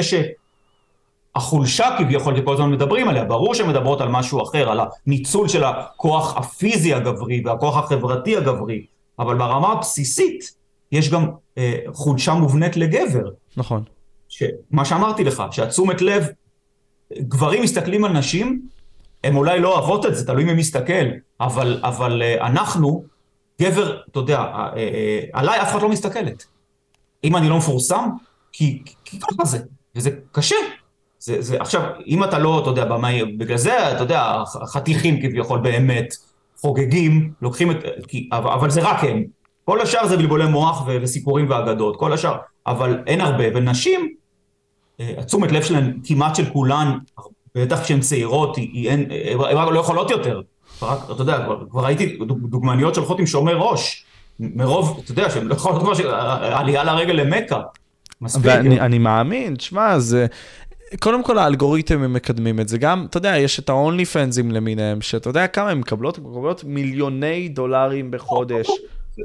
[1.36, 5.64] שהחולשה כביכול, שכל הזמן מדברים עליה, ברור שהן מדברות על משהו אחר, על הניצול של
[5.64, 8.86] הכוח הפיזי הגברי והכוח החברתי הגברי,
[9.20, 10.52] אבל ברמה הבסיסית
[10.92, 13.30] יש גם אה, חולשה מובנית לגבר.
[13.58, 13.84] נכון.
[14.28, 16.28] שמה שאמרתי לך, שהתשומת לב,
[17.18, 18.62] גברים מסתכלים על נשים,
[19.24, 21.10] הם אולי לא אוהבות את זה, תלוי מי מסתכל,
[21.42, 23.04] אבל, אבל אה, אנחנו,
[23.62, 26.46] גבר, אתה יודע, אה, אה, עליי אף אחד לא מסתכלת.
[27.24, 28.10] אם אני לא מפורסם,
[28.52, 29.60] כי, כי ככה זה,
[29.96, 30.56] וזה קשה.
[31.20, 34.44] זה, זה, עכשיו, אם אתה לא, אתה יודע, במאי, בגלל זה, אתה יודע,
[34.74, 36.16] חתיכים כביכול באמת,
[36.62, 39.24] חוגגים, לוקחים את, כי, אבל, אבל זה רק הם.
[39.66, 42.36] כל השאר זה בלבולי מוח ו- וסיפורים ואגדות, כל השאר,
[42.68, 44.10] אבל אין הרבה, ונשים,
[45.00, 46.98] אה, התשומת לב שלהן, כמעט של כולן,
[47.56, 48.58] בטח כשהן צעירות,
[48.90, 49.06] הן
[49.40, 50.42] רק לא יכולות יותר.
[50.82, 54.06] רק, אתה יודע, כבר, כבר ראיתי דוג- דוגמניות שהולכות עם שומר ראש,
[54.40, 57.62] מרוב, אתה יודע, שהן לא יכולות כבר, עלייה לרגל למכה.
[58.22, 58.46] מספיק.
[58.46, 60.26] ואני אני מאמין, תשמע, זה...
[61.00, 65.02] קודם כל האלגוריתם הם מקדמים את זה, גם, אתה יודע, יש את ה-only fansים למיניהם,
[65.02, 68.68] שאתה יודע כמה הם מקבלות, הן מקבלות מיליוני דולרים בחודש.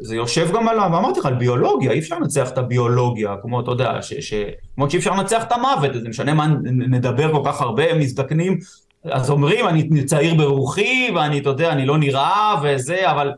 [0.00, 3.70] זה יושב גם על, אמרתי לך, על ביולוגיה, אי אפשר לנצח את הביולוגיה, כמו, אתה
[3.70, 4.34] יודע, ש, ש,
[4.74, 8.58] כמו שאי אפשר לנצח את המוות, זה משנה מה נדבר כל כך הרבה, הם מזדקנים,
[9.04, 13.32] אז אומרים, אני צעיר ברוחי, ואני, אתה יודע, אני לא נראה, וזה, אבל,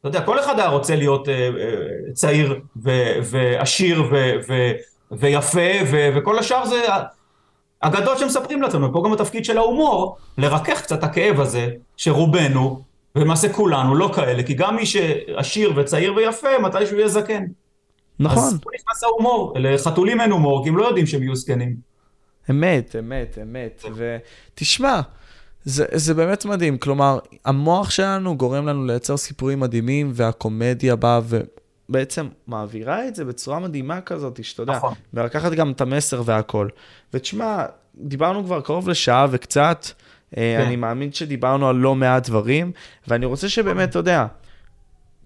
[0.00, 2.90] אתה יודע, כל אחד היה רוצה להיות אה, אה, צעיר, ו,
[3.22, 4.72] ועשיר, ו, ו,
[5.10, 6.80] ויפה, ו, וכל השאר זה
[7.86, 12.82] אגדות שמספרים לעצמנו, פה גם התפקיד של ההומור, לרכך קצת הכאב הזה, שרובנו,
[13.16, 17.44] ולמעשה כולנו, לא כאלה, כי גם מי שעשיר וצעיר ויפה, מתי שהוא יהיה זקן.
[18.20, 21.76] נכון, אז פה נכנס ההומור, לחתולים אין הומור, כי הם לא יודעים שהם יהיו זקנים.
[22.50, 23.84] אמת, אמת, אמת.
[23.94, 25.00] ותשמע,
[25.64, 31.20] זה, זה באמת מדהים, כלומר, המוח שלנו גורם לנו לייצר סיפורים מדהימים, והקומדיה באה
[31.88, 34.94] ובעצם מעבירה את זה בצורה מדהימה כזאת, שאתה יודע, נכון.
[35.14, 36.68] ולקחת גם את המסר והכל.
[37.14, 37.64] ותשמע,
[37.94, 39.86] דיברנו כבר קרוב לשעה וקצת,
[40.34, 40.62] כן.
[40.66, 42.72] אני מאמין שדיברנו על לא מעט דברים,
[43.08, 44.26] ואני רוצה שבאמת, אתה יודע,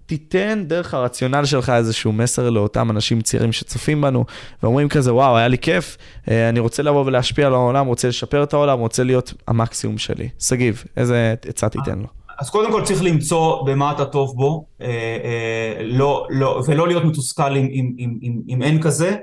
[0.07, 4.25] תיתן דרך הרציונל שלך איזשהו מסר לאותם אנשים צעירים שצופים בנו,
[4.63, 5.97] ואומרים כזה, וואו, היה לי כיף,
[6.31, 10.29] אה, אני רוצה לבוא ולהשפיע על העולם, רוצה לשפר את העולם, רוצה להיות המקסימום שלי.
[10.39, 12.20] שגיב, איזה עצה תיתן לו?
[12.41, 17.05] אז קודם כל צריך למצוא במה אתה טוב בו, אה, אה, לא, לא, ולא להיות
[17.05, 19.17] מתוסכל אם, אם, אם, אם, אם אין כזה,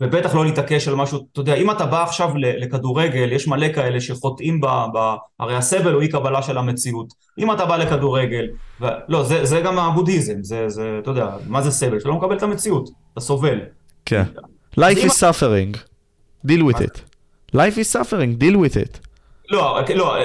[0.00, 4.00] ובטח לא להתעקש על משהו, אתה יודע, אם אתה בא עכשיו לכדורגל, יש מלא כאלה
[4.00, 4.66] שחוטאים ב...
[4.66, 7.08] ב הרי הסבל הוא אי קבלה של המציאות.
[7.38, 8.46] אם אתה בא לכדורגל,
[8.80, 8.86] ו...
[9.08, 11.98] לא, זה, זה גם הבודהיזם, זה, זה, אתה יודע, מה זה סבל?
[11.98, 13.60] שאתה לא מקבל את המציאות, אתה סובל.
[14.04, 14.22] כן.
[14.80, 15.76] Life is suffering,
[16.46, 17.00] deal with it.
[17.54, 19.07] Life is suffering, deal with it.
[19.50, 20.16] לא, לא,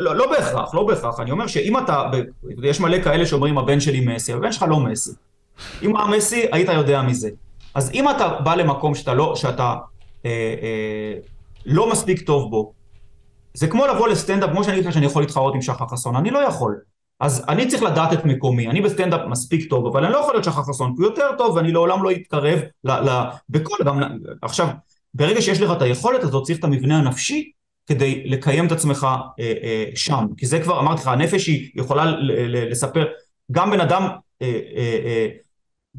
[0.00, 1.20] לא, לא בהכרח, לא בהכרח.
[1.20, 2.10] אני אומר שאם אתה,
[2.62, 5.10] יש מלא כאלה שאומרים הבן שלי מסי, הבן שלך לא מסי.
[5.82, 7.30] אם הוא מסי, היית יודע מזה.
[7.74, 9.74] אז אם אתה בא למקום שאתה לא, שאתה
[10.24, 11.14] אה, אה,
[11.66, 12.72] לא מספיק טוב בו,
[13.54, 16.30] זה כמו לבוא לסטנדאפ, כמו שאני אגיד לך שאני יכול להתחרות עם שחר חסון, אני
[16.30, 16.76] לא יכול.
[17.20, 20.44] אז אני צריך לדעת את מקומי, אני בסטנדאפ מספיק טוב, אבל אני לא יכול להיות
[20.44, 22.90] שחר חסון, כי הוא יותר טוב ואני לעולם לא אתקרב ל...
[22.90, 24.00] ל בכל, גם,
[24.42, 24.68] עכשיו,
[25.14, 27.50] ברגע שיש לך את היכולת הזאת, צריך את המבנה הנפשי
[27.86, 29.06] כדי לקיים את עצמך
[29.40, 30.26] אה, אה, שם.
[30.36, 32.14] כי זה כבר, אמרתי לך, הנפש היא יכולה
[32.70, 33.06] לספר,
[33.52, 34.02] גם בן אדם
[34.42, 35.28] אה, אה, אה,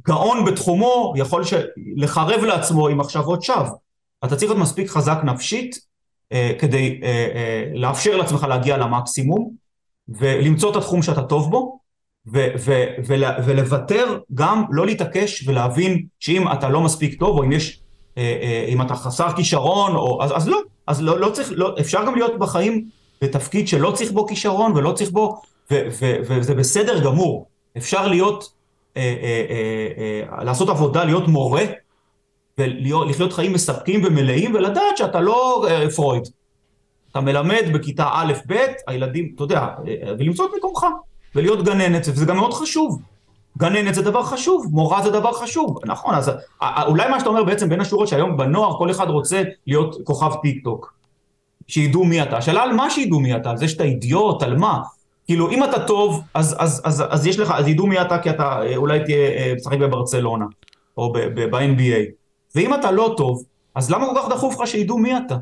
[0.07, 1.43] גאון בתחומו יכול.
[1.95, 3.76] לחרב לעצמו עם מחשבות שווא.
[4.26, 5.80] אתה צריך להיות מספיק חזק נפשית
[6.31, 9.51] אה, כדי אה, אה, לאפשר לעצמך להגיע למקסימום
[10.07, 11.80] ולמצוא את התחום שאתה טוב בו
[12.34, 17.51] ו- ו- ול- ולוותר גם לא להתעקש ולהבין שאם אתה לא מספיק טוב או אם
[17.51, 17.81] יש
[18.68, 22.15] אם אתה חסר כישרון או אז, אז לא אז לא, לא צריך לא, אפשר גם
[22.15, 22.89] להיות בחיים
[23.22, 25.41] בתפקיד שלא צריך בו כישרון ולא צריך בו
[25.72, 28.49] ו- ו- וזה בסדר גמור אפשר להיות
[28.98, 31.64] אה, אה, אה, אה, לעשות עבודה להיות מורה
[32.57, 36.23] ולחיות חיים מספקים ומלאים ולדעת שאתה לא אה, פרויד.
[37.11, 38.53] אתה מלמד בכיתה א', ב',
[38.88, 40.85] הילדים, אתה יודע, אה, ולמצוא את מקומך,
[41.35, 43.02] ולהיות גננת, וזה גם מאוד חשוב.
[43.57, 46.31] גננת זה דבר חשוב, מורה זה דבר חשוב, נכון, אז
[46.88, 50.63] אולי מה שאתה אומר בעצם בין השורות שהיום בנוער כל אחד רוצה להיות כוכב טיק
[50.63, 50.93] טוק,
[51.67, 54.81] שידעו מי אתה, השאלה על מה שידעו מי אתה, על זה שאתה אידיוט, על מה,
[55.25, 58.29] כאילו אם אתה טוב, אז, אז, אז, אז יש לך, אז ידעו מי אתה כי
[58.29, 60.45] אתה אה, אולי תהיה אה, משחק בברצלונה,
[60.97, 62.11] או ב-NBA,
[62.55, 63.43] ואם אתה לא טוב,
[63.75, 65.35] אז למה כל כך דחוף לך שידעו מי אתה?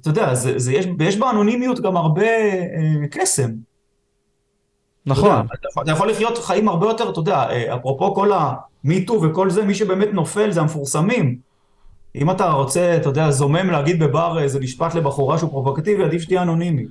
[0.00, 3.50] אתה יודע, זה, זה יש, יש באנונימיות גם הרבה אה, קסם.
[5.08, 5.30] נכון.
[5.30, 9.50] אתה, יודע, אתה יכול לחיות חיים הרבה יותר, אתה יודע, אה, אפרופו כל המיטו וכל
[9.50, 11.36] זה, מי שבאמת נופל זה המפורסמים.
[12.16, 16.42] אם אתה רוצה, אתה יודע, זומם להגיד בבר איזה משפט לבחורה שהוא פרובוקטיבי, עדיף שתהיה
[16.42, 16.86] אנונימי.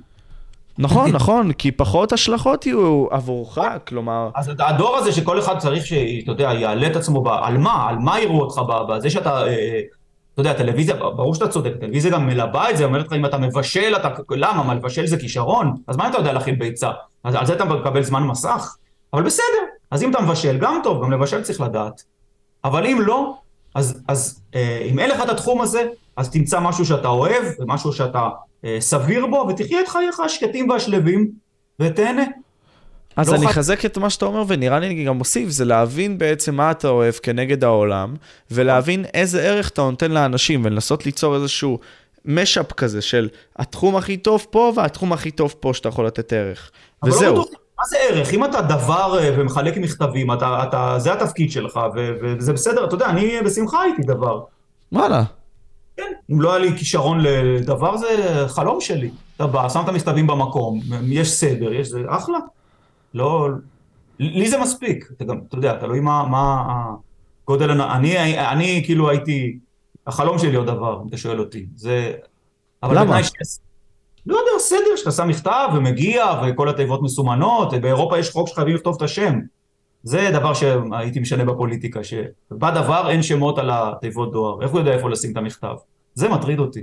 [0.78, 3.58] נכון, נכון, כי פחות השלכות יהיו עבורך,
[3.88, 4.30] כלומר...
[4.34, 7.28] אז הדור הזה שכל אחד צריך שאתה יודע, יעלה את עצמו, ב...
[7.28, 7.88] על מה?
[7.88, 8.60] על מה יראו אותך?
[8.88, 9.42] בזה שאתה...
[10.40, 13.38] אתה יודע, טלוויזיה, ברור שאתה צודק, טלוויזיה גם מלבה את זה, אומרת לך אם אתה
[13.38, 14.08] מבשל, אתה...
[14.30, 14.62] למה?
[14.62, 15.76] מה, לבשל זה כישרון?
[15.86, 16.90] אז מה אתה יודע להכין ביצה?
[17.24, 18.76] אז על זה אתה מקבל זמן מסך?
[19.12, 19.44] אבל בסדר,
[19.90, 22.02] אז אם אתה מבשל, גם טוב, גם לבשל צריך לדעת.
[22.64, 23.34] אבל אם לא,
[23.74, 27.92] אז, אז אה, אם אין לך את התחום הזה, אז תמצא משהו שאתה אוהב, ומשהו
[27.92, 28.28] שאתה
[28.64, 31.30] אה, סביר בו, ותחיה את חייך השקטים והשלווים,
[31.80, 32.24] ותהנה.
[33.18, 36.18] אז לא אני אחזק את מה שאתה אומר, ונראה לי אני גם מוסיף, זה להבין
[36.18, 38.14] בעצם מה אתה אוהב כנגד העולם,
[38.50, 41.78] ולהבין איזה ערך אתה נותן לאנשים, ולנסות ליצור איזשהו
[42.24, 46.70] משאפ כזה של התחום הכי טוב פה, והתחום הכי טוב פה שאתה יכול לתת ערך.
[47.02, 47.34] לא וזהו.
[47.34, 47.44] לא
[47.78, 48.32] מה זה ערך?
[48.32, 52.94] אם אתה דבר אה, ומחלק מכתבים, אתה, אתה, זה התפקיד שלך, ו, וזה בסדר, אתה
[52.94, 54.40] יודע, אני בשמחה הייתי דבר.
[54.92, 55.22] וואלה.
[55.96, 59.10] כן, אם לא היה לי כישרון לדבר, זה חלום שלי.
[59.36, 62.38] אתה בא, שם את המכתבים במקום, יש סדר, יש זה, אחלה.
[63.14, 63.48] לא,
[64.18, 66.64] לי זה מספיק, אתה גם, אתה יודע, תלוי מה, מה
[67.44, 69.58] הגודל, אני, אני, אני כאילו הייתי,
[70.06, 72.12] החלום שלי עוד דבר, אם אתה שואל אותי, זה...
[72.82, 73.20] למה?
[74.26, 78.96] לא יודע, סדר, שאתה שם מכתב ומגיע וכל התיבות מסומנות, באירופה יש חוק שחייבים לכתוב
[78.96, 79.38] את השם.
[80.02, 85.10] זה דבר שהייתי משנה בפוליטיקה, שבדבר אין שמות על התיבות דואר, איך הוא יודע איפה
[85.10, 85.74] לשים את המכתב?
[86.14, 86.82] זה מטריד אותי.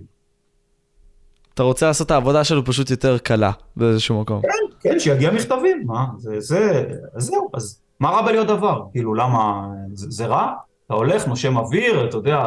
[1.56, 4.42] אתה רוצה לעשות את העבודה שלו פשוט יותר קלה באיזשהו מקום.
[4.42, 6.84] כן, כן, שיגיע מכתבים, מה, זה, זה,
[7.16, 8.82] זהו, אז מה רע בלהיות דבר?
[8.92, 10.54] כאילו, למה, זה, זה רע?
[10.86, 12.46] אתה הולך, נושם אוויר, אתה יודע,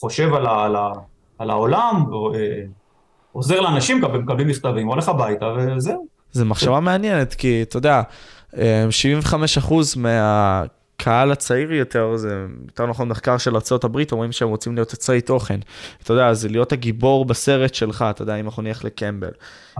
[0.00, 0.92] חושב על, ה, על, ה,
[1.38, 2.04] על העולם,
[2.34, 2.40] אה,
[3.32, 5.46] עוזר לאנשים, מקבלים מכתבים, הולך הביתה
[5.76, 6.06] וזהו.
[6.32, 8.02] זו מחשבה מעניינת, כי אתה יודע,
[8.52, 8.56] 75%
[10.98, 15.60] מהקהל הצעיר יותר, זה יותר נכון מחקר של ארה"ב, אומרים שהם רוצים להיות יוצרי תוכן.
[16.02, 19.30] אתה יודע, זה להיות הגיבור בסרט שלך, אתה יודע, אם אנחנו נלך לקמבל.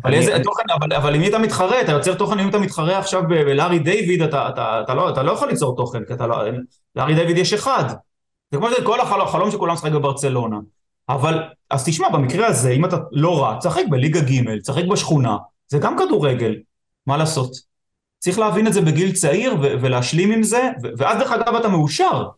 [0.05, 0.45] אבל איזה אני...
[0.45, 1.81] תוכן, אבל, אבל עם מי אתה מתחרה?
[1.81, 5.33] אתה יוצר תוכן, אם אתה מתחרה עכשיו בלארי דיוויד, אתה, אתה, אתה, לא, אתה לא
[5.33, 6.37] יכול ליצור תוכן, כי אתה לא...
[6.97, 7.85] לארי דיוויד יש אחד.
[8.51, 10.57] זה כמו שזה כל החלום שכולם משחק בברצלונה.
[11.09, 15.37] אבל, אז תשמע, במקרה הזה, אם אתה לא רע, תשחק בליגה ג', תשחק בשכונה,
[15.69, 16.55] זה גם כדורגל,
[17.07, 17.68] מה לעשות?
[18.19, 22.29] צריך להבין את זה בגיל צעיר ולהשלים עם זה, ואז דרך אגב אתה מאושר.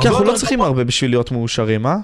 [0.00, 1.96] כי אנחנו לא צריכים הרבה בשביל להיות מאושרים, אה?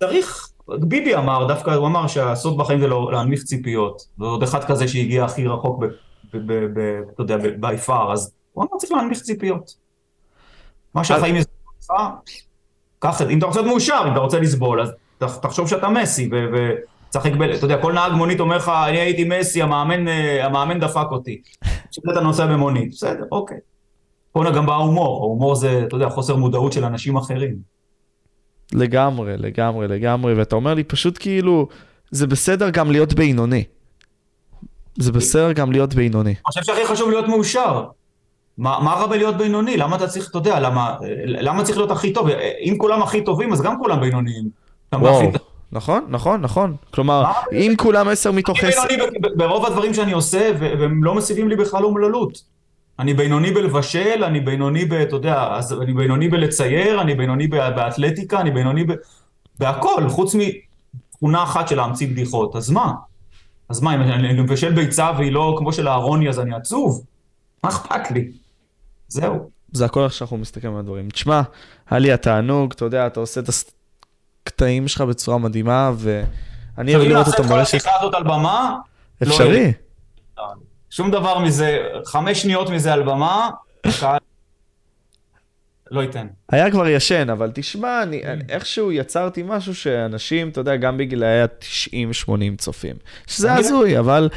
[0.00, 4.02] צריך, ביבי אמר, דווקא הוא אמר שהסוד בחיים זה לא להנמיך ציפיות.
[4.18, 5.84] ועוד אחד כזה שהגיע הכי רחוק,
[6.28, 6.36] אתה
[7.18, 9.74] יודע, בי פאר, אז הוא אמר צריך להנמיך ציפיות.
[10.94, 11.52] מה שהחיים יזכו
[11.82, 11.90] לך,
[12.98, 15.88] קח את זה, אם אתה רוצה להיות מאושר, אם אתה רוצה לסבול, אז תחשוב שאתה
[15.88, 16.30] מסי,
[17.10, 17.42] ותשחק ב...
[17.42, 21.40] אתה יודע, כל נהג מונית אומר לך, אני הייתי מסי, המאמן, אה, המאמן דפק אותי.
[21.88, 23.56] עכשיו אתה נוסע במונית, בסדר, אוקיי.
[24.32, 27.56] פה גם בא ההומור, ההומור זה, אתה יודע, חוסר מודעות של אנשים אחרים.
[28.72, 31.68] לגמרי, לגמרי, לגמרי, ואתה אומר לי פשוט כאילו,
[32.10, 33.64] זה בסדר גם להיות בינוני.
[34.98, 36.30] זה בסדר גם להיות בינוני.
[36.30, 37.84] אני חושב שהכי חשוב להיות מאושר.
[38.58, 39.76] מה, מה רע בלהיות בינוני?
[39.76, 40.96] למה אתה צריך, אתה יודע, למה,
[41.26, 42.28] למה צריך להיות הכי טוב?
[42.60, 44.48] אם כולם הכי טובים, אז גם כולם בינוניים.
[44.94, 45.22] וואו,
[45.72, 46.76] נכון, נכון, נכון.
[46.90, 48.82] כלומר, אם כולם עשר מתוך עשר...
[48.88, 52.42] אני בינוני ברוב הדברים שאני עושה, והם לא מסיבים לי בכלל אומללות.
[52.98, 54.92] אני בינוני בלבשל, אני בינוני ב...
[54.92, 58.92] אתה יודע, אני בינוני בלצייר, אני בינוני באתלטיקה, אני בינוני ב...
[59.58, 62.56] בהכל, חוץ מתכונה אחת של להמציא בדיחות.
[62.56, 62.92] אז מה?
[63.68, 67.04] אז מה, אם אני מבשל ביצה והיא לא כמו של אהרוני, אז אני עצוב?
[67.64, 68.30] מה אכפת לי?
[69.08, 69.50] זהו.
[69.72, 71.10] זה הכל איך שאנחנו מסתכלים על הדברים.
[71.10, 71.42] תשמע,
[71.90, 73.48] היה לי התענוג, אתה יודע, אתה עושה את
[74.50, 77.74] הקטעים שלך בצורה מדהימה, ואני אוהב לראות אותו מראה ש...
[77.74, 78.76] השיחה הזאת על במה?
[79.22, 79.72] אפשרי.
[80.38, 80.44] לא
[80.90, 83.50] שום דבר מזה, חמש שניות מזה על במה,
[83.84, 84.18] הקהל
[85.90, 86.26] לא ייתן.
[86.52, 91.42] היה כבר ישן, אבל תשמע, אני, אני איכשהו יצרתי משהו שאנשים, אתה יודע, גם בגילאי
[91.42, 92.96] ה-90-80 צופים.
[93.26, 94.28] שזה הזוי, אבל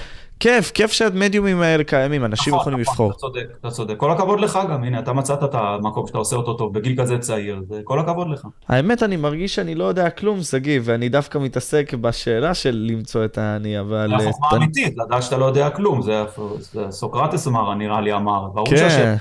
[0.43, 3.11] כיף, כיף שהמדיומים האלה קיימים, אנשים נכון, יכולים נכון, לבחור.
[3.11, 3.93] אתה צודק, אתה צודק.
[3.97, 7.17] כל הכבוד לך גם, הנה, אתה מצאת את המקום שאתה עושה אותו טוב, בגיל כזה
[7.17, 8.47] צעיר, כל הכבוד לך.
[8.69, 13.37] האמת, אני מרגיש שאני לא יודע כלום, שגיא, ואני דווקא מתעסק בשאלה של למצוא את
[13.37, 14.11] האני, אבל...
[14.19, 16.23] זה חוכמה אמיתית, לדעת שאתה לא יודע כלום, זה
[16.89, 19.15] סוקרטס אמר, נראה לי אמר, ברור כן.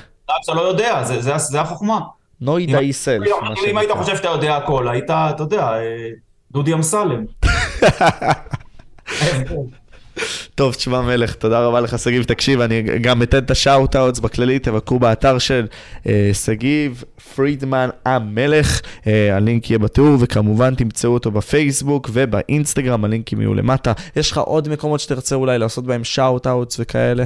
[0.45, 2.01] אתה לא יודע, זה, החוכמה.
[2.43, 6.09] know thyself, מה אם היית חושב שאתה יודע הכל, היית, אתה יודע, אה,
[6.53, 7.25] דודי אמסלם.
[10.55, 12.23] טוב, תשמע מלך, תודה רבה לך שגיב.
[12.25, 15.67] תקשיב, אני גם אתן את ה shout-outs בכללי, תבקרו באתר של
[16.07, 23.55] אה, שגיב פרידמן המלך, אה, הלינק יהיה בתיאור, וכמובן תמצאו אותו בפייסבוק ובאינסטגרם, הלינקים יהיו
[23.55, 23.93] למטה.
[24.17, 27.25] יש לך עוד מקומות שתרצה אולי לעשות בהם shout-outs וכאלה?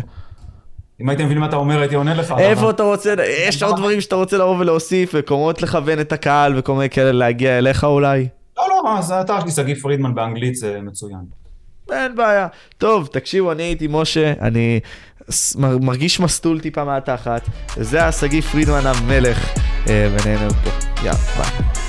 [1.01, 2.35] אם הייתם מבינים מה אתה אומר, הייתי עונה לך.
[2.39, 3.15] איפה אתה רוצה,
[3.49, 7.59] יש עוד דברים שאתה רוצה לבוא ולהוסיף, מקומות לכוון את הקהל וכל מיני כאלה להגיע
[7.59, 8.29] אליך אולי?
[8.59, 11.46] לא, לא, אז האתר שלי שגיב פרידמן באנגלית זה מצוין.
[11.93, 12.47] אין בעיה.
[12.79, 14.81] טוב, תקשיבו, אני הייתי משה, אני
[15.59, 17.49] מרגיש מסטול טיפה מהתחת.
[17.77, 19.53] זה היה שגיא פרידמן המלך,
[19.89, 20.71] אה, ונהנה פה.
[21.03, 21.86] יאללה, ביי.